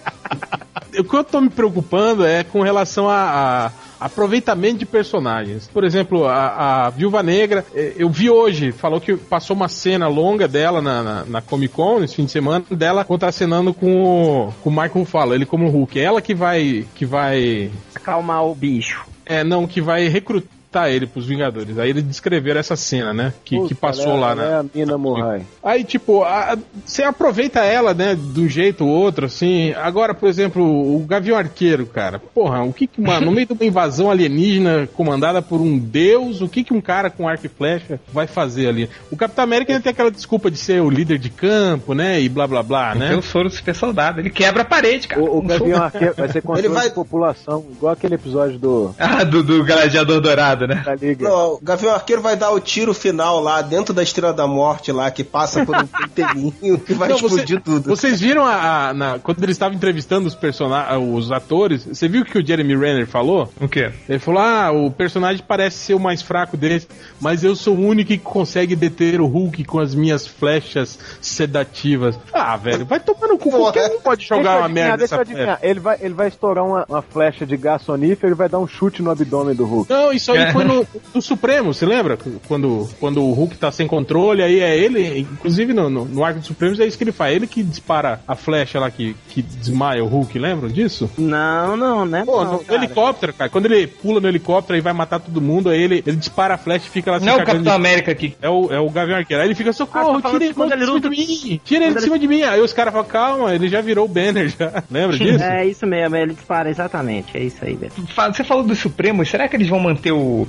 o 1.00 1.04
que 1.04 1.16
eu 1.16 1.24
tô 1.24 1.42
me 1.42 1.50
preocupando 1.50 2.26
é 2.26 2.44
com 2.44 2.62
relação 2.62 3.10
a, 3.10 3.72
a 4.00 4.06
aproveitamento 4.06 4.80
de 4.80 4.86
personagens. 4.86 5.68
Por 5.68 5.84
exemplo, 5.84 6.26
a, 6.26 6.86
a 6.86 6.90
Viúva 6.90 7.22
Negra, 7.22 7.66
eh, 7.74 7.94
eu 7.98 8.10
vi 8.10 8.30
hoje, 8.30 8.72
falou 8.72 9.02
que 9.02 9.16
passou 9.18 9.56
uma 9.56 9.68
cena 9.68 10.08
longa 10.08 10.48
dela 10.48 10.82
na, 10.82 11.04
na, 11.04 11.26
na 11.26 11.42
Comic 11.42 11.74
Con, 11.74 12.00
nesse 12.00 12.16
fim 12.16 12.26
de 12.26 12.32
semana, 12.32 12.64
dela 12.72 13.04
contracenando 13.04 13.74
com 13.74 14.04
o, 14.04 14.54
com 14.64 14.70
o 14.70 14.74
Michael 14.74 15.06
Fala, 15.06 15.36
ele 15.36 15.46
como 15.46 15.70
Hulk. 15.70 16.00
É 16.00 16.04
ela 16.04 16.22
que 16.22 16.34
vai, 16.34 16.86
que 16.96 17.06
vai 17.06 17.72
Acalmar 17.94 18.46
o 18.46 18.56
bicho. 18.56 19.06
é, 19.26 19.44
não, 19.44 19.68
que 19.68 19.82
vai 19.82 20.08
recrutar 20.08 20.59
ele 20.90 21.08
pros 21.08 21.26
Vingadores. 21.26 21.78
Aí 21.80 21.90
eles 21.90 22.04
descreveram 22.04 22.60
essa 22.60 22.76
cena, 22.76 23.12
né? 23.14 23.34
Que, 23.44 23.56
que 23.56 23.62
Puta, 23.70 23.76
passou 23.76 24.12
ela 24.14 24.20
lá 24.20 24.32
é, 24.32 24.36
na. 24.36 24.44
ela 24.44 24.52
É 24.56 24.60
a 24.60 24.66
mina 24.76 24.98
Murray. 24.98 25.42
Aí, 25.64 25.84
tipo, 25.84 26.24
a- 26.24 26.58
você 26.86 27.02
aproveita 27.04 27.60
ela, 27.62 27.94
né, 27.94 28.16
de 28.16 28.40
um 28.42 28.48
jeito 28.48 28.86
ou 28.86 28.90
outro, 28.92 29.26
assim. 29.26 29.74
Agora, 29.74 30.14
por 30.14 30.30
exemplo, 30.30 30.64
o 30.64 31.00
Gavião 31.08 31.38
Arqueiro, 31.38 31.86
cara. 31.88 32.20
Porra, 32.20 32.64
o 32.64 32.72
que 32.72 32.86
que, 32.88 33.02
uma, 33.02 33.20
no 33.20 33.32
meio 33.32 33.48
de 33.48 33.54
uma 33.54 33.66
invasão 33.66 34.12
alienígena 34.12 34.88
comandada 34.94 35.42
por 35.42 35.60
um 35.60 35.78
deus, 35.78 36.42
o 36.42 36.48
que 36.48 36.64
que 36.64 36.74
um 36.74 36.82
cara 36.82 37.10
com 37.10 37.28
arco 37.28 37.46
e 37.46 37.50
flecha 37.50 38.00
vai 38.14 38.28
fazer 38.28 38.68
ali? 38.68 38.90
O 39.12 39.18
Capitão 39.18 39.44
América 39.44 39.72
ainda 39.72 39.82
tem 39.84 39.92
aquela 39.92 40.12
desculpa 40.12 40.52
de 40.52 40.58
ser 40.58 40.82
o 40.82 40.90
líder 40.90 41.18
de 41.18 41.30
campo, 41.30 41.94
né, 41.94 42.22
e 42.22 42.30
blá 42.30 42.46
blá 42.46 42.62
blá, 42.62 42.92
Tem 42.92 43.00
né? 43.02 43.16
o 43.16 43.22
soro 43.22 43.50
super 43.50 43.74
soldado, 43.76 44.20
ele 44.20 44.30
quebra 44.30 44.62
a 44.62 44.66
parede, 44.66 45.08
cara. 45.08 45.22
O, 45.22 45.38
o 45.40 45.42
Gavião 45.42 45.82
Arqueiro 45.82 46.14
vai 46.16 46.28
ser 46.30 46.42
controle 46.42 46.60
Ele 46.68 46.74
vai- 46.76 46.90
de 46.90 46.96
população, 46.96 47.66
igual 47.72 47.94
aquele 47.94 48.16
episódio 48.16 48.60
do 48.60 48.94
Ah, 49.00 49.24
do, 49.24 49.42
do 49.44 49.64
Gladiador 49.66 50.20
Dourado, 50.22 50.59
né? 50.68 50.82
da 50.86 50.96
Liga. 50.96 51.28
Não, 51.30 51.54
o 51.54 51.60
Gavião 51.62 51.94
Arqueiro 51.94 52.22
vai 52.22 52.36
dar 52.36 52.52
o 52.52 52.60
tiro 52.60 52.94
final 52.94 53.40
lá 53.40 53.62
dentro 53.62 53.94
da 53.94 54.04
Estrela 54.04 54.34
da 54.34 54.48
Morte 54.48 54.92
lá, 54.92 55.10
que 55.12 55.24
passa 55.24 55.66
por 55.66 55.76
um 55.76 55.86
pentelinho 55.88 56.78
que 56.80 56.94
vai 56.94 57.10
Não, 57.10 57.18
você- 57.18 57.26
explodir 57.36 57.62
tudo. 57.62 57.90
Vocês 57.90 58.20
viram 58.20 58.46
a, 58.46 58.90
a- 58.90 58.94
na- 58.94 59.20
quando 59.20 59.42
ele 59.44 59.52
estava 59.52 59.74
entrevistando 59.74 60.28
os 60.28 60.36
personagens, 60.36 61.02
os 61.14 61.32
atores, 61.32 61.86
você 61.86 62.08
viu 62.08 62.22
o 62.22 62.26
que 62.26 62.38
o 62.38 62.46
Jeremy 62.46 62.76
Renner 62.76 63.08
falou? 63.08 63.52
O 63.60 63.68
quê? 63.68 63.92
Ele 64.08 64.20
falou: 64.20 64.42
Ah, 64.42 64.72
o 64.72 64.92
personagem 64.92 65.44
parece 65.48 65.78
ser 65.78 65.94
o 65.94 66.00
mais 66.00 66.22
fraco 66.22 66.56
deles, 66.58 66.88
mas 67.20 67.44
eu 67.44 67.56
sou 67.56 67.76
o 67.76 67.80
único 67.86 68.10
que 68.10 68.18
consegue 68.18 68.76
deter 68.76 69.22
o 69.22 69.26
Hulk 69.28 69.64
com 69.66 69.80
as 69.80 69.94
minhas 69.94 70.26
flechas 70.28 70.98
sedativas. 71.22 72.18
Ah, 72.34 72.58
velho, 72.58 72.86
vai 72.86 73.00
tomar 73.00 73.28
no 73.28 73.38
cu. 73.38 73.50
Por 73.52 73.72
que 73.74 73.88
não 73.88 74.02
pode 74.02 74.26
jogar 74.26 74.60
uma 74.60 74.68
merda 74.70 74.98
deixa 74.98 75.16
eu 75.16 75.22
adivinhar. 75.22 75.60
Ele 75.62 75.80
vai, 75.80 75.98
ele 76.02 76.14
vai 76.14 76.28
estourar 76.28 76.66
uma, 76.66 76.86
uma 76.90 77.02
flecha 77.02 77.46
de 77.46 77.56
gás 77.58 77.82
sonífero 77.82 78.34
e 78.34 78.36
vai 78.36 78.50
dar 78.50 78.60
um 78.60 78.68
chute 78.68 79.02
no 79.02 79.10
abdômen 79.12 79.56
do 79.56 79.66
Hulk. 79.66 79.90
Não, 79.92 80.12
isso 80.12 80.32
aí 80.32 80.40
É. 80.40 80.49
foi 80.52 80.64
no, 80.64 80.88
no 81.14 81.22
Supremo, 81.22 81.74
você 81.74 81.86
lembra? 81.86 82.18
Quando, 82.48 82.88
quando 83.00 83.24
o 83.24 83.32
Hulk 83.34 83.58
tá 83.58 83.72
sem 83.72 83.88
controle, 83.88 84.42
aí 84.44 84.60
é 84.60 84.78
ele, 84.78 85.20
inclusive 85.20 85.74
no, 85.74 85.90
no, 85.90 86.06
no 86.06 86.24
Arco 86.24 86.40
dos 86.40 86.48
Supremos, 86.48 86.80
é 86.80 86.86
isso 86.86 86.98
que 86.98 87.04
ele 87.04 87.12
faz. 87.12 87.36
Ele 87.36 87.48
que 87.48 87.64
dispara 87.64 88.22
a 88.28 88.36
flecha 88.36 88.80
lá 88.80 88.90
que, 88.90 89.16
que 89.30 89.42
desmaia 89.42 90.04
o 90.04 90.08
Hulk, 90.08 90.38
lembram 90.40 90.70
disso? 90.70 91.10
Não, 91.18 91.76
não, 91.78 92.06
né? 92.06 92.24
Pô, 92.26 92.44
não, 92.44 92.54
no 92.54 92.60
cara. 92.60 92.80
helicóptero, 92.84 93.34
cara. 93.34 93.50
Quando 93.50 93.66
ele 93.66 93.88
pula 93.88 94.20
no 94.20 94.28
helicóptero 94.28 94.78
e 94.78 94.82
vai 94.82 94.94
matar 94.94 95.20
todo 95.20 95.42
mundo, 95.42 95.70
aí 95.70 95.82
ele, 95.82 96.04
ele 96.06 96.18
dispara 96.18 96.56
a 96.56 96.58
flecha 96.58 96.86
e 96.88 96.90
fica 96.90 97.12
lá 97.12 97.20
se 97.20 97.26
Não 97.26 97.34
é 97.34 97.36
o 97.36 97.40
Capitão 97.40 97.62
de- 97.64 97.70
América 97.70 98.12
aqui. 98.12 98.36
É 98.42 98.50
o, 98.50 98.72
é 98.74 98.80
o 98.80 98.90
Gavião 98.90 99.18
Arqueiro. 99.18 99.42
Aí 99.44 99.48
ele 99.48 99.56
fica, 99.56 99.70
Ah, 99.70 99.74
socorro, 99.74 100.14
tá 100.16 100.22
falando 100.30 100.40
tira 100.40 100.46
ele 100.46 100.54
de 100.54 100.74
ele 100.74 100.86
cima 100.86 100.94
luta- 100.94 101.10
de 101.10 101.18
mim, 101.18 101.62
tira 101.64 101.86
ele 101.86 101.96
de 101.96 102.02
cima 102.02 102.20
de 102.20 102.28
mim. 102.28 102.42
Aí 102.44 102.62
os 102.62 102.74
caras 102.74 102.94
falam, 102.94 103.08
calma, 103.08 103.54
ele 103.56 103.68
já 103.70 103.82
virou 103.82 104.06
o 104.06 104.08
banner 104.08 104.50
já. 104.50 104.84
Lembra 104.90 105.18
disso? 105.18 105.44
É 105.44 105.66
isso 105.66 105.86
mesmo, 105.86 106.16
ele 106.16 106.34
dispara 106.34 106.70
exatamente, 106.70 107.38
é 107.38 107.44
isso 107.44 107.58
aí, 107.64 107.76
velho. 107.76 107.92
Você 108.34 108.44
falou 108.44 108.64
dos 108.64 108.80
Supremos, 108.80 109.30
será 109.30 109.48
que 109.48 109.56
eles 109.56 109.68
vão 109.70 109.80
manter 109.80 110.12
o. 110.12 110.39
Tipo, 110.40 110.48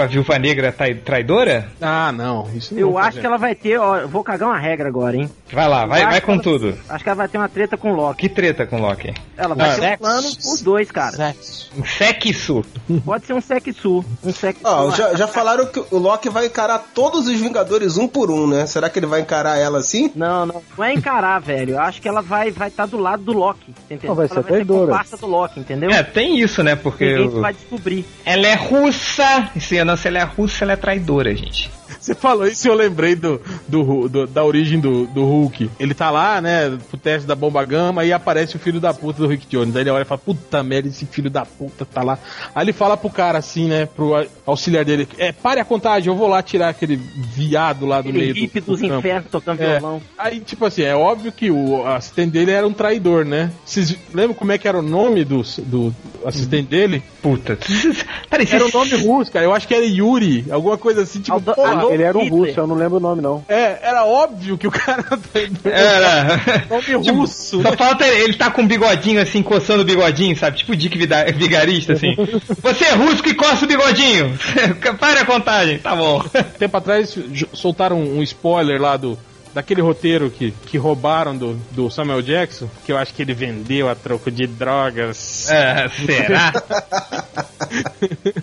a 0.00 0.06
Viúva 0.06 0.38
Negra 0.38 0.72
trai- 0.72 0.94
traidora? 0.94 1.68
Ah, 1.80 2.10
não, 2.12 2.48
isso 2.54 2.72
não 2.74 2.80
Eu 2.80 2.96
acho 2.98 3.08
fazer. 3.08 3.20
que 3.20 3.26
ela 3.26 3.36
vai 3.36 3.54
ter, 3.54 3.78
ó, 3.78 3.98
eu 3.98 4.08
vou 4.08 4.22
cagar 4.24 4.48
uma 4.48 4.58
regra 4.58 4.88
agora, 4.88 5.16
hein? 5.16 5.28
Vai 5.52 5.68
lá, 5.68 5.84
vai, 5.84 6.02
Eu 6.02 6.08
vai 6.08 6.20
com 6.20 6.32
ela- 6.32 6.42
tudo. 6.42 6.78
Acho 6.88 7.04
que 7.04 7.10
ela 7.10 7.16
vai 7.16 7.28
ter 7.28 7.38
uma 7.38 7.48
treta 7.48 7.76
com 7.76 7.92
o 7.92 7.94
Loki. 7.96 8.20
Que 8.20 8.28
treta 8.28 8.64
com 8.66 8.76
o 8.76 8.80
Loki? 8.80 9.12
Ela 9.36 9.54
vai 9.54 9.66
Ah, 9.70 9.74
ter 9.74 9.78
um 9.78 9.82
sexo. 9.84 9.98
plano 9.98 10.28
os 10.28 10.62
dois, 10.62 10.90
cara. 10.90 11.12
Sexo. 11.16 11.70
Um 11.76 11.84
sexo. 11.84 12.64
Pode 13.04 13.26
ser 13.26 13.32
um 13.34 13.40
sexu. 13.40 14.04
Um 14.24 14.32
sexu. 14.32 14.60
Ó, 14.64 14.90
já, 14.92 15.14
já 15.14 15.26
falaram 15.26 15.66
que 15.66 15.78
o 15.90 15.98
Loki 15.98 16.28
vai 16.28 16.46
encarar 16.46 16.78
todos 16.94 17.26
os 17.26 17.40
Vingadores 17.40 17.96
um 17.96 18.06
por 18.06 18.30
um, 18.30 18.46
né? 18.46 18.66
Será 18.66 18.88
que 18.88 18.98
ele 18.98 19.06
vai 19.06 19.20
encarar 19.20 19.58
ela 19.58 19.78
assim? 19.78 20.10
Não, 20.14 20.46
não. 20.46 20.62
Não 20.78 20.84
é 20.84 20.94
encarar, 20.94 21.38
velho. 21.42 21.72
Eu 21.74 21.80
acho 21.80 22.00
que 22.00 22.08
ela 22.08 22.22
vai 22.22 22.50
vai 22.50 22.68
estar 22.68 22.86
do 22.86 22.98
lado 22.98 23.22
do 23.22 23.32
Loki. 23.32 23.74
Entendeu? 23.90 24.08
Não, 24.10 24.14
vai 24.14 24.26
ela 24.26 24.28
ser 24.28 24.34
vai 24.34 24.42
ser 24.44 24.48
traidora. 24.48 24.86
comparsa 24.92 25.16
do 25.16 25.26
Loki, 25.26 25.60
entendeu? 25.60 25.90
É, 25.90 26.02
tem 26.02 26.38
isso, 26.38 26.62
né? 26.62 26.76
Porque 26.76 27.04
Ninguém 27.16 27.38
o- 27.38 27.40
vai 27.40 27.52
descobrir. 27.52 28.04
ela 28.24 28.46
é 28.46 28.54
russa. 28.54 29.50
E 29.56 29.60
se 29.82 29.84
não, 29.86 29.96
se 29.96 30.08
ela 30.08 30.18
é 30.18 30.24
russa, 30.24 30.64
ela 30.64 30.72
é 30.72 30.76
traidora, 30.76 31.34
gente. 31.34 31.70
Você 32.00 32.14
falou 32.14 32.46
isso 32.46 32.66
e 32.66 32.70
eu 32.70 32.74
lembrei 32.74 33.14
do, 33.14 33.40
do, 33.68 34.08
do- 34.08 34.26
da 34.26 34.42
origem 34.42 34.80
do, 34.80 35.06
do 35.06 35.24
Hulk. 35.24 35.70
Ele 35.78 35.94
tá 35.94 36.10
lá, 36.10 36.40
né, 36.40 36.76
pro 36.90 36.98
teste 36.98 37.28
da 37.28 37.34
bomba 37.36 37.64
gama 37.64 38.04
e 38.04 38.12
aparece 38.12 38.56
o 38.56 38.58
filho 38.58 38.80
da 38.80 38.92
puta 38.94 39.20
do 39.22 39.28
Rick 39.28 39.46
Jones. 39.46 39.76
Aí 39.76 39.82
ele 39.82 39.90
olha 39.90 40.02
e 40.02 40.06
fala, 40.06 40.18
puta 40.18 40.62
merda, 40.64 40.88
esse 40.88 41.06
filho 41.06 41.30
da 41.30 41.44
puta 41.44 41.84
tá 41.84 42.02
lá. 42.02 42.18
Aí 42.54 42.64
ele 42.64 42.72
fala 42.72 42.96
pro 42.96 43.10
cara 43.10 43.38
assim, 43.38 43.68
né, 43.68 43.86
pro 43.86 44.26
auxiliar 44.44 44.84
dele, 44.84 45.06
é, 45.18 45.30
pare 45.32 45.60
a 45.60 45.64
contagem, 45.64 46.08
eu 46.08 46.16
vou 46.16 46.26
lá 46.28 46.42
tirar 46.42 46.70
aquele 46.70 46.96
viado 46.96 47.86
lá 47.86 48.00
do 48.00 48.08
Aquele 48.08 48.18
meio 48.24 48.34
do, 48.34 48.40
hippie 48.40 48.60
dos 48.60 48.80
do 48.80 48.88
campo." 48.88 48.98
infernos 48.98 49.30
tocando 49.30 49.60
É. 49.60 49.78
violão. 49.78 50.02
Aí, 50.18 50.40
tipo 50.40 50.64
assim, 50.64 50.82
é 50.82 50.96
óbvio 50.96 51.30
que 51.30 51.50
o 51.50 51.86
assistente 51.86 52.32
dele 52.32 52.50
era 52.50 52.66
um 52.66 52.72
traidor, 52.72 53.24
né? 53.24 53.52
Vocês 53.64 53.94
lembram 54.12 54.34
como 54.34 54.50
é 54.50 54.58
que 54.58 54.66
era 54.66 54.78
o 54.78 54.82
nome 54.82 55.24
do, 55.24 55.42
do 55.66 55.94
assistente 56.24 56.68
dele? 56.68 57.02
Puta. 57.20 57.56
Era 58.50 58.64
um 58.66 58.70
nome 58.72 58.94
russo, 58.96 59.30
cara. 59.30 59.44
Eu 59.44 59.54
acho 59.54 59.68
que 59.68 59.71
era 59.74 59.84
Yuri, 59.84 60.44
alguma 60.50 60.76
coisa 60.78 61.02
assim, 61.02 61.20
tipo, 61.20 61.32
Aldo- 61.34 61.54
porra, 61.54 61.84
Ele 61.92 62.02
era 62.02 62.16
um 62.16 62.22
Hitler. 62.24 62.40
russo, 62.46 62.60
eu 62.60 62.66
não 62.66 62.74
lembro 62.76 62.96
o 62.96 63.00
nome 63.00 63.20
não. 63.22 63.44
É, 63.48 63.78
era 63.82 64.04
óbvio 64.04 64.56
que 64.58 64.66
o 64.66 64.70
cara 64.70 65.04
Era. 65.64 66.40
nome 66.68 66.82
Tipo, 67.02 67.18
russo. 67.20 67.62
Só 67.62 67.72
falta 67.76 68.06
ele, 68.06 68.24
ele 68.24 68.34
tá 68.34 68.50
com 68.50 68.62
um 68.62 68.66
bigodinho 68.66 69.20
assim, 69.20 69.42
coçando 69.42 69.82
o 69.82 69.84
bigodinho, 69.84 70.36
sabe? 70.36 70.58
Tipo 70.58 70.76
Dick 70.76 70.96
Vigarista, 71.36 71.92
assim. 71.94 72.14
Você 72.62 72.84
é 72.84 72.92
russo 72.92 73.22
que 73.22 73.34
coça 73.34 73.64
o 73.64 73.68
bigodinho! 73.68 74.38
Pare 74.98 75.20
a 75.20 75.24
contagem, 75.26 75.78
tá 75.78 75.94
bom. 75.96 76.22
Tempo 76.58 76.76
atrás 76.76 77.16
soltaram 77.52 77.98
um 78.00 78.22
spoiler 78.22 78.80
lá 78.80 78.96
do, 78.96 79.18
daquele 79.54 79.80
roteiro 79.82 80.30
que, 80.30 80.52
que 80.66 80.78
roubaram 80.78 81.36
do, 81.36 81.54
do 81.72 81.90
Samuel 81.90 82.22
Jackson, 82.22 82.68
que 82.84 82.92
eu 82.92 82.98
acho 82.98 83.12
que 83.14 83.22
ele 83.22 83.34
vendeu 83.34 83.88
a 83.88 83.94
troco 83.94 84.30
de 84.30 84.46
drogas. 84.46 85.50
É, 85.50 85.88
será? 85.88 86.52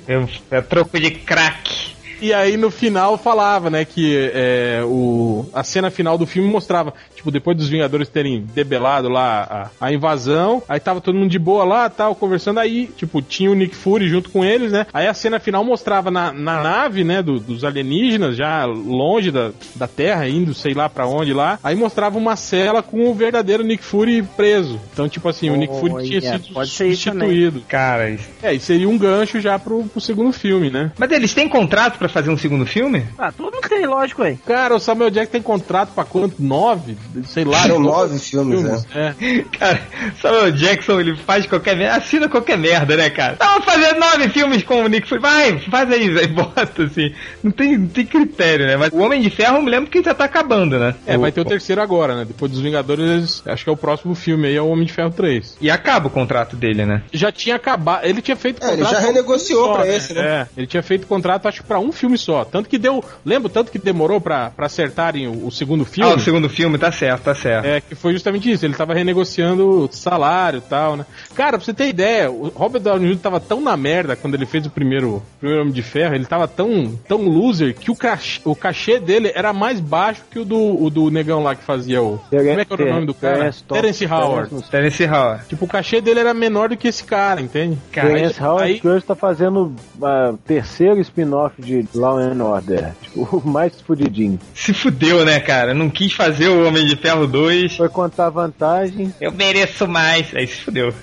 É, 0.07 0.57
é 0.57 0.61
troco 0.61 0.99
de 0.99 1.11
crack. 1.11 1.98
E 2.21 2.34
aí 2.34 2.58
no 2.58 2.69
final 2.69 3.17
falava, 3.17 3.69
né, 3.69 3.86
que 3.86 4.32
é, 4.34 4.82
o, 4.84 5.45
a 5.53 5.63
cena 5.63 5.89
final 5.89 6.17
do 6.17 6.25
filme 6.25 6.49
mostrava, 6.49 6.93
tipo, 7.15 7.32
depois 7.32 7.55
dos 7.55 7.69
Vingadores 7.69 8.10
terem 8.10 8.45
debelado 8.53 9.08
lá 9.10 9.69
a, 9.79 9.88
a 9.88 9.93
invasão, 9.93 10.62
aí 10.67 10.79
tava 10.79 10.99
todo 10.99 11.17
mundo 11.17 11.29
de 11.29 11.39
boa 11.39 11.63
lá, 11.63 11.89
tal, 11.89 12.15
conversando, 12.15 12.60
aí, 12.60 12.88
tipo, 12.97 13.21
tinha 13.21 13.49
o 13.49 13.55
Nick 13.55 13.75
Fury 13.75 14.10
junto 14.10 14.29
com 14.29 14.43
eles, 14.43 14.71
né, 14.71 14.86
aí 14.93 15.08
a 15.08 15.13
cena 15.13 15.39
final 15.39 15.63
mostrava 15.63 16.12
na, 16.12 16.32
na 16.34 16.62
nave, 16.62 17.03
né, 17.03 17.21
do, 17.21 17.39
dos 17.39 17.63
alienígenas, 17.63 18.36
já 18.36 18.65
longe 18.65 19.32
da, 19.32 19.51
da 19.75 19.88
Terra, 19.88 20.27
indo 20.27 20.53
sei 20.53 20.73
lá 20.73 20.89
para 20.89 21.08
onde 21.08 21.34
lá, 21.34 21.58
aí 21.63 21.75
mostrava 21.75 22.17
uma 22.17 22.36
cela 22.36 22.84
com 22.84 23.10
o 23.10 23.13
verdadeiro 23.13 23.63
Nick 23.63 23.84
Fury 23.84 24.23
preso. 24.36 24.79
Então, 24.91 25.08
tipo 25.08 25.29
assim, 25.29 25.49
oh, 25.49 25.53
o 25.53 25.55
Nick 25.55 25.73
Fury 25.79 26.05
tinha 26.05 26.19
yeah, 26.19 26.39
sido 26.39 26.53
pode 26.53 26.69
ser 26.69 26.95
substituído. 26.95 27.62
Cara, 27.67 28.10
isso... 28.10 28.27
É, 28.43 28.53
e 28.53 28.60
seria 28.60 28.89
um 28.89 28.97
gancho 28.97 29.39
já 29.39 29.58
pro, 29.58 29.84
pro 29.84 30.01
segundo 30.01 30.34
filme, 30.34 30.69
né? 30.69 30.91
Mas 30.97 31.12
eles 31.12 31.34
têm 31.34 31.47
contrato 31.47 31.97
pra 31.97 32.08
fazer 32.11 32.29
um 32.29 32.37
segundo 32.37 32.65
filme? 32.65 33.05
Ah, 33.17 33.31
tudo 33.31 33.51
não 33.51 33.61
tem, 33.61 33.85
lógico, 33.85 34.23
aí. 34.23 34.37
Cara, 34.45 34.75
o 34.75 34.79
Samuel 34.79 35.09
Jackson 35.09 35.31
tem 35.31 35.41
contrato 35.41 35.89
pra 35.93 36.03
quanto? 36.03 36.41
Nove? 36.41 36.97
Sei 37.25 37.43
lá. 37.43 37.63
São 37.63 37.79
nove 37.79 38.19
filmes, 38.19 38.63
né? 38.63 38.81
É. 38.95 39.43
Cara, 39.57 39.81
Samuel 40.21 40.51
Jackson, 40.51 40.99
ele 40.99 41.15
faz 41.17 41.45
qualquer 41.45 41.75
merda, 41.75 41.97
assina 41.97 42.29
qualquer 42.29 42.57
merda, 42.57 42.95
né, 42.95 43.09
cara? 43.09 43.35
Tava 43.35 43.61
fazendo 43.63 43.99
nove 43.99 44.29
filmes 44.29 44.63
com 44.63 44.83
o 44.83 44.87
Nick 44.87 45.07
Fury, 45.07 45.21
vai, 45.21 45.59
faz 45.59 45.91
aí, 45.91 46.17
aí 46.17 46.27
bota, 46.27 46.83
assim. 46.83 47.13
Não 47.43 47.51
tem, 47.51 47.77
não 47.77 47.87
tem 47.87 48.05
critério, 48.05 48.65
né? 48.65 48.77
Mas 48.77 48.91
o 48.91 48.97
Homem 48.97 49.21
de 49.21 49.29
Ferro, 49.29 49.57
eu 49.57 49.61
me 49.61 49.69
lembro 49.69 49.89
que 49.89 50.01
já 50.03 50.13
tá 50.13 50.25
acabando, 50.25 50.79
né? 50.79 50.95
É, 51.05 51.17
vai 51.17 51.31
ter 51.31 51.41
o 51.41 51.45
terceiro 51.45 51.81
agora, 51.81 52.15
né? 52.15 52.25
Depois 52.25 52.51
dos 52.51 52.61
Vingadores, 52.61 53.43
acho 53.45 53.63
que 53.63 53.69
é 53.69 53.73
o 53.73 53.77
próximo 53.77 54.15
filme 54.15 54.47
aí, 54.47 54.55
é 54.55 54.61
o 54.61 54.67
Homem 54.67 54.85
de 54.85 54.93
Ferro 54.93 55.11
3. 55.11 55.57
E 55.61 55.69
acaba 55.69 56.07
o 56.07 56.09
contrato 56.09 56.55
dele, 56.55 56.85
né? 56.85 57.03
Já 57.11 57.31
tinha 57.31 57.55
acabado, 57.55 58.05
ele 58.05 58.21
tinha 58.21 58.37
feito 58.37 58.63
É, 58.63 58.73
ele 58.73 58.77
contrato 58.77 58.93
já 58.93 58.99
pra 58.99 59.09
um 59.09 59.13
renegociou 59.13 59.63
filme 59.63 59.75
pra 59.77 59.85
só, 59.85 59.91
esse, 59.97 60.13
né? 60.13 60.21
É, 60.21 60.47
ele 60.57 60.67
tinha 60.67 60.83
feito 60.83 61.07
contrato, 61.07 61.47
acho 61.47 61.61
que 61.61 61.67
pra 61.67 61.79
um 61.79 61.91
filme 61.99 62.17
só. 62.17 62.43
Tanto 62.45 62.69
que 62.69 62.77
deu, 62.77 63.04
lembra 63.25 63.50
tanto 63.50 63.71
que 63.71 63.77
demorou 63.79 64.19
pra, 64.21 64.50
pra 64.50 64.65
acertarem 64.67 65.27
o, 65.27 65.47
o 65.47 65.52
segundo 65.52 65.85
filme? 65.85 66.12
Ah, 66.12 66.15
o 66.15 66.19
segundo 66.19 66.50
filme, 66.50 66.77
tá 66.77 66.91
certo, 66.91 67.23
tá 67.23 67.35
certo. 67.35 67.65
É, 67.65 67.81
que 67.81 67.95
foi 67.95 68.13
justamente 68.13 68.50
isso. 68.52 68.65
Ele 68.65 68.73
tava 68.73 68.93
renegociando 68.93 69.83
o 69.83 69.89
salário 69.91 70.58
e 70.58 70.62
tal, 70.69 70.95
né? 70.95 71.06
Cara, 71.35 71.58
pra 71.58 71.65
você 71.65 71.73
ter 71.73 71.87
ideia, 71.89 72.29
o 72.31 72.47
Robert 72.50 72.81
Downey 72.81 73.10
Jr. 73.13 73.19
tava 73.19 73.39
tão 73.39 73.62
na 73.62 73.75
merda 73.77 74.15
quando 74.15 74.35
ele 74.35 74.45
fez 74.45 74.65
o 74.65 74.69
primeiro, 74.69 75.21
primeiro 75.39 75.62
Homem 75.63 75.73
de 75.73 75.81
Ferro, 75.81 76.15
ele 76.15 76.25
tava 76.25 76.47
tão, 76.47 76.93
tão 77.08 77.21
loser 77.23 77.75
que 77.75 77.91
o 77.91 77.95
cachê, 77.95 78.41
o 78.45 78.56
cachê 78.56 79.00
dele 79.00 79.31
era 79.35 79.52
mais 79.54 79.79
baixo 79.79 80.23
que 80.29 80.39
o 80.39 80.45
do, 80.45 80.81
o 80.83 80.89
do 80.89 81.10
negão 81.12 81.43
lá 81.43 81.56
que 81.56 81.63
fazia 81.63 82.02
o. 82.02 82.19
Como 82.29 82.41
é 82.41 82.65
que 82.65 82.73
era 82.73 82.83
o 82.85 82.89
nome 82.93 83.06
do 83.06 83.13
cara? 83.13 83.52
Terence 83.67 84.06
Howard. 84.06 84.50
Terence- 84.69 85.06
Howard. 85.06 85.45
Tipo, 85.47 85.65
o 85.65 85.67
cachê 85.67 86.02
dele 86.02 86.19
era 86.19 86.33
menor 86.33 86.69
do 86.69 86.77
que 86.77 86.87
esse 86.87 87.04
cara, 87.04 87.41
entende? 87.41 87.77
Cara, 87.91 88.08
Terence 88.10 88.41
Howard 88.43 88.63
aí- 88.73 88.79
que 88.79 88.87
hoje 88.87 89.06
tá 89.06 89.15
fazendo 89.15 89.73
o 90.00 90.37
terceiro 90.45 91.00
spin-off 91.02 91.62
de 91.62 91.83
Law 91.94 92.17
and 92.17 92.44
Order. 92.44 92.94
Tipo, 93.02 93.37
o 93.44 93.48
mais 93.48 93.79
fudidinho. 93.81 94.40
se 94.54 94.73
fudeu, 94.73 95.25
né, 95.25 95.40
cara? 95.40 95.73
Não 95.73 95.90
quis 95.90 96.13
fazer 96.13 96.50
o 96.50 96.67
Homem 96.67 96.85
de 96.85 96.96
Ferro 96.96 97.27
2. 97.27 97.77
Foi 97.77 97.90
contar 97.90 98.29
vantagem. 98.29 99.13
Eu 99.19 99.31
mereço 99.31 99.87
mais. 99.87 100.33
Aí 100.35 100.48
se 100.48 100.62
fudeu. 100.62 100.94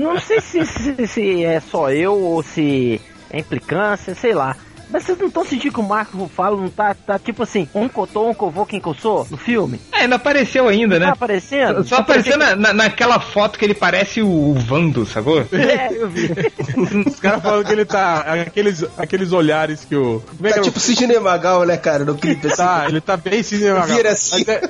Não 0.00 0.18
sei 0.20 0.40
se, 0.40 0.64
se, 0.64 1.06
se 1.06 1.44
é 1.44 1.60
só 1.60 1.90
eu 1.90 2.14
ou 2.14 2.42
se 2.42 3.00
é 3.30 3.38
implicância, 3.38 4.14
sei 4.14 4.34
lá. 4.34 4.56
Mas 4.90 5.04
vocês 5.04 5.18
não 5.18 5.26
estão 5.28 5.44
sentindo 5.44 5.72
que 5.72 5.80
o 5.80 5.82
Marco 5.82 6.16
Ruffalo 6.16 6.60
não 6.60 6.68
tá, 6.68 6.94
tá 6.94 7.18
tipo 7.18 7.42
assim, 7.42 7.68
um 7.74 7.88
cotou, 7.88 8.28
um 8.30 8.34
covou, 8.34 8.64
quem 8.66 8.80
coçou 8.80 9.26
no 9.30 9.36
filme? 9.36 9.80
É, 9.92 10.06
não 10.06 10.16
apareceu 10.16 10.68
ainda, 10.68 10.98
Tá 11.00 11.06
né? 11.06 11.12
aparecendo? 11.12 11.82
Só 11.84 11.96
apareceu 11.96 12.36
na, 12.38 12.54
na- 12.54 12.72
naquela 12.72 13.18
foto 13.18 13.58
que 13.58 13.64
ele 13.64 13.74
parece 13.74 14.22
o, 14.22 14.28
o 14.28 14.54
Vando, 14.54 15.04
sacou? 15.06 15.44
É, 15.52 15.88
eu 15.96 16.08
vi. 16.08 16.30
Os 17.06 17.18
caras 17.20 17.42
falando 17.42 17.64
que 17.66 17.72
ele 17.72 17.84
tá. 17.84 18.20
Aqueles, 18.46 18.84
aqueles 18.98 19.32
olhares 19.32 19.84
que 19.84 19.96
o. 19.96 20.22
Como 20.36 20.46
é 20.46 20.50
que 20.50 20.54
Tá 20.54 20.60
era 20.60 20.60
o- 20.60 20.64
tipo 20.64 20.78
Sidney 20.80 21.18
Magal, 21.18 21.64
né, 21.64 21.76
cara, 21.76 22.04
no 22.04 22.14
clipe 22.16 22.46
assim. 22.46 22.56
Tá, 22.56 22.84
ele 22.88 23.00
tá 23.00 23.16
bem 23.16 23.42
cinema. 23.42 23.82
Vira 23.86 24.10
assim. 24.12 24.44
Mas, 24.46 24.48
é- 24.48 24.68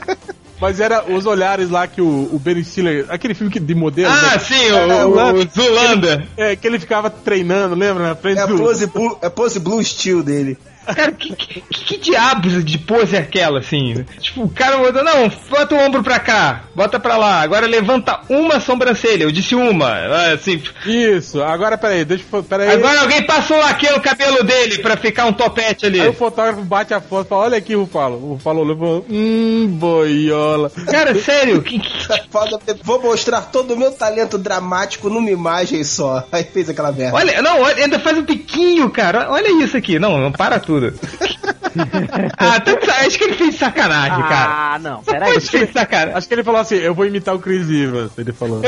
mas 0.65 0.81
era 0.81 1.05
os 1.12 1.27
olhares 1.27 1.69
lá 1.69 1.87
que 1.87 2.01
o, 2.01 2.31
o 2.33 2.41
Ben 2.43 2.65
Stiller. 2.65 3.05
Aquele 3.11 3.35
filme 3.35 3.53
que, 3.53 3.61
de 3.61 3.75
modelo. 3.75 4.11
Ah, 4.11 4.31
né? 4.33 4.39
sim, 4.39 4.71
o, 4.71 5.09
o, 5.09 5.43
o 5.43 5.49
Zulanda. 5.55 6.27
É, 6.39 6.57
que 6.57 6.67
ele 6.67 6.79
ficava 6.79 7.11
treinando, 7.11 7.75
lembra? 7.75 8.09
Na 8.09 8.17
frente 8.17 8.39
É 8.39 8.43
a 8.43 8.47
do. 8.47 8.57
pose 8.57 8.87
blue, 8.87 9.19
é 9.21 9.27
a 9.27 9.31
pose 9.31 9.61
blue 9.61 9.85
steel 9.85 10.23
dele. 10.23 10.57
Cara, 10.87 11.12
que, 11.12 11.35
que, 11.35 11.61
que 11.61 11.97
diabos 11.99 12.64
de 12.64 12.78
pose 12.78 13.16
é 13.16 13.20
aquela, 13.20 13.59
assim? 13.61 14.05
Tipo, 14.20 14.45
o 14.45 14.49
cara 14.51 14.78
mandou, 14.78 15.03
não, 15.03 15.28
bota 15.51 15.74
o 15.74 15.78
ombro 15.78 16.03
pra 16.03 16.18
cá, 16.18 16.64
bota 16.74 16.99
pra 17.01 17.16
lá, 17.16 17.41
agora 17.41 17.66
levanta 17.66 18.20
uma 18.28 18.61
sobrancelha, 18.61 19.24
eu 19.24 19.32
disse 19.32 19.55
uma, 19.55 20.32
assim, 20.32 20.62
Isso, 20.85 21.43
agora 21.43 21.76
peraí, 21.78 22.05
deixa 22.05 22.24
eu. 22.32 22.43
Peraí. 22.43 22.68
agora 22.70 23.01
alguém 23.01 23.22
passou 23.22 23.61
aqui 23.62 23.89
no 23.91 24.01
cabelo 24.01 24.43
dele 24.45 24.78
pra 24.78 24.97
ficar 24.97 25.26
um 25.26 25.32
topete 25.32 25.87
ali. 25.87 26.01
Aí 26.01 26.09
o 26.09 26.12
fotógrafo 26.12 26.62
bate 26.62 26.93
a 26.93 27.01
foto 27.01 27.26
e 27.26 27.28
fala: 27.28 27.45
Olha 27.45 27.59
aqui, 27.59 27.74
Rufalo. 27.74 28.16
O 28.16 28.32
Rufalo 28.35 28.64
levou. 28.64 29.05
Hum, 29.09 29.66
boiola. 29.68 30.70
Cara, 30.91 31.14
sério, 31.20 31.62
que, 31.62 31.78
que- 31.78 31.95
Foda, 32.30 32.59
Vou 32.82 33.01
mostrar 33.01 33.43
todo 33.43 33.74
o 33.74 33.76
meu 33.76 33.93
talento 33.93 34.37
dramático 34.37 35.09
numa 35.09 35.30
imagem 35.30 35.85
só. 35.85 36.26
Aí 36.32 36.45
fez 36.45 36.68
aquela 36.68 36.91
merda. 36.93 37.16
olha, 37.16 37.41
não, 37.43 37.61
olha, 37.61 37.85
ainda 37.85 37.99
faz 37.99 38.18
um 38.18 38.24
piquinho, 38.24 38.91
cara, 38.91 39.30
olha 39.30 39.62
isso 39.62 39.76
aqui, 39.76 39.99
não, 39.99 40.18
não 40.18 40.32
para 40.32 40.59
tudo. 40.59 40.74
ah, 42.39 42.61
tanto, 42.61 42.89
acho 42.91 43.18
que 43.18 43.25
ele 43.25 43.35
fez 43.35 43.57
sacanagem, 43.57 44.22
cara. 44.22 44.75
Ah, 44.75 44.79
não, 44.81 45.03
peraí. 45.03 45.37
Acho 45.37 45.51
que 45.51 45.66
sacanagem. 45.66 46.14
Acho 46.14 46.29
que 46.29 46.35
ele 46.35 46.45
falou 46.45 46.61
assim: 46.61 46.77
Eu 46.77 46.95
vou 46.95 47.05
imitar 47.05 47.35
o 47.35 47.39
Chris 47.39 47.68
Evans. 47.68 48.12
Ele 48.16 48.33
falou. 48.33 48.62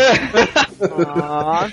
Nossa. 0.80 1.68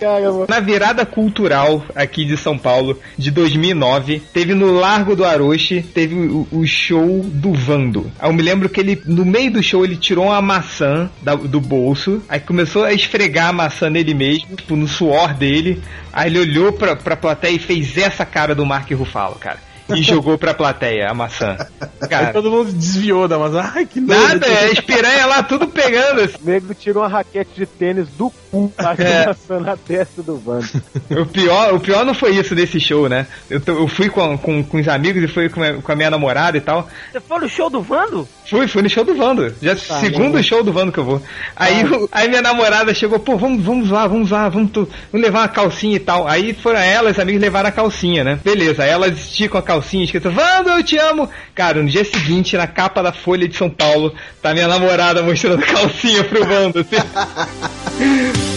Cara, 0.00 0.32
mano. 0.32 0.46
Na 0.48 0.60
virada 0.60 1.06
cultural 1.06 1.84
aqui 1.94 2.24
de 2.24 2.36
São 2.36 2.58
Paulo 2.58 2.98
de 3.16 3.30
2009, 3.30 4.20
teve 4.32 4.54
no 4.54 4.72
Largo 4.72 5.14
do 5.16 5.24
Aroche, 5.24 5.82
teve 5.82 6.14
o, 6.14 6.46
o 6.50 6.66
show 6.66 7.22
do 7.24 7.52
Vando. 7.52 8.10
Aí 8.18 8.28
eu 8.28 8.34
me 8.34 8.42
lembro 8.42 8.68
que 8.68 8.80
ele, 8.80 9.00
no 9.06 9.24
meio 9.24 9.52
do 9.52 9.62
show, 9.62 9.84
ele 9.84 9.96
tirou 9.96 10.26
uma 10.26 10.42
maçã 10.42 11.08
da- 11.22 11.34
do 11.34 11.60
bolso, 11.60 12.22
aí 12.28 12.40
começou 12.40 12.84
a 12.84 12.92
esfregar 12.92 13.48
a 13.48 13.52
maçã 13.52 13.88
nele 13.88 14.14
mesmo, 14.14 14.56
tipo, 14.56 14.74
no 14.76 14.88
suor 14.88 15.32
dele. 15.34 15.80
Aí 16.12 16.30
ele 16.30 16.38
olhou 16.38 16.72
pra, 16.72 16.94
pra 16.94 17.16
plateia 17.16 17.56
e 17.56 17.58
fez 17.58 17.96
essa 17.98 18.24
cara 18.24 18.54
do 18.54 18.64
Mark 18.64 18.88
Ruffalo, 18.92 19.23
cara. 19.32 19.58
E 19.94 20.02
jogou 20.02 20.38
pra 20.38 20.54
plateia 20.54 21.10
a 21.10 21.14
maçã. 21.14 21.56
Aí 22.00 22.08
Cara, 22.08 22.32
todo 22.32 22.50
mundo 22.50 22.72
desviou 22.72 23.28
da 23.28 23.38
mas 23.38 23.54
Ai, 23.54 23.84
que 23.84 24.00
nada, 24.00 24.46
é 24.46 24.70
as 24.72 24.80
piranha 24.80 25.26
lá 25.26 25.42
tudo 25.42 25.68
pegando. 25.68 26.22
assim. 26.22 26.36
O 26.42 26.46
nego 26.50 26.72
tirou 26.74 27.02
uma 27.02 27.08
raquete 27.08 27.50
de 27.54 27.66
tênis 27.66 28.08
do 28.16 28.30
cu, 28.50 28.72
tá 28.74 28.94
É. 28.98 29.24
passando 29.24 29.64
na 29.66 29.76
testa 29.76 30.22
do 30.22 30.36
Vando. 30.38 30.66
O 31.10 31.26
pior, 31.26 31.74
o 31.74 31.80
pior 31.80 32.02
não 32.04 32.14
foi 32.14 32.30
isso 32.34 32.54
desse 32.54 32.80
show, 32.80 33.08
né? 33.10 33.26
Eu, 33.50 33.60
tô- 33.60 33.72
eu 33.72 33.86
fui 33.86 34.08
com, 34.08 34.38
com, 34.38 34.64
com 34.64 34.78
os 34.80 34.88
amigos 34.88 35.22
e 35.22 35.28
fui 35.28 35.50
com 35.50 35.62
a, 35.62 35.74
com 35.74 35.92
a 35.92 35.96
minha 35.96 36.10
namorada 36.10 36.56
e 36.56 36.60
tal. 36.62 36.88
Você 37.12 37.20
foi 37.20 37.40
no 37.40 37.48
show 37.48 37.68
do 37.68 37.82
Vando? 37.82 38.26
Fui, 38.48 38.66
fui 38.66 38.80
no 38.82 38.88
show 38.88 39.04
do 39.04 39.14
Vando. 39.14 39.54
Já 39.60 39.76
segundo 39.76 40.42
show 40.42 40.62
do 40.64 40.72
Vando 40.72 40.92
que 40.92 40.98
eu 40.98 41.04
vou. 41.04 41.22
Aí, 41.54 41.84
o- 41.84 42.08
aí 42.10 42.26
minha 42.28 42.40
namorada 42.42 42.94
chegou, 42.94 43.18
pô, 43.18 43.36
vamos, 43.36 43.62
vamos 43.62 43.90
lá, 43.90 44.06
vamos 44.06 44.30
lá, 44.30 44.48
vamos, 44.48 44.70
tu- 44.70 44.88
vamos 45.12 45.26
levar 45.26 45.40
uma 45.40 45.48
calcinha 45.48 45.96
e 45.96 46.00
tal. 46.00 46.26
Aí 46.26 46.54
foram 46.54 46.78
elas, 46.80 47.18
amigos, 47.18 47.40
levaram 47.42 47.68
a 47.68 47.72
calcinha, 47.72 48.24
né? 48.24 48.38
Beleza, 48.42 48.82
aí 48.84 48.90
elas 48.90 49.18
esticam 49.18 49.58
a 49.58 49.62
calcinha, 49.62 49.73
escrito, 49.78 50.30
Vando, 50.30 50.70
eu 50.70 50.82
te 50.82 50.96
amo. 50.98 51.28
Cara, 51.54 51.82
no 51.82 51.88
dia 51.88 52.04
seguinte, 52.04 52.56
na 52.56 52.66
capa 52.66 53.02
da 53.02 53.12
Folha 53.12 53.48
de 53.48 53.56
São 53.56 53.70
Paulo, 53.70 54.14
tá 54.42 54.52
minha 54.52 54.68
namorada 54.68 55.22
mostrando 55.22 55.62
calcinha 55.66 56.24
pro 56.24 56.44
Vando, 56.44 56.80
assim. 56.80 56.96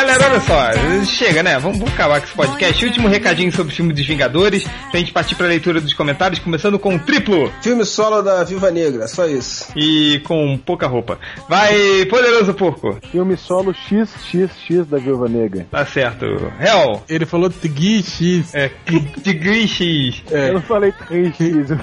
galera, 0.00 0.30
olha 0.30 0.40
só, 0.40 1.04
chega, 1.04 1.42
né? 1.42 1.58
Vamos, 1.58 1.78
vamos 1.78 1.92
acabar 1.94 2.20
com 2.20 2.26
esse 2.26 2.34
podcast. 2.34 2.84
Último 2.84 3.08
recadinho 3.08 3.52
sobre 3.52 3.72
o 3.72 3.76
filme 3.76 3.92
dos 3.92 4.06
Vingadores, 4.06 4.64
pra 4.90 4.98
gente 5.00 5.12
partir 5.12 5.34
pra 5.34 5.46
leitura 5.46 5.80
dos 5.80 5.92
comentários, 5.94 6.38
começando 6.40 6.78
com 6.78 6.94
o 6.94 6.98
triplo 6.98 7.52
Filme 7.62 7.84
solo 7.84 8.22
da 8.22 8.42
Viva 8.44 8.70
Negra, 8.70 9.06
só 9.08 9.26
isso. 9.26 9.66
e 9.76 10.20
com 10.24 10.58
pouca 10.58 10.86
roupa. 10.86 11.18
Vai, 11.48 12.04
poderoso 12.06 12.54
porco. 12.54 12.98
Filme 13.10 13.36
solo 13.36 13.74
XXX 13.74 14.86
da 14.88 14.98
Viúva 14.98 15.28
Negra. 15.28 15.66
Tá 15.70 15.84
certo. 15.84 16.24
Hell. 16.60 17.02
Ele 17.08 17.26
falou 17.26 17.50
Tgui 17.50 18.02
X. 18.02 18.54
É, 18.54 18.70
de 19.22 19.32
Grish. 19.32 20.22
Eu 20.30 20.54
não 20.54 20.62
falei 20.62 20.92
3X. 20.92 21.78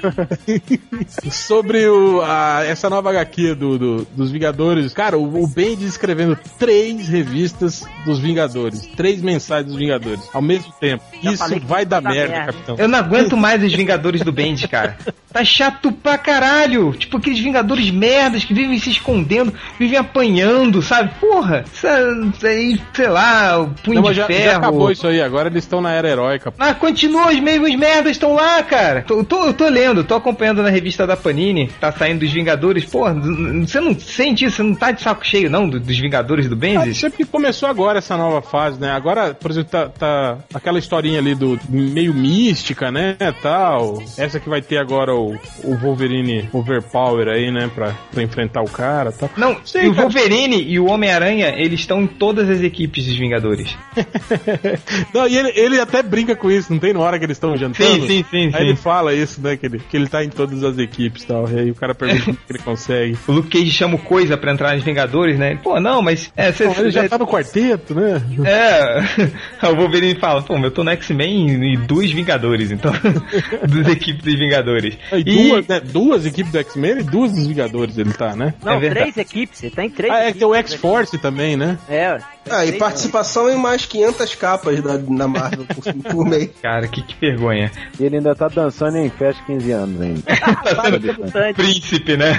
Sobre 1.32 1.88
o, 1.88 2.22
a- 2.22 2.64
essa 2.66 2.90
nova 2.90 3.10
HQ 3.12 3.56
do, 3.56 3.78
do- 3.78 4.08
dos 4.16 4.32
Vingadores. 4.32 4.94
Cara, 4.94 5.18
o, 5.18 5.44
o 5.44 5.48
Bendis 5.48 5.90
escrevendo 5.90 6.38
três 6.60 7.08
revistas 7.08 7.86
dos 8.08 8.20
Vingadores. 8.20 8.88
Três 8.96 9.22
mensais 9.22 9.66
dos 9.66 9.76
Vingadores. 9.76 10.22
Ao 10.34 10.42
mesmo 10.42 10.74
tempo. 10.80 11.04
Já 11.22 11.32
Isso 11.34 11.60
vai 11.62 11.86
dar 11.86 12.02
dar 12.02 12.12
merda, 12.12 12.32
merda. 12.34 12.54
capitão. 12.54 12.76
Eu 12.80 12.88
não 12.88 12.98
aguento 13.00 13.36
mais 13.38 13.62
os 13.64 13.74
Vingadores 13.74 14.22
do 14.22 14.32
Bendis, 14.32 14.66
cara. 14.66 14.98
Tá 15.32 15.44
chato 15.44 15.92
pra 15.92 16.18
caralho. 16.18 16.94
Tipo, 16.94 17.18
aqueles 17.18 17.40
Vingadores 17.40 17.90
merdas 17.92 18.44
que 18.44 18.54
vivem 18.54 18.80
se 18.80 18.90
escondendo, 18.90 19.54
vivem 19.80 19.98
apanhando, 19.98 20.82
sabe? 20.82 21.12
Porra, 21.20 21.64
isso 21.72 22.48
aí, 22.48 22.80
sei 22.94 23.08
lá, 23.08 23.60
o 23.62 23.68
punho 23.84 24.02
Não, 24.02 24.10
de 24.10 24.16
já, 24.16 24.26
ferro. 24.28 24.44
já 24.52 24.58
acabou 24.58 24.92
isso 24.92 25.08
aí. 25.08 25.22
Agora 25.22 25.50
eles 25.50 25.64
estão 25.64 25.82
na 25.82 25.92
era 25.92 26.10
heróica. 26.10 26.54
Ah, 26.58 26.74
continua, 26.74 27.28
os 27.32 27.40
mesmos 27.40 27.76
merdas 27.76 28.12
estão 28.14 28.34
lá, 28.34 28.62
cara. 28.64 29.04
Tô, 29.08 29.24
tô, 29.24 29.46
eu 29.46 29.54
tô 29.54 29.68
lendo, 29.68 30.04
tô 30.04 30.16
acompanhando 30.16 30.64
na 30.64 30.70
revista 30.70 31.06
da 31.06 31.16
Panini, 31.18 31.68
tá 31.80 31.92
saindo 31.92 32.20
dos 32.20 32.32
Vingadores. 32.32 32.86
Porra, 32.86 33.14
você 33.14 33.80
não 33.80 33.98
sente 34.00 34.46
isso, 34.46 34.58
você 34.58 34.64
não 34.64 34.74
tá 34.76 34.92
de 34.92 35.02
saco 35.02 35.26
cheio, 35.26 35.50
não, 35.50 35.68
do- 35.70 35.80
dos 35.80 35.98
Vingadores 36.00 36.48
do 36.48 36.56
Ah, 36.56 36.58
Bendis? 36.58 36.98
sempre 36.98 37.26
começou 37.26 37.68
agora 37.70 37.97
essa 38.00 38.18
nova 38.18 38.42
fase, 38.42 38.80
né? 38.80 38.92
Agora, 38.92 39.34
por 39.34 39.52
exemplo, 39.52 39.70
tá, 39.70 39.90
tá 39.90 40.38
aquela 40.54 40.80
historinha 40.80 41.20
ali 41.20 41.36
do 41.36 41.60
meio 41.70 42.14
mística, 42.14 42.92
né? 42.92 43.16
Tal. 43.42 44.02
Essa 44.18 44.40
que 44.40 44.50
vai 44.50 44.62
ter 44.62 44.78
agora 44.78 45.14
o, 45.14 45.38
o 45.64 45.76
Wolverine 45.76 46.50
Overpower 46.54 47.28
aí, 47.28 47.52
né? 47.52 47.70
Pra, 47.74 47.94
pra 48.12 48.24
enfrentar 48.24 48.62
o 48.62 48.70
cara 48.70 49.12
tal. 49.12 49.30
Não, 49.38 49.58
Sei, 49.64 49.86
e 49.86 49.90
o 49.90 49.96
cara. 49.96 50.04
Wolverine 50.04 50.62
e 50.64 50.80
o 50.80 50.86
Homem-Aranha, 50.86 51.54
eles 51.58 51.80
estão 51.80 52.02
em 52.02 52.08
todas 52.08 52.50
as 52.50 52.62
equipes 52.62 53.06
dos 53.06 53.18
Vingadores. 53.18 53.76
Não, 55.14 55.28
e 55.28 55.38
ele, 55.38 55.52
ele 55.56 55.80
até 55.80 56.02
brinca 56.02 56.36
com 56.36 56.52
isso, 56.52 56.72
não 56.72 56.80
tem 56.80 56.94
na 56.94 57.00
hora 57.00 57.18
que 57.18 57.26
eles 57.26 57.38
estão 57.38 57.56
jantando? 57.58 58.02
Sim, 58.02 58.08
sim, 58.08 58.26
sim, 58.30 58.46
Aí 58.48 58.52
sim. 58.52 58.60
ele 58.60 58.76
fala 58.76 59.14
isso, 59.14 59.42
né? 59.42 59.58
Que 59.58 59.66
ele, 59.66 59.80
que 59.80 59.98
ele 59.98 60.08
tá 60.08 60.24
em 60.24 60.30
todas 60.30 60.64
as 60.64 60.78
equipes 60.78 61.24
e 61.24 61.28
tal. 61.28 61.50
E 61.50 61.60
aí 61.60 61.72
o 61.72 61.76
cara 61.76 61.96
pergunta 61.96 62.26
como 62.26 62.38
que 62.38 62.52
ele 62.54 62.60
consegue. 62.60 63.18
O 63.28 63.32
Luke 63.32 63.50
Cage 63.50 63.72
chama 63.72 63.96
o 63.96 64.00
Coisa 64.00 64.38
pra 64.38 64.52
entrar 64.52 64.74
nos 64.76 64.84
Vingadores, 64.84 65.38
né? 65.38 65.60
Pô, 65.62 65.80
não, 65.80 66.02
mas... 66.02 66.32
É, 66.36 66.52
cê, 66.52 66.66
Bom, 66.66 66.76
ele 66.78 66.92
já 66.92 67.08
tá 67.08 67.18
no 67.18 67.28
quarteto, 67.28 67.87
né? 67.94 68.22
é, 68.46 69.68
o 69.70 69.76
Wolverine 69.76 70.20
fala, 70.20 70.42
pô, 70.42 70.56
eu 70.58 70.72
tô 70.72 70.84
no 70.84 70.92
X-Men 70.92 71.74
e 71.74 71.78
dois 71.78 72.12
Vingadores, 72.12 72.72
então, 72.72 72.92
das 73.68 73.88
equipes 73.94 74.24
dos 74.24 74.34
Vingadores. 74.36 74.98
E 75.14 75.24
duas, 75.24 75.68
né? 75.68 75.80
Duas 75.80 76.26
equipes 76.26 76.52
do 76.52 76.58
X-Men 76.60 77.00
e 77.00 77.04
duas 77.04 77.32
dos 77.32 77.48
Vingadores 77.48 77.98
ele 77.98 78.14
tá, 78.14 78.36
né? 78.36 78.54
Não, 78.64 78.74
É 78.82 78.90
três 78.90 79.18
equipes, 79.18 79.60
você 79.60 79.70
tá 79.70 79.84
em 79.84 79.90
três 79.90 80.12
Ah, 80.14 80.24
é 80.24 80.34
tem 80.34 80.48
o 80.48 80.54
X-Force 80.56 81.18
também, 81.18 81.56
né? 81.58 81.78
É. 81.90 82.18
Ah, 82.50 82.66
e 82.66 82.74
participação 82.74 83.50
em 83.50 83.58
mais 83.58 83.86
500 83.86 84.36
capas 84.36 84.82
da, 84.82 84.98
na 84.98 85.28
Marvel 85.28 85.66
por, 85.66 85.94
por 86.12 86.26
mês. 86.26 86.50
Cara, 86.62 86.88
que, 86.88 87.02
que 87.04 87.16
vergonha. 87.20 87.70
E 88.00 88.04
ele 88.06 88.18
ainda 88.18 88.34
tá 88.34 88.48
dançando 88.48 88.98
em 88.98 89.10
festa 89.10 89.42
de 89.42 89.48
15 89.48 89.72
anos 89.72 90.02
ainda. 90.02 90.22
Tá 90.68 90.84
sendo 90.86 91.00
debutantes. 91.00 91.56
príncipe, 91.56 92.16
né? 92.18 92.34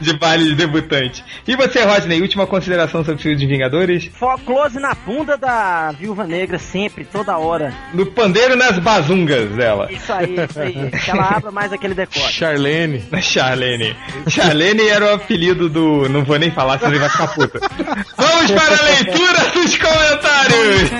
De 0.00 0.16
baile 0.18 0.44
de 0.46 0.54
debutante. 0.56 1.24
E 1.46 1.54
você, 1.56 1.82
Rodney, 1.84 2.20
última 2.20 2.46
consideração 2.46 3.04
sobre 3.04 3.20
o 3.20 3.22
filme 3.22 3.36
dos 3.38 3.46
Vingadores? 3.46 4.06
Fo- 4.12 4.36
Close 4.66 4.80
na 4.80 4.94
bunda 4.94 5.36
da 5.36 5.92
Viúva 5.92 6.26
Negra 6.26 6.58
sempre, 6.58 7.04
toda 7.04 7.38
hora. 7.38 7.72
No 7.94 8.04
pandeiro 8.04 8.54
e 8.54 8.56
nas 8.56 8.76
bazungas 8.80 9.50
dela. 9.50 9.86
Isso 9.92 10.12
aí, 10.12 10.34
isso 10.34 10.58
aí. 10.58 10.90
Que 10.90 11.10
ela 11.10 11.36
abra 11.36 11.52
mais 11.52 11.72
aquele 11.72 11.94
decote. 11.94 12.32
Charlene. 12.32 13.04
Charlene. 13.22 13.96
Charlene 14.28 14.88
era 14.88 15.06
o 15.06 15.14
apelido 15.14 15.68
do. 15.68 16.08
Não 16.08 16.24
vou 16.24 16.36
nem 16.36 16.50
falar, 16.50 16.78
senão 16.78 16.90
ele 16.90 16.98
vai 16.98 17.08
ficar 17.08 17.28
puta. 17.28 17.60
Vamos 18.16 18.50
para 18.50 18.76
a 18.76 18.82
leitura 18.82 19.50
dos 19.54 19.78
comentários! 19.78 20.90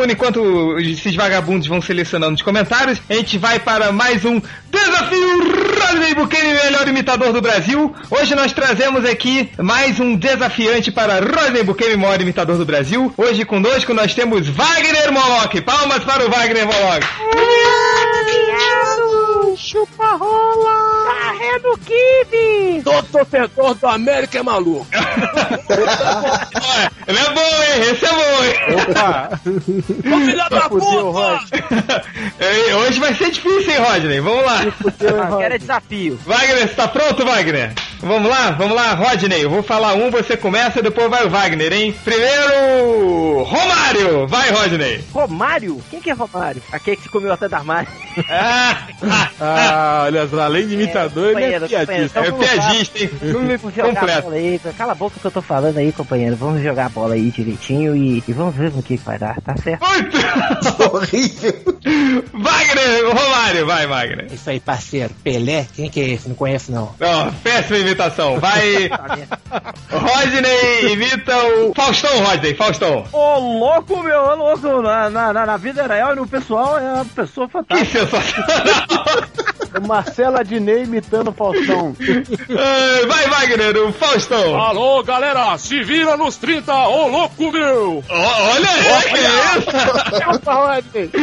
Mundo, 0.00 0.12
enquanto 0.12 0.78
esses 0.78 1.14
vagabundos 1.14 1.68
vão 1.68 1.82
selecionando 1.82 2.34
os 2.34 2.42
comentários, 2.42 3.00
a 3.08 3.14
gente 3.14 3.36
vai 3.36 3.58
para 3.58 3.92
mais 3.92 4.24
um 4.24 4.40
Desafio 4.70 5.38
Rodney 5.78 6.14
melhor 6.64 6.88
imitador 6.88 7.32
do 7.32 7.40
Brasil. 7.40 7.94
Hoje 8.10 8.34
nós 8.34 8.52
trazemos 8.52 9.04
aqui 9.04 9.50
mais 9.58 10.00
um 10.00 10.16
desafiante 10.16 10.90
para 10.90 11.20
Rodney 11.20 11.62
Buchanan, 11.62 11.98
maior 11.98 12.20
imitador 12.20 12.56
do 12.56 12.64
Brasil. 12.64 13.12
Hoje 13.16 13.44
conosco 13.44 13.92
nós 13.92 14.14
temos 14.14 14.48
Wagner 14.48 15.12
Moloch. 15.12 15.60
Palmas 15.60 16.02
para 16.04 16.26
o 16.26 16.30
Wagner 16.30 16.66
Moloch. 16.66 17.06
Chupa 19.56 20.16
rola! 20.16 20.89
Carrega 21.50 21.68
o 21.72 21.78
kibe! 21.78 22.82
Todo 22.84 23.06
torcedor 23.08 23.74
do 23.74 23.86
América 23.88 24.38
é 24.38 24.42
maluco. 24.42 24.86
Ele 27.08 27.18
é 27.18 27.30
bom, 27.30 27.40
hein? 27.40 27.80
Esse 27.90 28.06
é 28.06 28.10
bom, 28.10 28.44
hein? 28.44 28.54
Opa! 28.88 29.40
Ô 30.14 30.20
filha 30.20 30.48
da 30.48 30.68
puta! 30.68 31.40
Ei, 32.38 32.74
Hoje 32.74 33.00
vai 33.00 33.14
ser 33.14 33.30
difícil, 33.32 33.72
hein, 33.72 33.78
Rodney? 33.78 34.20
Vamos 34.20 34.44
lá. 34.44 34.60
Ah, 34.60 35.36
quero 35.38 35.54
é 35.54 35.58
desafio. 35.58 36.20
Wagner, 36.24 36.68
você 36.68 36.74
tá 36.74 36.86
pronto, 36.86 37.24
Wagner? 37.24 37.74
Vamos 38.02 38.30
lá, 38.30 38.50
vamos 38.52 38.74
lá, 38.74 38.94
Rodney. 38.94 39.42
Eu 39.42 39.50
vou 39.50 39.62
falar 39.62 39.94
um, 39.94 40.10
você 40.10 40.36
começa, 40.36 40.80
depois 40.82 41.10
vai 41.10 41.26
o 41.26 41.30
Wagner, 41.30 41.70
hein? 41.72 41.94
Primeiro, 42.02 43.42
Romário. 43.42 44.26
Vai, 44.26 44.50
Rodney. 44.50 45.04
Romário? 45.12 45.80
Quem 45.90 46.00
que 46.00 46.10
é 46.10 46.14
Romário? 46.14 46.62
Aquele 46.72 46.96
que 46.96 47.02
se 47.02 47.08
comeu 47.10 47.32
até 47.32 47.48
da 47.48 47.58
armário. 47.58 47.88
Ah, 48.30 48.76
ah, 49.04 49.30
Ah, 49.40 50.02
olha 50.06 50.26
só, 50.28 50.40
além 50.40 50.66
de 50.66 50.74
imitador, 50.74 51.38
ele 51.38 51.54
é 51.54 51.60
piadista. 51.60 52.20
é 52.20 52.30
Vamos 52.30 52.46
lá. 52.46 52.52
piadista, 52.54 52.98
hein? 52.98 53.10
Vamos 53.20 53.74
jogar 53.74 53.88
a 53.90 53.94
Completo. 53.94 54.22
bola 54.22 54.34
aí. 54.36 54.60
Cala 54.78 54.92
a 54.92 54.94
boca 54.94 55.20
que 55.20 55.26
eu 55.26 55.30
tô 55.30 55.42
falando 55.42 55.76
aí, 55.78 55.92
companheiro. 55.92 56.36
Vamos 56.36 56.62
jogar 56.62 56.86
a 56.86 56.90
bola 56.90 57.14
aí 57.14 57.30
direitinho 57.30 57.94
e, 57.94 58.24
e 58.26 58.32
vamos 58.32 58.54
ver 58.56 58.72
no 58.72 58.82
que 58.82 58.96
vai 58.96 59.18
dar, 59.18 59.40
tá 59.42 59.54
certo? 59.58 59.86
Muito 59.86 60.16
Horrível. 60.96 61.52
Wagner, 62.32 63.06
Romário, 63.14 63.66
vai, 63.66 63.86
Wagner. 63.86 64.26
Isso 64.32 64.48
aí, 64.48 64.58
parceiro. 64.60 65.10
Pelé? 65.22 65.66
Quem 65.74 65.90
que 65.90 66.00
é 66.00 66.08
esse? 66.10 66.28
Não 66.28 66.34
conheço, 66.34 66.72
não. 66.72 66.94
Não, 66.98 67.32
péssima 67.34 67.78
imitação. 67.90 68.38
Vai? 68.40 68.88
Rodney 69.90 70.92
imita 70.92 71.36
o 71.36 71.72
Faustão, 71.74 72.24
Rodney, 72.24 72.54
Faustão. 72.54 73.04
Ô, 73.12 73.38
louco, 73.38 74.02
meu, 74.02 74.20
ô, 74.22 74.34
louco. 74.34 74.82
Na, 74.82 75.10
na, 75.10 75.32
na- 75.32 75.46
vida 75.56 75.86
real 75.86 76.12
e 76.12 76.16
no 76.16 76.26
pessoal 76.26 76.78
é 76.78 76.92
uma 76.94 77.04
pessoa 77.04 77.46
Que 77.46 77.52
fantástica. 77.52 78.06
sensacional. 78.06 79.24
O 79.78 79.86
Marcela 79.86 80.44
Dinei 80.44 80.82
imitando 80.82 81.28
o 81.28 81.32
Faustão. 81.32 81.94
Vai, 83.06 83.26
Wagner, 83.28 83.76
o 83.76 83.92
Faustão. 83.92 84.60
Alô, 84.60 85.02
galera, 85.02 85.56
se 85.58 85.82
vira 85.82 86.16
nos 86.16 86.36
30, 86.36 86.72
ô 86.88 87.06
louco, 87.08 87.52
meu! 87.52 88.02
Olha 88.08 88.70
aí, 88.70 88.84
que 89.10 89.18
isso? 89.58 89.70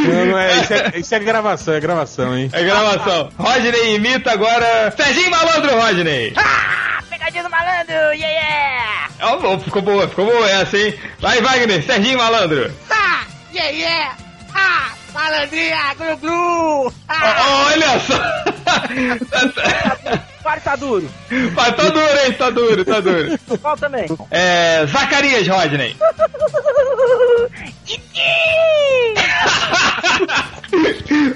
Não, 0.10 0.26
não 0.26 0.40
é, 0.40 0.62
isso 0.62 0.74
é, 0.74 0.92
isso 0.96 1.16
é 1.16 1.20
gravação, 1.20 1.74
é 1.74 1.80
gravação, 1.80 2.38
hein? 2.38 2.50
É 2.54 2.64
gravação. 2.64 3.30
Rodney 3.38 3.96
imita 3.96 4.32
agora 4.32 4.92
Serginho 4.96 5.30
Malandro, 5.32 5.80
Rodney. 5.80 6.34
Ah, 6.38 7.02
pegadinha 7.10 7.44
do 7.44 7.50
malandro, 7.50 7.94
yeah, 8.14 8.28
yeah! 8.28 9.10
Ó, 9.22 9.60
ficou 9.60 9.82
boa, 9.82 10.08
ficou 10.08 10.26
boa 10.26 10.50
essa, 10.50 10.78
hein? 10.78 10.94
Vai, 11.20 11.42
Wagner, 11.42 11.84
Serginho 11.84 12.18
Malandro. 12.18 12.72
Ah, 12.90 13.24
yeah, 13.54 13.70
yeah! 13.76 14.16
Ah, 14.56 14.92
malandrinha, 15.18 15.94
glu, 15.98 16.18
glu! 16.18 16.94
Ó, 17.10 17.66
Olha 17.72 18.00
só. 18.00 18.18
Qual 20.44 20.60
tá 20.62 20.76
duro? 20.78 21.10
Mas 21.56 21.76
tá 21.76 21.84
duro, 21.90 22.20
hein? 22.26 22.32
Tá 22.34 22.50
duro, 22.52 22.86
tá 22.86 23.00
duro. 23.02 23.38
Qual 23.62 23.76
também? 23.76 24.06
É. 24.32 24.86
Zacarias, 24.86 25.46
Rodney. 25.48 25.98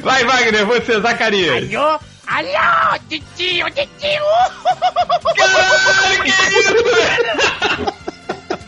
Vai, 0.02 0.24
Wagner, 0.24 0.66
você, 0.66 1.00
Zacarias. 1.02 1.74
Alô, 1.76 2.00
Alô, 2.28 3.00
titio, 3.10 3.66
titio! 3.72 4.24
Caralho, 5.36 6.24
que 6.24 6.30
isso, 6.30 6.74
velho? 6.84 7.94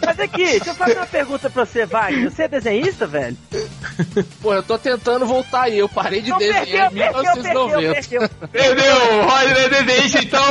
Mas 0.05 0.19
aqui, 0.19 0.45
deixa 0.45 0.69
eu 0.69 0.75
fazer 0.75 0.97
uma 0.97 1.05
pergunta 1.07 1.49
pra 1.49 1.65
você, 1.65 1.85
Wagner. 1.85 2.29
Você 2.29 2.43
é 2.43 2.47
desenhista, 2.47 3.07
velho? 3.07 3.37
Pô, 4.41 4.53
eu 4.53 4.63
tô 4.63 4.77
tentando 4.77 5.25
voltar 5.25 5.63
aí. 5.63 5.79
Eu 5.79 5.89
parei 5.89 6.21
de 6.21 6.29
Não, 6.29 6.37
desenhar 6.37 6.91
em 6.91 6.95
perdeu, 6.95 7.13
perdeu, 7.13 7.43
perdeu, 7.43 7.67
1990. 7.67 7.93
perdeu. 7.93 8.29
Perdeu, 8.51 8.95
o 8.95 9.23
Rodney 9.23 9.69
Dedeis, 9.69 10.15
então. 10.15 10.43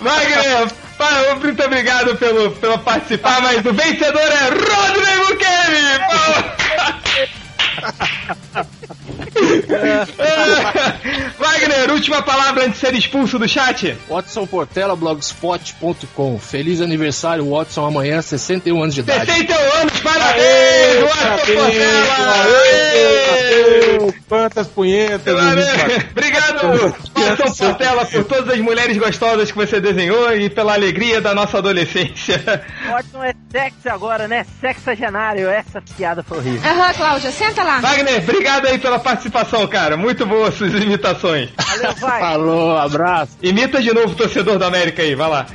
Wagner, 0.00 0.68
muito 1.40 1.62
obrigado 1.64 2.16
pelo, 2.16 2.50
pelo 2.52 2.78
participar, 2.78 3.40
mas 3.42 3.64
o 3.64 3.72
vencedor 3.72 4.20
é 4.20 4.48
Rodney 4.48 5.16
Bukemi! 5.26 5.96
Wagner, 11.38 11.90
última 11.90 12.22
palavra 12.22 12.64
antes 12.64 12.80
de 12.80 12.86
ser 12.86 12.94
expulso 12.94 13.38
do 13.38 13.46
chat? 13.48 13.96
Watson 14.08 14.46
Portela, 14.46 14.96
blogspot.com. 14.96 16.38
Feliz 16.38 16.80
aniversário, 16.80 17.50
Watson, 17.50 17.84
amanhã, 17.84 18.22
61 18.22 18.82
anos 18.82 18.94
de 18.94 19.00
idade. 19.00 19.26
61 19.26 19.58
anos, 19.80 20.00
parabéns! 20.00 21.02
Watson 21.02 21.54
Portela! 21.54 22.46
Quantas 24.28 24.66
punhetas! 24.68 25.34
Obrigado, 26.10 26.92
Watson 27.14 27.52
Portela, 27.66 28.06
por 28.06 28.24
todas 28.24 28.54
as 28.54 28.60
mulheres 28.60 28.96
gostosas 28.96 29.50
que 29.50 29.56
você 29.56 29.80
desenhou 29.80 30.32
e 30.34 30.48
pela 30.48 30.72
alegria 30.74 31.20
da 31.20 31.34
nossa 31.34 31.58
adolescência. 31.58 32.64
Watson 32.88 33.22
é 33.22 33.34
sexy 33.50 33.88
agora, 33.88 34.26
né? 34.28 34.46
Sexagenário. 34.60 35.48
Essa 35.48 35.80
piada 35.96 36.22
foi 36.22 36.38
horrível. 36.38 36.70
Aham, 36.70 36.92
Cláudia, 36.94 37.30
senta 37.30 37.62
lá. 37.62 37.65
Wagner, 37.80 38.22
obrigado 38.22 38.66
aí 38.66 38.78
pela 38.78 38.98
participação, 38.98 39.66
cara. 39.66 39.96
Muito 39.96 40.24
boas 40.24 40.54
suas 40.54 40.72
imitações. 40.74 41.50
Valeu, 41.56 41.94
vai. 41.96 42.20
Falou, 42.20 42.76
abraço. 42.76 43.32
Imita 43.42 43.82
de 43.82 43.92
novo 43.92 44.12
o 44.12 44.14
torcedor 44.14 44.58
da 44.58 44.66
América 44.66 45.02
aí, 45.02 45.14
vai 45.14 45.28
lá. 45.28 45.46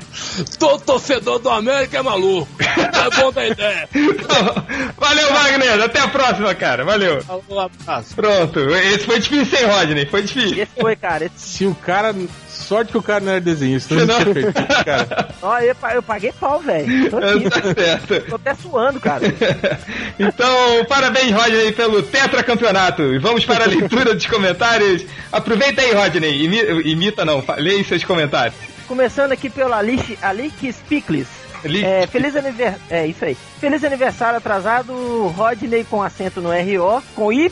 Todo 0.60 0.82
torcedor 0.82 1.40
do 1.40 1.50
América 1.50 1.98
é 1.98 2.02
maluco. 2.02 2.48
É 3.06 3.10
bom 3.22 3.32
da 3.32 3.48
ideia. 3.48 3.90
Valeu, 4.98 5.34
Wagner. 5.34 5.82
Até 5.84 6.00
a 6.00 6.08
próxima, 6.08 6.54
cara. 6.56 6.84
Valeu. 6.84 7.22
Falou, 7.22 7.60
abraço. 7.60 8.16
Pronto. 8.16 8.60
Esse 8.76 9.06
foi 9.06 9.20
difícil, 9.20 9.60
hein, 9.60 9.66
Rodney? 9.66 10.06
Foi 10.06 10.22
difícil. 10.24 10.62
Esse 10.64 10.72
foi, 10.80 10.96
cara. 10.96 11.26
Esse... 11.26 11.40
Se 11.40 11.66
o 11.66 11.76
cara. 11.76 12.14
Sorte 12.50 12.92
que 12.92 12.98
o 12.98 13.02
cara 13.04 13.20
não 13.20 13.32
era 13.34 13.42
desenhista, 13.42 13.94
não 13.96 14.06
Não. 14.06 14.20
tinha 14.22 14.34
feito 14.34 14.54
cara. 14.86 15.30
Ó, 15.42 15.60
eu, 15.60 15.76
eu 15.94 16.04
paguei 16.04 16.32
pau, 16.40 16.60
velho. 16.60 17.10
Tô. 17.10 17.20
Tá 17.20 17.62
certo. 17.76 18.22
Tô 18.30 18.36
até 18.36 18.56
suando, 18.56 19.00
cara. 19.00 19.22
Então, 20.20 20.86
parabéns, 20.86 21.32
Rodney, 21.32 21.72
pelo 21.72 22.04
tetracampeonato. 22.04 23.02
E 23.14 23.18
vamos 23.18 23.44
para 23.46 23.64
a 23.64 23.68
leitura 23.68 24.14
dos 24.14 24.26
comentários. 24.28 25.04
Aproveita 25.32 25.82
aí, 25.82 25.94
Rodney. 25.94 26.44
Imi- 26.46 26.82
imita 26.92 27.26
não, 27.26 27.44
leia 27.58 27.84
seus 27.84 28.04
comentários. 28.04 28.56
Começando 28.88 29.32
aqui 29.32 29.50
pelo 29.50 29.74
Alice, 29.74 30.18
Alice. 30.22 30.76
É, 31.64 32.08
feliz 32.08 32.36
aniversário. 32.36 32.82
É, 32.90 33.06
isso 33.06 33.26
aí. 33.26 33.38
Feliz 33.60 33.84
aniversário 33.84 34.38
atrasado, 34.38 35.28
Rodney 35.28 35.84
com 35.84 36.02
acento 36.02 36.42
no 36.42 36.50
RO, 36.50 37.04
com 37.16 37.32
Y 37.32 37.52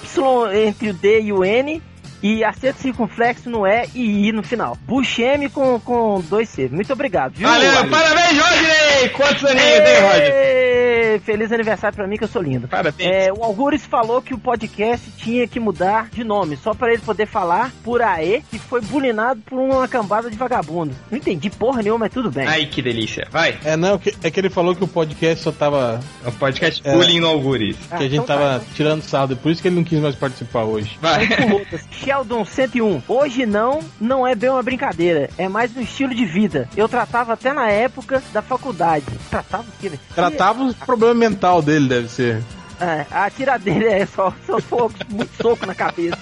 entre 0.65 0.89
o 0.89 0.93
D 0.93 1.21
e 1.21 1.33
o 1.33 1.43
N. 1.43 1.81
E 2.21 2.43
acento 2.43 2.79
circunflexo 2.81 3.49
no 3.49 3.65
E 3.65 3.85
e 3.95 4.27
I 4.27 4.31
no 4.31 4.43
final. 4.43 4.77
Buscemi 4.85 5.49
com, 5.49 5.79
com 5.79 6.21
dois 6.29 6.49
C. 6.49 6.67
Muito 6.69 6.91
obrigado, 6.93 7.33
viu? 7.33 7.47
Valeu, 7.47 7.71
parabéns, 7.89 8.37
Rodney! 8.39 9.09
Quantos 9.15 9.45
aninhos 9.45 9.79
tem? 9.83 10.29
Ê, 10.31 11.19
Feliz 11.25 11.51
aniversário 11.51 11.95
pra 11.95 12.07
mim 12.07 12.17
que 12.17 12.23
eu 12.23 12.27
sou 12.27 12.41
lindo. 12.41 12.67
Parabéns. 12.67 13.09
É, 13.09 13.31
o 13.33 13.43
Algures 13.43 13.85
falou 13.85 14.21
que 14.21 14.33
o 14.33 14.37
podcast 14.37 15.09
tinha 15.17 15.47
que 15.47 15.59
mudar 15.59 16.07
de 16.11 16.23
nome, 16.23 16.55
só 16.57 16.73
pra 16.73 16.91
ele 16.93 17.01
poder 17.01 17.25
falar 17.25 17.71
por 17.83 18.01
AE, 18.01 18.43
que 18.49 18.59
foi 18.59 18.79
bulinado 18.81 19.41
por 19.41 19.57
uma 19.59 19.87
cambada 19.87 20.29
de 20.29 20.37
vagabundo. 20.37 20.95
Não 21.09 21.17
entendi 21.17 21.49
porra 21.49 21.81
nenhuma, 21.81 21.99
mas 22.05 22.13
tudo 22.13 22.29
bem. 22.31 22.47
Ai, 22.47 22.65
que 22.67 22.81
delícia. 22.81 23.27
Vai. 23.31 23.57
É, 23.63 23.75
não, 23.75 23.97
que- 23.97 24.13
é 24.23 24.29
que 24.31 24.39
ele 24.39 24.49
falou 24.49 24.75
que 24.75 24.83
o 24.83 24.87
podcast 24.87 25.43
só 25.43 25.51
tava. 25.51 25.99
É 26.23 26.29
um 26.29 26.33
podcast 26.33 26.81
É. 26.85 26.93
bullying 26.93 27.19
no 27.19 27.27
Algures. 27.27 27.75
Ah, 27.91 27.97
que 27.97 28.03
a 28.03 28.09
gente 28.09 28.13
então 28.23 28.25
tá. 28.25 28.35
tava 28.37 28.63
tirando 28.75 29.01
saldo, 29.01 29.35
por 29.35 29.51
isso 29.51 29.61
que 29.61 29.67
ele 29.67 29.75
não 29.75 29.83
quis 29.83 29.99
mais 29.99 30.15
participar 30.15 30.63
hoje. 30.63 30.97
Vai. 31.01 31.27
Sheldon 32.09 32.43
101. 32.43 33.03
Hoje 33.07 33.45
não, 33.45 33.81
não 34.01 34.25
é 34.25 34.33
bem 34.33 34.49
uma 34.49 34.63
brincadeira. 34.63 35.29
É 35.37 35.47
mais 35.47 35.77
um 35.77 35.81
estilo 35.81 36.15
de 36.15 36.25
vida. 36.25 36.67
Eu 36.75 36.89
tratava 36.89 37.33
até 37.33 37.53
na 37.53 37.69
época 37.69 38.23
da 38.33 38.41
faculdade. 38.41 39.05
Tratava 39.29 39.61
o 39.63 39.71
quê? 39.79 39.89
velho? 39.89 40.01
Tratava 40.15 40.63
o 40.63 40.73
problema 40.73 41.13
mental 41.13 41.61
dele, 41.61 41.87
deve 41.87 42.07
ser. 42.07 42.43
É, 42.79 43.05
a 43.11 43.29
tiradeira 43.29 43.91
é 43.91 44.05
só, 44.05 44.33
só 44.45 44.59
fogo, 44.59 44.93
muito 45.09 45.31
soco 45.41 45.65
na 45.65 45.75
cabeça. 45.75 46.17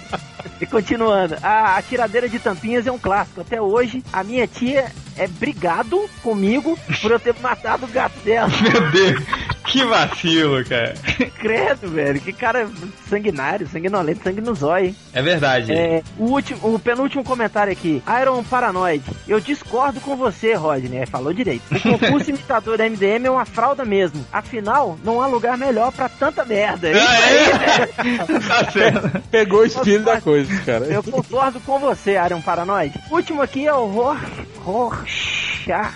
E 0.60 0.66
continuando, 0.66 1.38
a, 1.42 1.78
a 1.78 1.82
tiradeira 1.82 2.28
de 2.28 2.40
tampinhas 2.40 2.88
é 2.88 2.92
um 2.92 2.98
clássico. 2.98 3.42
Até 3.42 3.62
hoje, 3.62 4.04
a 4.12 4.24
minha 4.24 4.48
tia 4.48 4.92
é 5.16 5.28
brigado 5.28 6.10
comigo 6.24 6.78
por 7.02 7.12
eu 7.12 7.20
ter 7.20 7.36
matado 7.42 7.86
o 7.86 7.90
gato 7.90 8.18
dela. 8.20 8.50
Meu 8.62 8.92
Deus, 8.92 9.24
que 9.66 9.84
vacilo, 9.84 10.64
cara. 10.66 10.94
Credo, 11.40 11.90
velho. 11.90 12.22
Que 12.22 12.32
cara 12.32 12.70
sanguinário, 13.10 13.68
sanguinolento, 13.68 14.24
sangue 14.24 14.42
no 14.42 14.56
zóio, 14.56 14.88
hein? 14.88 14.96
É 15.14 15.22
verdade. 15.22 15.72
É, 15.72 16.04
o, 16.18 16.26
último, 16.26 16.76
o 16.76 16.80
penúltimo 16.80 17.24
comentário 17.24 17.72
aqui. 17.72 18.02
Iron 18.22 18.44
Paranoid. 18.44 19.04
Eu 19.28 19.40
discordo 19.40 20.00
com 20.00 20.16
você, 20.16 20.54
Rodney. 20.54 21.00
É, 21.00 21.06
falou 21.06 21.34
direito. 21.34 21.64
O 21.72 22.00
concurso 22.00 22.30
imitador 22.32 22.78
da 22.78 22.90
MDM 22.90 23.26
é 23.26 23.32
uma 23.32 23.46
fralda 23.46 23.84
mesmo. 23.84 24.26
Afinal, 24.32 24.98
não 25.04 25.22
há 25.22 25.28
lugar 25.28 25.58
melhor 25.58 25.92
pra 25.92 26.08
tanta 26.08 26.46
merda. 26.48 26.92
Isso 26.92 27.00
aí, 27.00 27.08
Ah, 27.08 27.30
é? 27.30 28.40
tá 28.64 28.72
certo. 28.72 29.24
Pegou 29.30 29.60
o 29.62 29.66
espírito 29.66 30.06
da 30.06 30.22
coisa, 30.22 30.56
cara. 30.62 30.86
Eu 30.86 31.04
concordo 31.04 31.60
com 31.62 31.80
você, 31.80 32.16
Iron 32.26 32.42
Paranoid. 32.42 32.94
O 33.12 33.16
último 33.16 33.42
aqui 33.42 33.68
é 33.68 33.74
o 33.74 33.86
Ror... 33.88 34.18
Rorschach. 34.64 35.94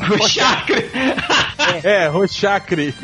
O 0.00 0.28
chakra. 0.28 0.82
É, 1.84 2.06
Rochacre. 2.08 2.94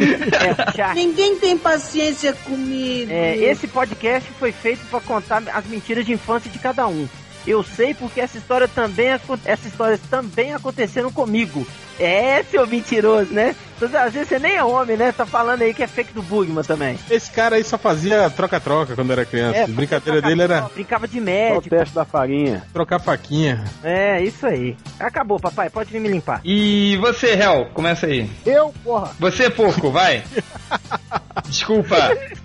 É. 0.79 0.95
Ninguém 0.95 1.37
tem 1.37 1.59
paciência 1.59 2.33
comigo. 2.33 3.13
É, 3.13 3.37
esse 3.37 3.69
podcast 3.69 4.29
foi 4.39 4.51
feito 4.51 4.81
pra 4.91 5.01
contar 5.01 5.43
as 5.53 5.67
mentiras 5.67 6.07
de 6.07 6.13
infância 6.13 6.51
de 6.51 6.59
cada 6.59 6.87
um. 6.87 7.07
Eu 7.47 7.63
sei 7.63 7.95
porque 7.95 8.21
essa 8.21 8.39
história 8.39 8.67
também 8.67 9.09
essa 9.45 9.69
história 9.69 9.99
também 10.11 10.55
aconteceram 10.55 11.13
comigo. 11.13 11.67
É, 11.99 12.43
seu 12.45 12.67
mentiroso, 12.67 13.33
né? 13.33 13.55
Às 13.81 14.13
vezes 14.13 14.29
você 14.29 14.39
nem 14.41 14.57
é 14.57 14.65
homem, 14.65 14.97
né? 14.97 15.13
Tá 15.13 15.25
falando 15.25 15.63
aí 15.63 15.73
que 15.73 15.83
é 15.85 15.87
fake 15.87 16.13
do 16.13 16.21
Bugman 16.23 16.65
também. 16.65 16.99
Esse 17.09 17.31
cara 17.31 17.55
aí 17.57 17.63
só 17.63 17.79
fazia 17.79 18.29
troca-troca 18.31 18.95
quando 18.97 19.13
era 19.13 19.25
criança. 19.25 19.59
É, 19.59 19.65
a 19.65 19.69
brincadeira 19.69 20.21
dele 20.21 20.43
era 20.43 20.63
Brincava 20.75 21.07
de 21.07 21.15
Só 21.15 21.21
o 21.21 21.25
médico. 21.25 21.69
teste 21.71 21.95
da 21.95 22.05
farinha. 22.05 22.65
trocar 22.73 22.99
faquinha. 22.99 23.65
É, 23.85 24.21
isso 24.23 24.45
aí. 24.47 24.77
Acabou, 24.99 25.39
papai. 25.39 25.71
Pode 25.71 25.93
vir 25.93 26.01
me 26.01 26.09
limpar. 26.09 26.41
E 26.45 26.97
você, 27.01 27.35
Hel, 27.35 27.69
começa 27.73 28.07
aí. 28.07 28.29
Eu, 28.45 28.75
porra. 28.83 29.13
Você, 29.21 29.49
porco, 29.49 29.91
vai. 29.93 30.25
Desculpa. 31.47 31.97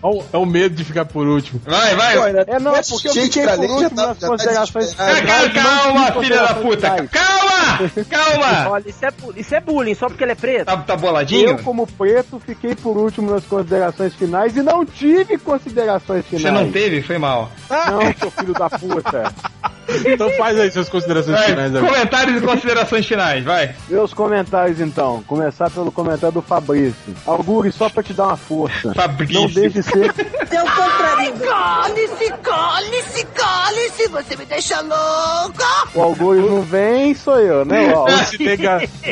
O- 0.01 0.23
É 0.31 0.37
o 0.37 0.45
medo 0.45 0.75
de 0.75 0.83
ficar 0.83 1.05
por 1.05 1.25
último. 1.27 1.59
Vai, 1.65 1.95
vai. 1.95 2.15
É 2.47 2.59
não, 2.59 2.73
porque 2.73 3.07
eu 3.09 3.13
fiquei 3.13 3.45
por 3.47 3.59
último 3.59 3.89
tá- 3.89 4.07
nas 4.07 4.17
já 4.17 4.21
tá 4.21 4.27
considerações. 4.27 4.93
Calma, 4.93 5.49
calma, 5.49 6.21
filha 6.23 6.41
da 6.43 6.53
puta. 6.55 7.07
Calma! 7.07 7.89
Calma! 8.09 8.69
Olha, 8.69 8.87
isso 8.89 9.05
é, 9.05 9.11
isso 9.43 9.53
é 9.53 9.59
bullying, 9.59 9.93
só 9.93 10.07
porque 10.07 10.23
ele 10.23 10.31
é 10.31 10.35
preto. 10.35 10.65
Tá, 10.65 10.77
tá 10.77 10.95
boladinho? 10.95 11.49
Eu, 11.49 11.59
como 11.59 11.85
preto, 11.85 12.39
fiquei 12.39 12.75
por 12.75 12.97
último 12.97 13.29
nas 13.29 13.45
considerações 13.45 14.15
finais 14.15 14.55
e 14.55 14.63
não 14.63 14.85
tive 14.85 15.37
considerações 15.37 16.25
finais. 16.25 16.43
Você 16.43 16.51
não 16.51 16.71
teve? 16.71 17.01
Foi 17.01 17.17
mal. 17.17 17.51
Não, 17.69 18.13
seu 18.13 18.31
filho 18.31 18.53
da 18.53 18.69
puta. 18.69 19.33
Então 20.05 20.29
faz 20.37 20.59
aí 20.59 20.71
suas 20.71 20.89
considerações 20.89 21.37
Vai, 21.37 21.47
finais 21.47 21.75
agora. 21.75 21.93
comentários 21.93 22.41
e 22.41 22.45
considerações 22.45 23.05
finais, 23.05 23.43
vai. 23.43 23.75
Meus 23.89 24.13
comentários, 24.13 24.79
então. 24.79 25.23
Começar 25.27 25.69
pelo 25.69 25.91
comentário 25.91 26.33
do 26.33 26.41
Fabrício. 26.41 27.13
Algure, 27.25 27.71
só 27.71 27.89
pra 27.89 28.01
te 28.03 28.13
dar 28.13 28.27
uma 28.27 28.37
força. 28.37 28.93
Fabrício. 28.93 29.41
Não 29.41 29.47
deixe 29.49 29.81
de 29.81 29.83
ser 29.83 30.13
Seu 30.47 30.61
contrarinho. 30.61 31.33
Cale-se, 31.39 32.33
cale-se, 32.41 33.25
cale-se, 33.33 34.07
você 34.09 34.35
me 34.37 34.45
deixa 34.45 34.81
louca! 34.81 35.65
O 35.95 36.01
Algures 36.01 36.45
não 36.45 36.61
vem, 36.61 37.13
sou 37.13 37.39
eu, 37.39 37.65
né? 37.65 37.93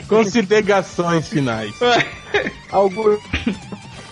Considerações 0.08 1.28
finais. 1.28 1.74
Algures. 2.72 3.20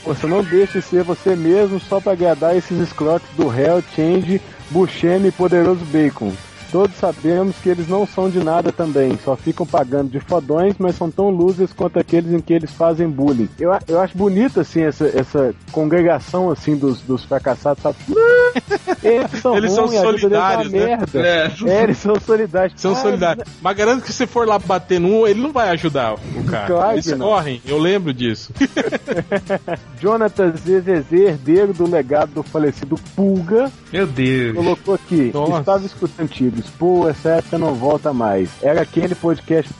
Você 0.05 0.28
não 0.28 0.43
deixe 0.43 0.80
de 0.80 0.82
ser 0.82 1.03
você 1.03 1.36
mesmo 1.36 1.80
só 1.80 1.99
pra 1.99 2.14
agradar 2.14 2.55
esses 2.55 2.80
escrotos 2.80 3.28
do 3.36 3.53
Hell, 3.53 3.84
Change, 3.95 4.41
Buscemi 4.70 5.28
e 5.28 5.32
Poderoso 5.32 5.84
Bacon. 5.86 6.34
Todos 6.72 6.95
sabemos 6.97 7.55
que 7.63 7.70
eles 7.70 7.88
não 7.88 8.05
são 8.05 8.30
de 8.30 8.43
nada 8.43 8.72
também, 8.72 9.17
só 9.24 9.36
ficam 9.36 9.65
pagando 9.65 10.09
de 10.11 10.20
fodões, 10.20 10.76
mas 10.78 10.95
são 10.95 11.09
tão 11.09 11.30
losers 11.30 11.74
quanto 11.74 11.97
aqueles 11.99 12.32
em 12.32 12.39
que 12.39 12.53
eles 12.53 12.72
fazem 12.72 13.09
bullying. 13.09 13.49
Eu, 13.59 13.72
eu 13.88 13.99
acho 13.99 14.15
bonito, 14.17 14.59
assim, 14.59 14.82
essa, 14.82 15.05
essa 15.07 15.53
congregação, 15.72 16.51
assim, 16.51 16.76
dos, 16.76 17.01
dos 17.01 17.24
fracassados, 17.26 17.82
sabe? 17.82 17.97
Eles 19.01 19.32
são, 19.41 19.55
Eles 19.55 19.72
são 19.72 19.86
ruins, 19.86 19.99
é 19.99 20.01
solidários, 20.03 20.72
né? 20.72 20.86
merda. 20.86 21.20
É. 21.20 21.51
É, 21.65 21.84
eles 21.84 21.97
são 21.99 22.20
solidários. 22.20 22.74
São 22.82 22.91
Ah, 22.93 22.95
solidários. 22.95 23.45
Mas 23.61 23.78
garanto 23.78 24.03
que 24.03 24.11
se 24.11 24.28
for 24.28 24.45
lá 24.47 24.59
bater 24.59 24.99
num, 24.99 25.26
ele 25.26 25.39
não 25.41 25.51
vai 25.51 25.70
ajudar 25.70 26.15
o 26.15 26.43
cara. 26.49 26.67
Claro 26.67 26.95
Eles 26.95 27.05
que 27.07 27.15
não. 27.15 27.28
correm, 27.28 27.61
eu 27.65 27.78
lembro 27.78 28.13
disso. 28.13 28.51
Jonathan 29.99 30.51
ZZZ, 30.55 31.11
herdeiro 31.11 31.74
do 31.74 31.89
legado 31.89 32.32
do 32.34 32.43
falecido 32.43 32.95
Pulga, 33.15 33.72
Meu 33.91 34.07
Deus. 34.07 34.55
colocou 34.55 34.95
aqui, 34.95 35.32
Nossa. 35.34 35.59
estava 35.59 35.86
escutando 35.86 36.30
antigos, 36.60 36.72
pô, 36.78 37.10
essa 37.10 37.30
época 37.30 37.57
não 37.57 37.74
volta 37.74 38.14
mais. 38.14 38.49
Era 38.62 38.82
aquele 38.82 39.16
podcast 39.16 39.72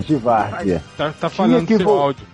de 0.00 0.16
várzea. 0.16 0.82
Tá, 0.96 1.12
tá 1.20 1.28
falando 1.30 1.66
que 1.66 1.76
seu 1.76 1.84
vo- 1.86 1.98
áudio. 1.98 2.26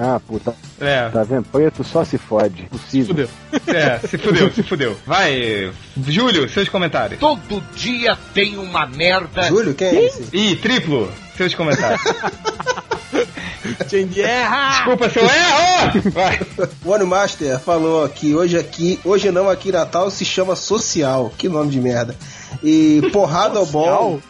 Ah, 0.00 0.20
puta, 0.24 0.54
É, 0.80 1.08
tá 1.08 1.24
vendo? 1.24 1.44
Preto 1.50 1.82
só 1.82 2.04
se 2.04 2.18
fode. 2.18 2.62
Possível. 2.64 3.26
Fudeu. 3.50 3.74
é, 3.76 3.98
se 3.98 4.16
fudeu, 4.16 4.52
se 4.52 4.62
fudeu. 4.62 4.96
Vai, 5.04 5.72
Júlio, 6.06 6.48
seus 6.48 6.68
comentários. 6.68 7.18
Todo 7.18 7.60
dia 7.74 8.16
tem 8.32 8.56
uma 8.58 8.86
merda. 8.86 9.42
Júlio, 9.48 9.74
quem 9.74 9.88
é 9.88 10.04
esse? 10.06 10.28
Ih, 10.32 10.54
triplo, 10.54 11.10
seus 11.36 11.52
comentários. 11.54 12.00
Change 13.90 14.20
erra! 14.22 14.70
Desculpa, 14.70 15.10
seu 15.10 15.22
erro! 15.24 16.10
Vai. 16.12 16.40
O 16.84 16.90
One 16.92 17.04
Master 17.04 17.58
falou 17.58 18.08
que 18.08 18.34
hoje 18.34 18.56
aqui, 18.56 18.98
hoje 19.04 19.30
não 19.30 19.48
aqui 19.48 19.72
Natal 19.72 20.10
se 20.10 20.24
chama 20.24 20.54
social. 20.54 21.32
Que 21.36 21.48
nome 21.48 21.70
de 21.70 21.80
merda. 21.80 22.14
E 22.62 23.02
porrada 23.12 23.58
ao 23.58 23.66
bom. 23.66 24.20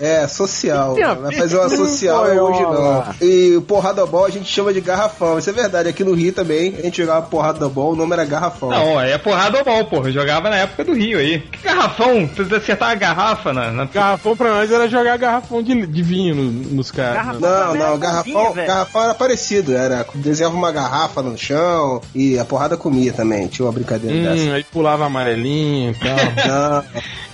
É, 0.00 0.26
social. 0.26 0.94
Tem 0.94 1.04
a 1.04 1.14
Vai 1.14 1.30
ver? 1.30 1.38
fazer 1.38 1.56
uma 1.56 1.68
social 1.68 2.26
é 2.28 2.40
hoje 2.40 2.60
não. 2.62 3.04
E 3.20 3.60
porrada 3.62 4.00
ao 4.00 4.06
bom 4.06 4.24
a 4.24 4.30
gente 4.30 4.46
chama 4.46 4.72
de 4.72 4.80
garrafão. 4.80 5.38
Isso 5.38 5.50
é 5.50 5.52
verdade. 5.52 5.88
Aqui 5.88 6.02
no 6.04 6.14
Rio 6.14 6.32
também 6.32 6.74
a 6.78 6.82
gente 6.82 6.96
jogava 6.96 7.22
porrada 7.26 7.64
ao 7.64 7.70
bom, 7.70 7.92
o 7.92 7.96
nome 7.96 8.12
era 8.12 8.24
garrafão. 8.24 8.70
Não, 8.70 9.00
é 9.00 9.16
porrada 9.18 9.62
bom, 9.64 9.84
porra. 9.84 10.08
Eu 10.08 10.12
jogava 10.12 10.50
na 10.50 10.56
época 10.56 10.84
do 10.84 10.92
Rio 10.94 11.18
aí. 11.18 11.40
Que 11.40 11.62
garrafão? 11.64 12.26
Tu 12.28 12.54
acertar 12.54 12.90
a 12.90 12.94
garrafa 12.94 13.52
na. 13.52 13.70
na... 13.70 13.84
Garrafão 13.92 14.36
pra 14.36 14.50
nós 14.50 14.70
era 14.70 14.88
jogar 14.88 15.16
garrafão 15.18 15.62
de, 15.62 15.86
de 15.86 16.02
vinho 16.02 16.34
no- 16.34 16.50
nos 16.74 16.90
caras. 16.90 17.14
Garrafão. 17.14 17.40
né? 17.40 17.78
Não, 17.78 17.90
não, 17.90 17.98
garrafão, 17.98 18.52
velho. 18.52 18.66
garrafão 18.66 19.04
era 19.04 19.14
parecido, 19.14 19.74
era 19.76 20.06
desenhava 20.14 20.56
uma 20.56 20.72
garrafa 20.72 21.22
no 21.22 21.36
chão 21.38 22.00
e 22.14 22.38
a 22.38 22.44
porrada 22.44 22.76
comia 22.76 23.12
também, 23.12 23.46
tinha 23.48 23.66
uma 23.66 23.72
brincadeira 23.72 24.30
dessa. 24.30 24.42
Hum, 24.50 24.52
aí 24.54 24.64
pulava 24.64 25.06
amarelinho 25.06 25.90
e 25.92 25.94
tal. 25.94 26.12
Não, 26.52 26.84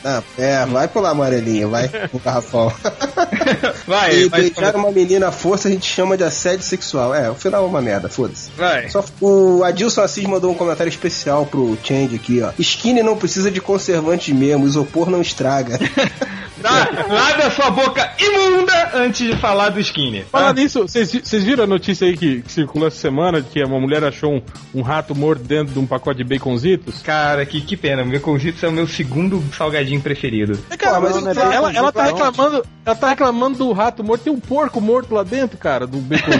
não, 0.04 0.22
é, 0.38 0.64
vai 0.66 0.86
pular 0.88 1.10
amarelinho, 1.10 1.70
vai 1.70 1.88
no 2.18 2.24
garrafão. 2.24 2.72
Vai, 3.86 4.14
e 4.14 4.28
vai, 4.28 4.42
beijar 4.42 4.76
uma 4.76 4.90
menina 4.90 5.28
à 5.28 5.32
força 5.32 5.68
a 5.68 5.70
gente 5.70 5.86
chama 5.86 6.16
de 6.16 6.24
assédio 6.24 6.62
sexual. 6.62 7.14
É, 7.14 7.30
o 7.30 7.34
final 7.34 7.64
é 7.64 7.66
uma 7.66 7.80
merda, 7.80 8.08
foda-se. 8.08 8.50
vai. 8.56 8.88
Só, 8.90 9.02
o 9.20 9.64
Adilson 9.64 10.02
Assis 10.02 10.24
mandou 10.24 10.50
um 10.50 10.54
comentário 10.54 10.90
especial 10.90 11.46
pro 11.46 11.78
Change 11.82 12.14
aqui, 12.14 12.42
ó. 12.42 12.50
Skinny 12.58 13.02
não 13.02 13.16
precisa 13.16 13.50
de 13.50 13.60
conservante 13.60 14.34
mesmo, 14.34 14.66
isopor 14.66 15.08
não 15.08 15.22
estraga. 15.22 15.78
Dá, 16.60 16.88
lave 17.08 17.42
a 17.42 17.50
sua 17.50 17.70
boca 17.70 18.10
imunda 18.18 18.90
antes 18.94 19.26
de 19.26 19.36
falar 19.36 19.70
do 19.70 19.80
skinny. 19.80 20.20
tá? 20.22 20.28
Falar 20.30 20.54
nisso, 20.54 20.82
vocês 20.82 21.42
viram 21.44 21.64
a 21.64 21.66
notícia 21.66 22.06
aí 22.06 22.16
que, 22.16 22.42
que 22.42 22.52
circulou 22.52 22.88
essa 22.88 22.98
semana 22.98 23.40
de 23.40 23.48
que 23.48 23.62
uma 23.62 23.80
mulher 23.80 24.04
achou 24.04 24.34
um, 24.34 24.42
um 24.74 24.82
rato 24.82 25.14
morto 25.14 25.42
dentro 25.42 25.72
de 25.72 25.78
um 25.78 25.86
pacote 25.86 26.22
de 26.22 26.24
baconzitos? 26.24 27.02
Cara, 27.02 27.44
que, 27.46 27.60
que 27.60 27.76
pena. 27.76 28.04
Meu 28.04 28.18
Baconzitos 28.18 28.62
é 28.62 28.68
o 28.68 28.72
meu 28.72 28.86
segundo 28.86 29.42
salgadinho 29.54 30.00
preferido. 30.00 30.58
Cara, 30.76 31.00
mas 31.00 31.14
mas 31.14 31.36
não 31.36 31.50
é 31.50 31.54
ela, 31.54 31.72
baconzito, 31.72 31.78
ela 31.78 31.92
tá 31.92 32.02
não. 32.04 32.10
reclamando, 32.12 32.66
ela 32.84 32.96
tá 32.96 33.08
reclamando 33.08 33.58
do 33.58 33.72
rato 33.72 34.04
morto, 34.04 34.24
tem 34.24 34.32
um 34.32 34.40
porco 34.40 34.80
morto 34.80 35.14
lá 35.14 35.22
dentro, 35.22 35.56
cara, 35.56 35.86
do 35.86 35.98
baconzito. 35.98 36.38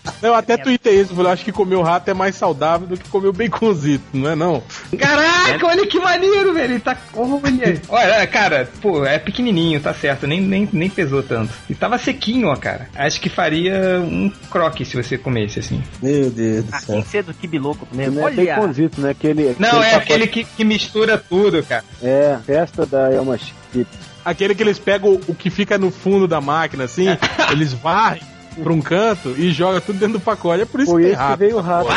Eu 0.22 0.34
até 0.34 0.56
tuitei 0.56 1.00
isso, 1.00 1.14
falei, 1.14 1.32
acho 1.32 1.44
que 1.44 1.52
comer 1.52 1.76
o 1.76 1.82
rato 1.82 2.10
é 2.10 2.14
mais 2.14 2.34
saudável 2.36 2.86
do 2.86 2.96
que 2.96 3.08
comer 3.08 3.28
o 3.28 3.32
baconzito, 3.32 4.04
não 4.12 4.30
é 4.30 4.34
não? 4.36 4.62
Caraca, 4.98 5.66
olha 5.66 5.86
que 5.86 5.98
maneiro, 5.98 6.52
velho. 6.52 6.74
Ele 6.74 6.80
tá. 6.80 6.96
Olha. 7.14 7.80
Olha, 7.88 8.26
cara, 8.26 8.68
pô, 8.82 9.04
é 9.04 9.18
pequenininho, 9.18 9.80
tá 9.80 9.94
certo. 9.94 10.26
Nem, 10.26 10.40
nem, 10.40 10.68
nem 10.72 10.90
pesou 10.90 11.22
tanto. 11.22 11.52
E 11.68 11.74
tava 11.74 11.96
sequinho, 11.98 12.48
ó, 12.48 12.56
cara. 12.56 12.88
Acho 12.94 13.20
que 13.20 13.28
faria 13.28 14.00
um 14.00 14.30
croque 14.50 14.84
se 14.84 14.96
você 14.96 15.16
comesse 15.16 15.58
assim. 15.60 15.82
Meu 16.02 16.30
Deus 16.30 16.64
do 16.64 16.74
Ah, 16.74 16.80
céu. 16.80 16.94
tem 16.96 17.02
que 17.02 17.08
ser 17.08 17.22
do 17.22 17.32
Kibiloco 17.34 17.86
mesmo. 17.92 18.16
Não 18.16 18.22
é 18.22 18.24
Olha! 18.26 18.56
baconzito, 18.56 19.00
né? 19.00 19.10
Aquele, 19.10 19.56
Não, 19.58 19.82
é 19.82 19.90
pacote- 19.92 19.96
aquele 20.12 20.26
que, 20.26 20.44
que 20.44 20.64
mistura 20.64 21.16
tudo, 21.18 21.62
cara. 21.62 21.84
É, 22.02 22.36
festa 22.44 22.84
da 22.84 23.10
Elma 23.12 23.38
Chip. 23.38 23.86
Aquele 24.24 24.54
que 24.54 24.62
eles 24.62 24.78
pegam 24.78 25.18
o 25.26 25.34
que 25.34 25.48
fica 25.48 25.78
no 25.78 25.90
fundo 25.90 26.28
da 26.28 26.40
máquina, 26.42 26.84
assim, 26.84 27.06
eles 27.50 27.72
varrem 27.72 28.22
pra 28.62 28.72
um 28.72 28.80
canto 28.80 29.34
e 29.38 29.50
jogam 29.52 29.80
tudo 29.80 29.98
dentro 29.98 30.14
do 30.18 30.20
pacote. 30.20 30.62
É 30.62 30.64
por 30.66 30.80
isso 30.80 30.90
Foi 30.92 31.02
que 31.02 31.08
tem 31.08 31.16
que 31.16 31.22
rato. 31.22 31.38
veio 31.38 31.56
o 31.56 31.60
rato. 31.60 31.88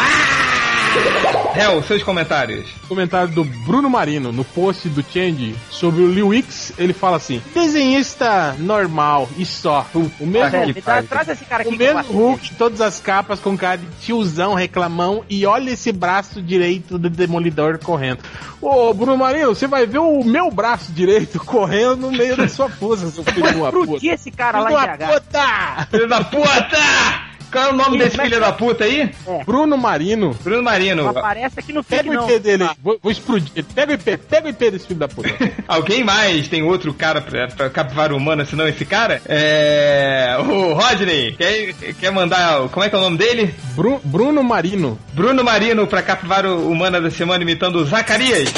Hel, 1.56 1.84
seus 1.84 2.02
comentários. 2.02 2.68
Comentário 2.88 3.30
do 3.34 3.44
Bruno 3.44 3.88
Marino 3.90 4.32
no 4.32 4.44
post 4.44 4.90
do 4.90 5.04
Change 5.04 5.56
sobre 5.70 6.02
o 6.02 6.12
Liu 6.12 6.34
X. 6.34 6.74
Ele 6.80 6.94
fala 6.94 7.18
assim: 7.18 7.42
desenhista 7.54 8.56
normal 8.58 9.30
e 9.38 9.46
só. 9.46 9.86
O 9.94 10.26
mesmo, 10.26 10.50
que 10.52 10.66
me 10.68 10.74
dá- 10.74 10.82
pariu. 10.82 11.08
traz 11.08 11.30
esse 11.30 11.46
cara 11.46 11.62
aqui 11.62 11.76
o 11.76 11.78
mesmo 11.78 12.02
Hulk 12.12 12.56
todas 12.56 12.82
as 12.82 13.00
capas 13.00 13.40
com 13.40 13.56
cara 13.56 13.78
de 13.78 13.86
tiozão 14.02 14.56
reclamão. 14.56 15.24
E 15.30 15.46
olha 15.46 15.70
esse 15.72 15.92
braço 15.92 16.42
direito 16.42 16.98
do 16.98 17.10
Demolidor 17.10 17.78
correndo. 17.78 18.20
Ô 18.60 18.92
Bruno 18.94 19.18
Marino, 19.18 19.54
você 19.54 19.68
vai 19.68 19.86
ver 19.86 20.00
o 20.00 20.24
meu 20.24 20.50
braço 20.50 20.92
direito 20.92 21.38
correndo 21.46 21.98
no 21.98 22.12
meio 22.12 22.36
da 22.36 22.48
sua 22.48 22.68
força, 22.70 23.10
seu 23.12 23.24
filho 23.24 23.48
de 23.52 23.56
uma 23.58 23.72
puta. 23.72 24.06
Esse 24.06 24.32
cara 24.32 24.64
Filho 24.64 24.74
lá 24.74 24.88
de 24.88 25.04
em 25.04 25.08
BH. 25.08 25.14
puta! 25.14 25.88
Filho 25.92 26.08
da 26.10 26.24
puta! 26.24 27.33
Qual 27.54 27.66
é 27.66 27.70
o 27.70 27.74
nome 27.74 27.98
desse 27.98 28.18
filho 28.18 28.40
da 28.40 28.52
puta 28.52 28.84
aí? 28.84 29.10
Bruno 29.46 29.78
Marino. 29.78 30.36
Bruno 30.44 30.62
Marino. 30.64 31.08
Aparece 31.08 31.60
aqui 31.60 31.72
no 31.72 31.82
feed, 31.84 32.04
Pega 32.04 32.10
o 32.12 32.14
não. 32.22 32.30
IP 32.30 32.40
dele 32.40 32.64
aí. 32.64 32.70
Vou, 32.84 32.98
vou 33.02 33.12
explodir. 33.12 33.64
Pega 33.76 33.92
o 33.92 33.96
IP. 33.96 34.18
Pega 34.18 34.48
o 34.48 34.50
IP 34.50 34.72
desse 34.72 34.88
filho 34.88 35.00
da 35.00 35.08
puta. 35.08 35.30
Alguém 35.68 36.04
mais 36.04 36.48
tem 36.48 36.64
outro 36.64 36.94
cara 36.94 37.22
pra, 37.22 37.48
pra 37.48 37.70
capivara 37.70 38.16
humana 38.16 38.44
senão 38.44 38.68
esse 38.68 38.84
cara? 38.86 39.22
É. 39.28 40.36
O 40.40 40.74
Rodney, 40.74 41.34
quer, 41.38 41.74
quer 42.00 42.12
mandar. 42.12 42.68
Como 42.70 42.84
é 42.84 42.90
que 42.90 42.96
é 42.96 42.98
o 42.98 43.02
nome 43.02 43.18
dele? 43.18 43.54
Bru- 43.76 44.02
Bruno 44.04 44.44
Marino. 44.44 44.98
Bruno 45.14 45.44
Marino 45.44 45.86
pra 45.88 46.02
capivara 46.02 46.52
humana 46.54 47.00
da 47.00 47.12
semana 47.12 47.44
imitando 47.44 47.76
o 47.78 47.86
Zacarias. 47.86 48.52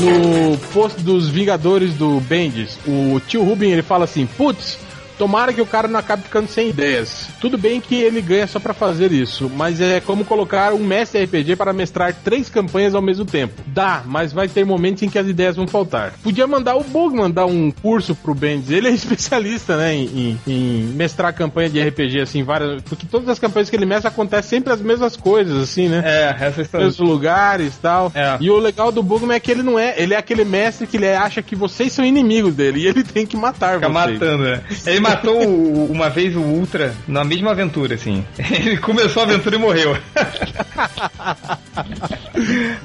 No 0.00 0.56
post 0.72 1.00
dos 1.00 1.28
Vingadores 1.28 1.94
do 1.94 2.20
Bendis, 2.20 2.78
o 2.86 3.20
tio 3.20 3.42
Rubin 3.42 3.70
ele 3.70 3.82
fala 3.82 4.04
assim: 4.04 4.26
Putz, 4.26 4.78
tomara 5.18 5.52
que 5.52 5.60
o 5.60 5.66
cara 5.66 5.88
não 5.88 5.98
acabe 6.00 6.22
ficando 6.24 6.48
sem 6.48 6.68
ideias. 6.70 7.28
Tudo 7.40 7.56
bem 7.58 7.80
que 7.80 7.94
ele 7.96 8.20
ganha 8.20 8.46
só 8.46 8.58
pra 8.58 8.74
fazer 8.74 9.12
isso, 9.12 9.50
mas 9.54 9.80
é 9.80 10.00
como 10.00 10.24
colocar 10.24 10.72
um 10.72 10.78
mestre 10.84 11.24
RPG 11.24 11.56
para 11.56 11.72
mestrar 11.72 12.14
três 12.14 12.48
campanhas 12.48 12.94
ao 12.94 13.02
mesmo 13.02 13.24
tempo. 13.24 13.62
Dá, 13.66 14.02
mas 14.04 14.32
vai 14.32 14.48
ter 14.48 14.64
momentos 14.64 15.02
em 15.02 15.08
que 15.08 15.18
as 15.18 15.26
ideias 15.26 15.56
vão 15.56 15.66
faltar. 15.66 16.12
Podia 16.22 16.46
mandar 16.46 16.76
o 16.76 16.84
Bugman 16.84 17.30
dar 17.30 17.46
um 17.46 17.70
curso 17.70 18.14
pro 18.14 18.34
Bendis. 18.34 18.70
Ele 18.70 18.88
é 18.88 18.90
especialista, 18.96 19.76
né, 19.76 19.94
em, 19.94 20.04
em- 20.06 20.40
em 20.46 20.82
mestrar 20.94 21.32
campanha 21.34 21.68
de 21.70 21.80
RPG, 21.80 22.20
assim, 22.20 22.42
várias. 22.42 22.82
Porque 22.82 23.06
todas 23.06 23.28
as 23.28 23.38
campanhas 23.38 23.68
que 23.70 23.76
ele 23.76 23.86
mestra 23.86 24.08
acontecem 24.08 24.58
sempre 24.58 24.72
as 24.72 24.80
mesmas 24.80 25.16
coisas, 25.16 25.62
assim, 25.62 25.88
né? 25.88 26.02
É, 26.04 26.36
essas 26.46 26.68
são. 26.68 26.80
mesmos 26.80 27.08
lugares 27.08 27.74
e 27.76 27.78
tal. 27.80 28.12
É. 28.14 28.36
E 28.40 28.50
o 28.50 28.58
legal 28.58 28.92
do 28.92 29.02
Bugman 29.02 29.36
é 29.36 29.40
que 29.40 29.50
ele 29.50 29.62
não 29.62 29.78
é. 29.78 29.94
Ele 29.96 30.14
é 30.14 30.16
aquele 30.16 30.44
mestre 30.44 30.86
que 30.86 30.96
ele 30.96 31.08
acha 31.08 31.42
que 31.42 31.56
vocês 31.56 31.92
são 31.92 32.04
inimigos 32.04 32.54
dele. 32.54 32.80
E 32.80 32.86
ele 32.86 33.02
tem 33.02 33.26
que 33.26 33.36
matar 33.36 33.74
Fica 33.74 33.88
vocês. 33.88 34.18
matando, 34.18 34.42
né? 34.44 34.60
Ele 34.86 35.00
matou 35.08 35.42
o- 35.46 35.90
uma 35.92 36.08
vez 36.10 36.34
o 36.36 36.40
Ultra 36.40 36.94
na 37.06 37.24
mesma 37.24 37.50
aventura, 37.52 37.94
assim. 37.94 38.24
Ele 38.38 38.76
começou 38.78 39.22
a 39.22 39.26
aventura 39.26 39.56
e 39.56 39.58
morreu. 39.58 39.96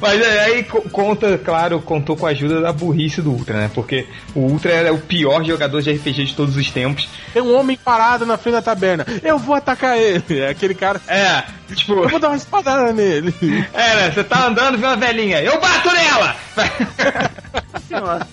Mas 0.02 0.22
é, 0.22 0.40
aí 0.46 0.64
co- 0.64 0.82
conta, 0.90 1.38
claro, 1.38 1.80
contou 1.82 2.16
com 2.16 2.26
a 2.26 2.30
ajuda 2.30 2.62
da 2.62 2.72
burrice 2.74 3.22
do 3.22 3.32
Ultra, 3.32 3.58
né? 3.58 3.72
Porque 3.74 4.08
o 4.34 4.40
Ultra 4.42 4.72
era 4.72 4.94
o 4.94 4.98
pior 5.00 5.44
jogador 5.44 5.82
de 5.82 5.92
RPG 5.92 6.26
de 6.26 6.34
todos 6.36 6.56
os 6.56 6.70
tempos. 6.72 7.08
Tem 7.34 7.42
um 7.42 7.56
homem 7.56 7.78
parado 7.78 8.26
na 8.26 8.38
frente 8.38 8.54
da 8.56 8.62
taberna. 8.62 9.06
Eu 9.24 9.38
vou 9.38 9.56
atacar 9.56 9.98
ele. 9.98 10.40
É 10.40 10.50
aquele 10.50 10.74
cara. 10.74 11.02
É, 11.08 11.44
tipo. 11.76 11.94
Eu 11.94 12.10
vou 12.10 12.20
dar 12.20 12.30
uma 12.30 12.38
espadada 12.38 12.92
nele. 12.94 13.34
É, 13.74 13.96
né? 13.96 14.12
Você 14.12 14.24
tá 14.24 14.48
andando, 14.48 14.78
vê 14.78 14.86
uma 14.86 14.96
velhinha. 14.96 15.42
Eu 15.42 15.60
bato 15.60 15.90
nela! 15.92 16.36
Senhora. 17.88 18.28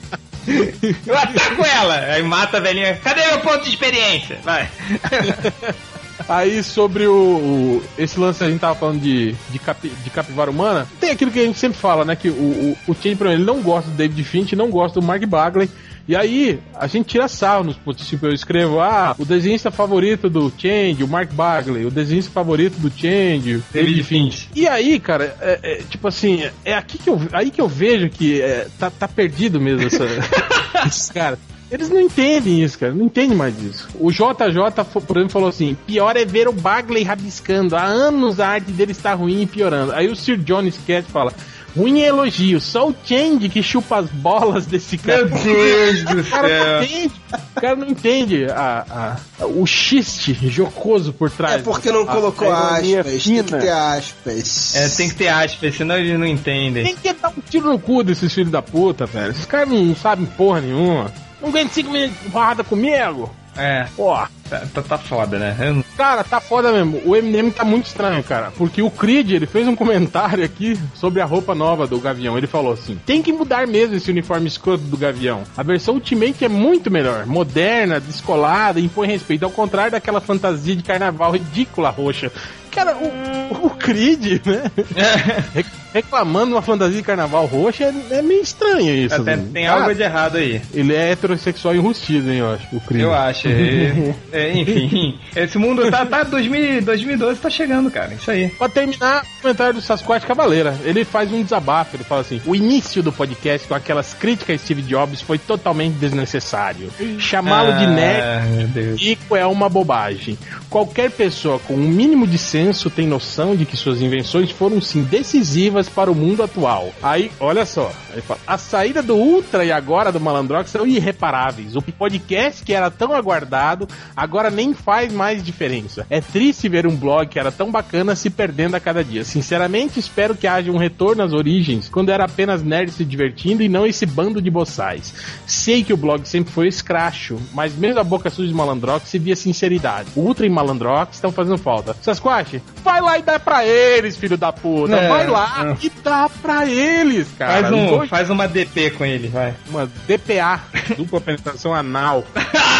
Eu 1.06 1.16
ataco 1.18 1.64
ela! 1.64 1.94
Aí 1.96 2.22
mata 2.22 2.56
a 2.56 2.60
velhinha. 2.60 2.96
Cadê 3.02 3.26
meu 3.26 3.40
ponto 3.40 3.64
de 3.64 3.70
experiência? 3.70 4.38
Vai. 4.42 4.68
Aí 6.28 6.62
sobre 6.64 7.06
o, 7.06 7.12
o- 7.14 7.82
Esse 7.96 8.18
lance 8.18 8.42
a 8.42 8.48
gente 8.50 8.60
tava 8.60 8.74
falando 8.74 9.00
de, 9.00 9.34
de, 9.50 9.58
capi- 9.58 9.92
de 10.02 10.10
capivara 10.10 10.50
humana. 10.50 10.86
Tem 11.00 11.10
aquilo 11.10 11.30
que 11.30 11.38
a 11.38 11.44
gente 11.44 11.58
sempre 11.58 11.78
fala, 11.78 12.04
né? 12.04 12.16
Que 12.16 12.28
o, 12.28 12.32
o, 12.32 12.78
o 12.88 12.96
exemplo, 13.00 13.30
ele 13.30 13.44
não 13.44 13.62
gosta 13.62 13.88
do 13.90 13.96
David 13.96 14.24
Finch, 14.24 14.56
não 14.56 14.68
gosta 14.68 15.00
do 15.00 15.06
Mark 15.06 15.24
Bagley. 15.26 15.70
E 16.08 16.16
aí, 16.16 16.58
a 16.74 16.86
gente 16.86 17.08
tira 17.08 17.28
sarro 17.28 17.64
nos 17.64 17.76
posts. 17.76 18.08
Tipo, 18.08 18.26
eu 18.26 18.32
escrevo, 18.32 18.80
ah, 18.80 19.14
o 19.18 19.26
desenhista 19.26 19.70
favorito 19.70 20.30
do 20.30 20.50
Change, 20.56 21.04
o 21.04 21.08
Mark 21.08 21.30
Bagley, 21.34 21.84
o 21.84 21.90
desenhista 21.90 22.32
favorito 22.32 22.78
do 22.78 22.90
Change, 22.90 23.62
David 23.70 24.02
Finch. 24.04 24.48
E 24.56 24.66
aí, 24.66 24.98
cara, 24.98 25.36
é, 25.38 25.60
é, 25.62 25.76
tipo 25.82 26.08
assim, 26.08 26.48
é 26.64 26.72
aqui 26.72 26.96
que 26.96 27.10
eu, 27.10 27.20
aí 27.30 27.50
que 27.50 27.60
eu 27.60 27.68
vejo 27.68 28.08
que 28.08 28.40
é, 28.40 28.68
tá, 28.78 28.90
tá 28.90 29.06
perdido 29.06 29.60
mesmo 29.60 29.86
essa, 29.86 30.06
esses 30.88 31.10
caras. 31.10 31.38
Eles 31.70 31.90
não 31.90 32.00
entendem 32.00 32.62
isso, 32.62 32.78
cara. 32.78 32.94
Não 32.94 33.04
entendem 33.04 33.36
mais 33.36 33.62
isso. 33.62 33.86
O 34.00 34.10
JJ, 34.10 34.84
por 35.06 35.16
exemplo, 35.18 35.28
falou 35.28 35.48
assim: 35.50 35.76
pior 35.86 36.16
é 36.16 36.24
ver 36.24 36.48
o 36.48 36.52
Bagley 36.52 37.02
rabiscando. 37.02 37.76
Há 37.76 37.84
anos 37.84 38.40
a 38.40 38.48
arte 38.48 38.72
dele 38.72 38.92
está 38.92 39.12
ruim 39.12 39.42
e 39.42 39.46
piorando. 39.46 39.92
Aí 39.92 40.08
o 40.08 40.16
Sir 40.16 40.38
John 40.38 40.62
Sketch 40.62 41.04
fala. 41.04 41.32
Ruim 41.76 42.00
é 42.00 42.06
elogio, 42.06 42.60
só 42.60 42.88
o 42.88 42.94
Change 43.04 43.48
que 43.48 43.62
chupa 43.62 43.98
as 43.98 44.06
bolas 44.10 44.66
desse 44.66 44.98
cara. 44.98 45.26
Meu 45.26 45.38
Deus 45.38 46.02
do 46.04 46.20
O 46.20 46.24
cara 46.24 46.48
céu. 46.48 46.66
não 46.66 46.82
entende, 46.84 47.12
o 47.56 47.60
cara 47.60 47.76
não 47.76 47.86
entende 47.88 48.44
a, 48.50 49.16
a- 49.40 49.46
o 49.46 49.66
xiste 49.66 50.34
jocoso 50.48 51.12
por 51.12 51.30
trás. 51.30 51.56
É 51.56 51.58
porque 51.58 51.92
não 51.92 52.02
A- 52.02 52.06
colocou 52.06 52.52
aspas, 52.52 52.82
tem 52.82 53.02
que 53.02 53.20
fina. 53.20 53.58
ter 53.58 53.68
aspas. 53.70 54.74
É, 54.74 54.88
tem 54.88 55.08
que 55.08 55.14
ter 55.14 55.28
aspas, 55.28 55.76
senão 55.76 55.96
eles 55.96 56.18
não 56.18 56.26
entendem. 56.26 56.84
Tem 56.84 56.96
que 56.96 57.12
dar 57.12 57.28
um 57.28 57.40
tiro 57.48 57.68
no 57.70 57.78
cu 57.78 58.02
desses 58.02 58.32
filhos 58.32 58.50
da 58.50 58.62
puta, 58.62 59.06
velho. 59.06 59.30
Esses 59.30 59.44
caras 59.46 59.68
não 59.68 59.94
sabem 59.94 60.26
porra 60.26 60.60
nenhuma. 60.60 61.12
Não 61.40 61.50
ganha 61.52 61.68
5 61.68 61.90
minutos 61.90 62.16
de 62.24 62.30
porrada 62.30 62.64
comigo. 62.64 63.30
É, 63.56 63.86
Porra. 63.96 64.30
Tá, 64.48 64.62
tá, 64.74 64.82
tá 64.82 64.98
foda, 64.98 65.38
né? 65.38 65.56
Eu 65.60 65.84
Cara, 65.96 66.22
tá 66.22 66.40
foda 66.40 66.72
mesmo. 66.72 67.02
O 67.04 67.16
Eminem 67.16 67.50
tá 67.50 67.64
muito 67.64 67.86
estranho, 67.86 68.22
cara. 68.22 68.52
Porque 68.56 68.80
o 68.80 68.90
Creed, 68.90 69.32
ele 69.32 69.46
fez 69.46 69.66
um 69.66 69.74
comentário 69.74 70.44
aqui 70.44 70.78
sobre 70.94 71.20
a 71.20 71.24
roupa 71.24 71.54
nova 71.54 71.86
do 71.86 71.98
Gavião. 71.98 72.36
Ele 72.38 72.46
falou 72.46 72.72
assim: 72.72 72.98
tem 73.04 73.22
que 73.22 73.32
mudar 73.32 73.66
mesmo 73.66 73.96
esse 73.96 74.10
uniforme 74.10 74.46
escroto 74.46 74.84
do 74.84 74.96
Gavião. 74.96 75.42
A 75.56 75.62
versão 75.62 75.94
Ultimate 75.94 76.44
é 76.44 76.48
muito 76.48 76.90
melhor. 76.90 77.26
Moderna, 77.26 77.98
descolada, 78.00 78.78
impõe 78.80 79.08
respeito. 79.08 79.44
Ao 79.44 79.50
contrário 79.50 79.92
daquela 79.92 80.20
fantasia 80.20 80.76
de 80.76 80.82
carnaval 80.82 81.32
ridícula 81.32 81.90
roxa. 81.90 82.30
Cara, 82.70 82.96
o, 82.96 83.66
o 83.66 83.70
Creed, 83.70 84.42
né? 84.46 84.70
Re- 85.54 85.64
Reclamando 85.92 86.54
uma 86.54 86.60
fantasia 86.62 86.98
de 86.98 87.02
carnaval 87.02 87.46
roxa 87.46 87.84
é, 87.84 88.18
é 88.18 88.22
meio 88.22 88.42
estranho 88.42 88.94
isso. 88.94 89.14
Até 89.14 89.36
né? 89.36 89.46
tem 89.52 89.66
Cara, 89.66 89.80
algo 89.80 89.94
de 89.94 90.02
errado 90.02 90.36
aí. 90.36 90.60
Ele 90.74 90.94
é 90.94 91.12
heterossexual 91.12 91.74
enrustido, 91.74 92.30
hein, 92.30 92.38
eu 92.38 92.52
acho. 92.52 92.76
O 92.76 92.80
Creed. 92.80 93.02
Eu 93.02 93.14
acho. 93.14 93.48
É, 93.48 94.14
é, 94.38 94.58
enfim, 94.58 95.18
esse 95.34 95.58
mundo 95.58 95.90
tá, 95.90 96.04
tá 96.06 96.22
2000, 96.22 96.82
2012 96.82 97.40
tá 97.40 97.50
chegando, 97.50 97.90
cara. 97.90 98.14
Isso 98.14 98.30
aí. 98.30 98.48
Pra 98.50 98.68
terminar, 98.68 99.22
o 99.38 99.42
comentário 99.42 99.74
do 99.74 99.80
Sasquatch 99.80 100.26
Cavaleira. 100.26 100.76
Ele 100.84 101.04
faz 101.04 101.32
um 101.32 101.42
desabafo, 101.42 101.96
ele 101.96 102.04
fala 102.04 102.20
assim: 102.22 102.40
o 102.46 102.54
início 102.54 103.02
do 103.02 103.12
podcast 103.12 103.66
com 103.66 103.74
aquelas 103.74 104.14
críticas 104.14 104.60
a 104.60 104.64
Steve 104.64 104.82
Jobs 104.82 105.20
foi 105.20 105.38
totalmente 105.38 105.94
desnecessário. 105.94 106.90
Chamá-lo 107.18 107.72
de 107.78 107.86
nerd 107.86 108.22
Ah, 108.22 108.46
meu 108.48 108.68
Deus. 108.68 109.00
rico 109.00 109.36
é 109.36 109.46
uma 109.46 109.68
bobagem. 109.68 110.38
Qualquer 110.70 111.10
pessoa 111.10 111.58
com 111.58 111.74
um 111.74 111.88
mínimo 111.88 112.26
de 112.26 112.38
senso 112.38 112.90
tem 112.90 113.06
noção 113.06 113.56
de 113.56 113.64
que 113.64 113.76
suas 113.76 114.00
invenções 114.00 114.50
foram 114.50 114.80
sim 114.80 115.02
decisivas 115.02 115.88
para 115.88 116.10
o 116.10 116.14
mundo 116.14 116.42
atual. 116.42 116.92
Aí, 117.02 117.30
olha 117.40 117.64
só, 117.64 117.92
ele 118.12 118.20
fala, 118.22 118.40
a 118.46 118.58
saída 118.58 119.02
do 119.02 119.16
Ultra 119.16 119.64
e 119.64 119.72
agora 119.72 120.12
do 120.12 120.20
Malandrox 120.20 120.70
são 120.70 120.86
irreparáveis. 120.86 121.76
O 121.76 121.82
podcast 121.82 122.62
que 122.62 122.72
era 122.72 122.90
tão 122.90 123.12
aguardado 123.12 123.88
agora 124.16 124.27
nem 124.50 124.74
faz 124.74 125.12
mais 125.12 125.42
diferença. 125.42 126.06
É 126.08 126.20
triste 126.20 126.68
ver 126.68 126.86
um 126.86 126.94
blog 126.94 127.28
que 127.28 127.38
era 127.38 127.50
tão 127.50 127.70
bacana 127.70 128.14
se 128.14 128.30
perdendo 128.30 128.74
a 128.74 128.80
cada 128.80 129.02
dia. 129.02 129.24
Sinceramente, 129.24 129.98
espero 129.98 130.34
que 130.34 130.46
haja 130.46 130.70
um 130.70 130.76
retorno 130.76 131.22
às 131.22 131.32
origens, 131.32 131.88
quando 131.88 132.10
era 132.10 132.24
apenas 132.24 132.62
nerd 132.62 132.90
se 132.90 133.04
divertindo 133.04 133.62
e 133.62 133.68
não 133.68 133.86
esse 133.86 134.06
bando 134.06 134.40
de 134.40 134.50
boçais. 134.50 135.14
Sei 135.46 135.82
que 135.82 135.92
o 135.92 135.96
blog 135.96 136.26
sempre 136.28 136.52
foi 136.52 136.68
escracho, 136.68 137.38
mas 137.52 137.74
mesmo 137.74 138.00
a 138.00 138.04
boca 138.04 138.30
suja 138.30 138.48
de 138.48 138.54
Malandrox 138.54 139.08
se 139.08 139.18
via 139.18 139.36
sinceridade. 139.36 140.08
O 140.14 140.20
Ultra 140.20 140.46
e 140.46 140.50
Malandrox 140.50 141.16
estão 141.16 141.32
fazendo 141.32 141.58
falta. 141.58 141.96
Sasquatch, 142.00 142.60
vai 142.82 143.00
lá 143.00 143.18
e 143.18 143.22
dá 143.22 143.38
pra 143.38 143.64
eles, 143.64 144.16
filho 144.16 144.36
da 144.36 144.52
puta. 144.52 144.94
É, 144.94 145.08
vai 145.08 145.26
lá 145.26 145.76
é. 145.80 145.86
e 145.86 145.90
dá 146.02 146.28
pra 146.42 146.66
eles, 146.66 147.28
cara. 147.38 147.62
Faz, 147.62 147.72
um, 147.72 148.06
faz 148.06 148.30
uma 148.30 148.46
DP 148.46 148.90
com 148.90 149.04
ele, 149.04 149.28
vai. 149.28 149.54
Uma 149.68 149.86
DPA, 150.06 150.60
dupla 150.96 151.20
penetração 151.20 151.74
anal. 151.74 152.24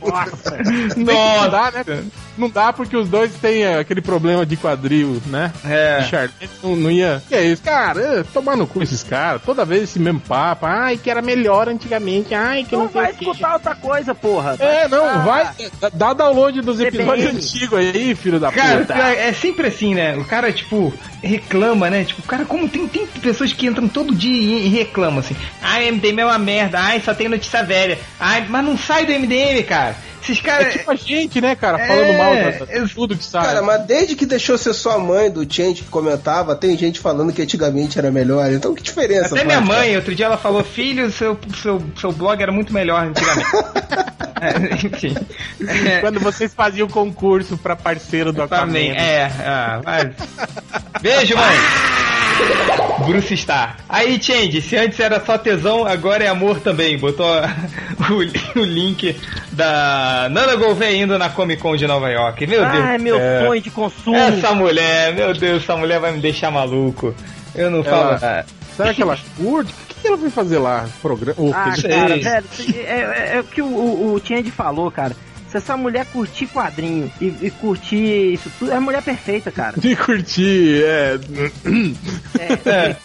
Nossa. 0.00 0.56
Nossa. 0.96 1.42
Não 1.42 1.50
dá, 1.50 1.70
né? 1.70 1.84
Não 2.38 2.48
dá 2.48 2.72
porque 2.72 2.96
os 2.96 3.08
dois 3.08 3.32
têm 3.34 3.64
eh, 3.64 3.78
aquele 3.80 4.00
problema 4.00 4.46
de 4.46 4.56
quadril, 4.56 5.20
né? 5.26 5.52
É. 5.64 5.98
Richard, 6.00 6.32
não, 6.62 6.76
não 6.76 6.90
ia. 6.90 7.22
Que 7.28 7.34
é 7.34 7.44
isso, 7.44 7.62
cara? 7.62 8.24
Tomar 8.32 8.56
no 8.56 8.66
cu 8.66 8.82
esses 8.82 9.02
caras. 9.02 9.42
Toda 9.44 9.64
vez 9.64 9.82
esse 9.84 9.98
mesmo 9.98 10.20
papo. 10.20 10.64
Ai, 10.66 10.96
que 10.96 11.10
era 11.10 11.20
melhor 11.20 11.68
antigamente. 11.68 12.34
Ai, 12.34 12.64
que 12.64 12.74
Não 12.76 12.84
não, 12.84 12.88
vai 12.88 13.10
escutar 13.10 13.54
outra 13.54 13.74
coisa, 13.74 14.14
porra. 14.14 14.56
É, 14.58 14.86
não, 14.88 15.04
Ah, 15.04 15.18
vai. 15.18 15.68
Dá 15.92 16.12
download 16.12 16.60
dos 16.60 16.80
episódios 16.80 17.34
antigos 17.34 17.78
aí, 17.78 18.14
filho 18.14 18.38
da 18.38 18.50
Cara, 18.52 18.80
puta. 18.80 18.94
é 18.94 19.32
sempre 19.32 19.66
assim, 19.66 19.94
né? 19.94 20.16
O 20.16 20.24
cara, 20.24 20.52
tipo, 20.52 20.92
reclama, 21.22 21.90
né? 21.90 22.04
Tipo, 22.04 22.22
cara, 22.22 22.44
como 22.44 22.68
tem, 22.68 22.86
tem 22.86 23.06
pessoas 23.06 23.52
que 23.52 23.66
entram 23.66 23.88
todo 23.88 24.14
dia 24.14 24.30
e, 24.36 24.66
e 24.66 24.68
reclamam 24.68 25.18
assim. 25.20 25.36
Ai, 25.62 25.90
MDM 25.90 26.20
é 26.20 26.24
uma 26.26 26.38
merda. 26.38 26.78
Ai, 26.80 27.00
só 27.00 27.12
tem 27.14 27.28
notícia 27.28 27.62
velha. 27.62 27.98
Ai, 28.20 28.46
mas 28.48 28.64
não 28.64 28.76
sai 28.78 29.04
do 29.06 29.12
MDM, 29.12 29.62
cara. 29.64 29.96
Esses 30.22 30.38
É 30.38 30.42
caras. 30.42 30.72
tipo 30.72 30.90
a 30.90 30.94
gente, 30.94 31.40
né, 31.40 31.54
cara? 31.54 31.80
É, 31.80 31.86
Falando 31.88 32.18
mal 32.18 32.34
da, 32.34 32.64
da- 32.64 32.72
eu- 32.72 32.88
tudo 32.88 33.16
que 33.16 33.24
sai. 33.24 33.44
Cara, 33.46 33.62
mas 33.62 33.82
desde 33.86 34.14
que 34.16 34.26
deixou 34.26 34.58
ser 34.58 34.72
sua 34.74 34.98
mãe 34.98 35.30
do 35.30 35.40
Change 35.50 35.82
que 35.82 35.88
comentava, 35.88 36.54
tem 36.56 36.76
gente 36.76 37.00
falando 37.00 37.32
que 37.32 37.40
antigamente 37.42 37.98
era 37.98 38.10
melhor. 38.10 38.50
Então 38.52 38.74
que 38.74 38.82
diferença 38.82 39.34
Até 39.34 39.44
minha 39.44 39.60
mãe, 39.60 39.94
outro 39.96 40.14
dia 40.14 40.26
ela 40.26 40.36
falou, 40.36 40.62
filho, 40.64 41.10
seu, 41.10 41.38
seu, 41.62 41.82
seu 42.00 42.12
blog 42.12 42.42
era 42.42 42.52
muito 42.52 42.72
melhor 42.72 43.04
antigamente. 43.06 43.48
É, 44.40 44.86
enfim. 44.86 45.16
É, 45.66 45.98
Quando 46.00 46.20
vocês 46.20 46.54
faziam 46.54 46.86
concurso 46.86 47.58
pra 47.58 47.74
parceiro 47.74 48.32
do 48.32 48.46
também, 48.46 48.92
Aquaman. 48.92 49.04
é, 49.04 49.24
ah, 49.44 49.80
vai. 49.82 50.12
Beijo, 51.02 51.34
mãe! 51.36 51.56
Bruce 53.06 53.36
Star. 53.36 53.76
Aí, 53.88 54.22
Change, 54.22 54.60
se 54.60 54.76
antes 54.76 54.98
era 55.00 55.24
só 55.24 55.38
tesão, 55.38 55.86
agora 55.86 56.24
é 56.24 56.28
amor 56.28 56.60
também. 56.60 56.98
Botou 56.98 57.26
o, 58.10 58.58
o 58.60 58.64
link 58.64 59.16
da 59.52 60.28
Nana 60.30 60.56
Gouveia 60.56 61.02
indo 61.02 61.18
na 61.18 61.28
Comic 61.30 61.62
Con 61.62 61.76
de 61.76 61.86
Nova 61.86 62.10
York. 62.10 62.46
Meu 62.46 62.60
Deus. 62.60 62.84
Ai, 62.84 62.98
meu 62.98 63.18
É. 63.18 63.44
sonho 63.46 63.60
de 63.62 63.70
consumo. 63.70 64.16
Essa 64.16 64.52
mulher, 64.54 65.14
meu 65.14 65.32
Deus, 65.32 65.62
essa 65.62 65.76
mulher 65.76 66.00
vai 66.00 66.12
me 66.12 66.20
deixar 66.20 66.50
maluco. 66.50 67.14
Eu 67.54 67.70
não 67.70 67.82
falo. 67.82 68.10
Ela- 68.10 68.20
nada. 68.20 68.46
Será 68.76 68.94
que 68.94 69.02
ela 69.02 69.18
curte? 69.36 69.72
O 69.72 70.00
que, 70.00 70.06
ela 70.06 70.18
foi 70.18 70.30
fazer 70.30 70.58
lá? 70.58 70.86
Programa. 71.02 71.36
Ah, 71.52 71.74
cara, 71.82 72.16
velho, 72.16 72.46
é, 72.86 72.90
é- 72.90 73.36
é 73.36 73.40
o 73.40 73.44
que 73.44 73.60
o, 73.60 73.66
o, 73.66 74.14
o 74.14 74.20
Change 74.24 74.50
falou, 74.52 74.88
cara. 74.92 75.16
Se 75.50 75.56
essa 75.56 75.76
mulher 75.76 76.06
curtir 76.06 76.46
quadrinho 76.46 77.10
e, 77.20 77.34
e 77.42 77.50
curtir 77.50 78.34
isso 78.34 78.50
tudo, 78.58 78.72
é 78.72 78.76
a 78.76 78.80
mulher 78.80 79.02
perfeita, 79.02 79.50
cara. 79.50 79.74
De 79.80 79.96
curtir, 79.96 80.82
é. 80.84 81.18
É. 82.66 82.96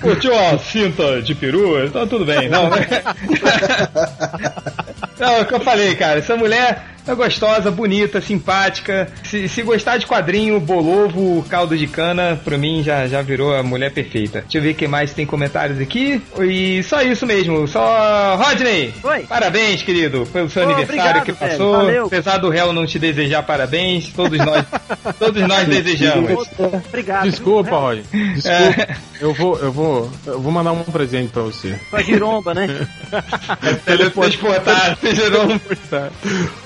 Curtiu 0.00 0.36
a 0.36 0.58
cinta 0.58 1.22
de 1.22 1.34
peru? 1.34 1.84
Então 1.84 2.06
tudo 2.06 2.24
bem, 2.24 2.48
não. 2.48 2.70
né? 2.70 2.86
Não, 5.20 5.36
é 5.36 5.40
o 5.42 5.46
que 5.46 5.54
eu 5.54 5.60
falei, 5.60 5.94
cara. 5.94 6.18
Essa 6.18 6.36
mulher 6.36 6.82
é 7.06 7.14
gostosa, 7.14 7.70
bonita, 7.70 8.20
simpática. 8.20 9.08
Se, 9.22 9.48
se 9.48 9.62
gostar 9.62 9.96
de 9.96 10.06
quadrinho, 10.06 10.60
bolovo, 10.60 11.44
caldo 11.48 11.76
de 11.76 11.86
cana, 11.86 12.40
pra 12.44 12.56
mim 12.56 12.82
já, 12.82 13.06
já 13.06 13.22
virou 13.22 13.54
a 13.54 13.62
mulher 13.62 13.90
perfeita. 13.90 14.42
Deixa 14.42 14.58
eu 14.58 14.62
ver 14.62 14.74
quem 14.74 14.88
mais 14.88 15.12
tem 15.12 15.26
comentários 15.26 15.80
aqui. 15.80 16.22
E 16.40 16.82
só 16.82 17.02
isso 17.02 17.26
mesmo. 17.26 17.66
Só. 17.66 18.36
Rodney! 18.36 18.94
Oi. 19.02 19.20
Parabéns, 19.28 19.82
querido, 19.82 20.26
pelo 20.32 20.48
seu 20.48 20.62
Ô, 20.62 20.66
aniversário 20.66 21.20
obrigado, 21.20 21.24
que 21.24 21.32
velho. 21.32 21.50
passou. 21.52 21.72
Valeu. 21.72 22.06
Apesar 22.06 22.38
do 22.38 22.48
réu 22.48 22.72
não 22.72 22.86
te 22.86 22.98
desejar 22.98 23.42
parabéns, 23.42 24.08
todos 24.08 24.38
nós, 24.38 24.64
todos 25.18 25.42
nós 25.46 25.66
desejamos. 25.68 26.48
Obrigado. 26.88 27.24
Desculpa, 27.28 27.76
Roy. 27.76 28.02
Desculpa. 28.12 28.48
É. 28.48 29.10
Eu 29.20 29.34
vou, 29.34 29.58
eu 29.58 29.70
vou, 29.70 30.10
eu 30.26 30.40
vou 30.40 30.50
mandar 30.50 30.72
um 30.72 30.82
presente 30.82 31.30
pra 31.30 31.42
você. 31.42 31.78
Com 31.90 31.96
a 31.96 32.02
giromba, 32.02 32.54
né? 32.54 32.66
Teletransportado, 33.84 34.96
você 34.98 35.09
gerou 35.14 35.46
um. 35.46 35.60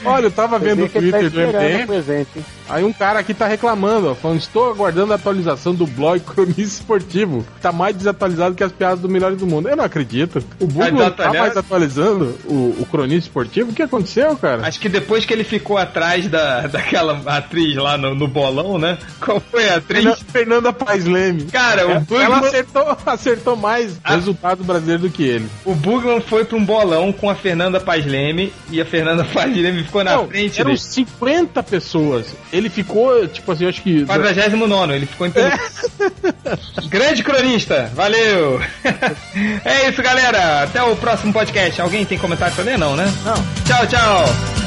Olha, 0.04 0.26
eu 0.26 0.30
tava 0.30 0.58
vendo 0.58 0.84
o 0.84 0.88
tá 0.88 0.98
Twitter 0.98 1.30
do 1.30 1.40
MDM. 1.40 1.86
Aí 2.68 2.82
um 2.84 2.92
cara 2.92 3.18
aqui 3.18 3.34
tá 3.34 3.46
reclamando, 3.46 4.10
ó, 4.10 4.14
falando, 4.14 4.38
estou 4.38 4.70
aguardando 4.70 5.12
a 5.12 5.16
atualização 5.16 5.74
do 5.74 5.86
blog 5.86 6.20
Cronista 6.24 6.62
Esportivo. 6.62 7.44
Tá 7.60 7.70
mais 7.72 7.94
desatualizado 7.96 8.54
que 8.54 8.64
as 8.64 8.72
piadas 8.72 9.00
do 9.00 9.08
Melhores 9.08 9.38
do 9.38 9.46
Mundo. 9.46 9.68
Eu 9.68 9.76
não 9.76 9.84
acredito. 9.84 10.42
O 10.60 10.66
Bug 10.66 10.94
Tá 10.96 11.10
tá 11.10 11.32
mais 11.34 11.56
atualizando 11.56 12.36
o, 12.44 12.76
o 12.80 12.86
Cronista 12.90 13.28
Esportivo? 13.28 13.70
O 13.70 13.74
que 13.74 13.82
aconteceu, 13.82 14.36
cara? 14.36 14.66
Acho 14.66 14.80
que 14.80 14.88
depois 14.88 15.24
que 15.24 15.32
ele 15.32 15.44
ficou 15.44 15.76
atrás 15.76 16.28
da, 16.28 16.66
daquela 16.68 17.20
atriz 17.26 17.74
lá 17.76 17.96
no, 17.98 18.14
no 18.14 18.26
bolão, 18.28 18.78
né? 18.78 18.98
Qual 19.20 19.40
foi 19.40 19.68
a 19.68 19.76
atriz? 19.76 20.02
Fernanda, 20.04 20.18
Fernanda 20.32 20.72
Paes 20.72 21.04
Leme. 21.04 21.44
Cara, 21.46 21.86
o 21.86 21.90
Ela 21.90 22.00
Bugman, 22.00 22.48
acertou, 22.48 22.96
acertou 23.06 23.56
mais 23.56 23.98
Ah. 24.02 24.14
resultados 24.14 24.64
brasileiros 24.64 25.02
do 25.02 25.10
que 25.10 25.22
ele. 25.22 25.48
o 25.64 25.74
Bugman 25.74 26.20
foi 26.20 26.44
pra 26.44 26.56
um 26.56 26.64
bolão 26.64 27.12
com 27.12 27.28
a 27.28 27.34
Fernanda 27.34 27.78
Paz 27.80 28.04
Leme 28.06 28.52
e 28.70 28.80
a 28.80 28.84
Fernanda 28.86 29.24
Paz 29.24 29.54
Leme 29.56 29.84
ficou 29.84 30.02
na 30.02 30.16
Não, 30.16 30.26
frente 30.28 30.60
eram 30.60 30.70
dele. 30.70 30.80
50 30.82 31.62
pessoas. 31.62 32.26
Ele 32.54 32.70
ficou, 32.70 33.26
tipo 33.26 33.50
assim, 33.50 33.64
eu 33.64 33.68
acho 33.68 33.82
que. 33.82 34.06
49, 34.06 34.94
ele 34.94 35.06
ficou 35.06 35.26
em 35.26 35.30
primeiro. 35.32 35.58
Grande 36.88 37.24
cronista, 37.24 37.90
valeu! 37.92 38.60
é 39.64 39.88
isso, 39.88 40.00
galera. 40.00 40.62
Até 40.62 40.80
o 40.80 40.94
próximo 40.94 41.32
podcast. 41.32 41.80
Alguém 41.80 42.04
tem 42.04 42.16
comentário 42.16 42.54
pra 42.54 42.62
ler? 42.62 42.78
Não, 42.78 42.94
né? 42.94 43.12
Não. 43.24 43.34
Tchau, 43.64 43.86
tchau! 43.88 44.63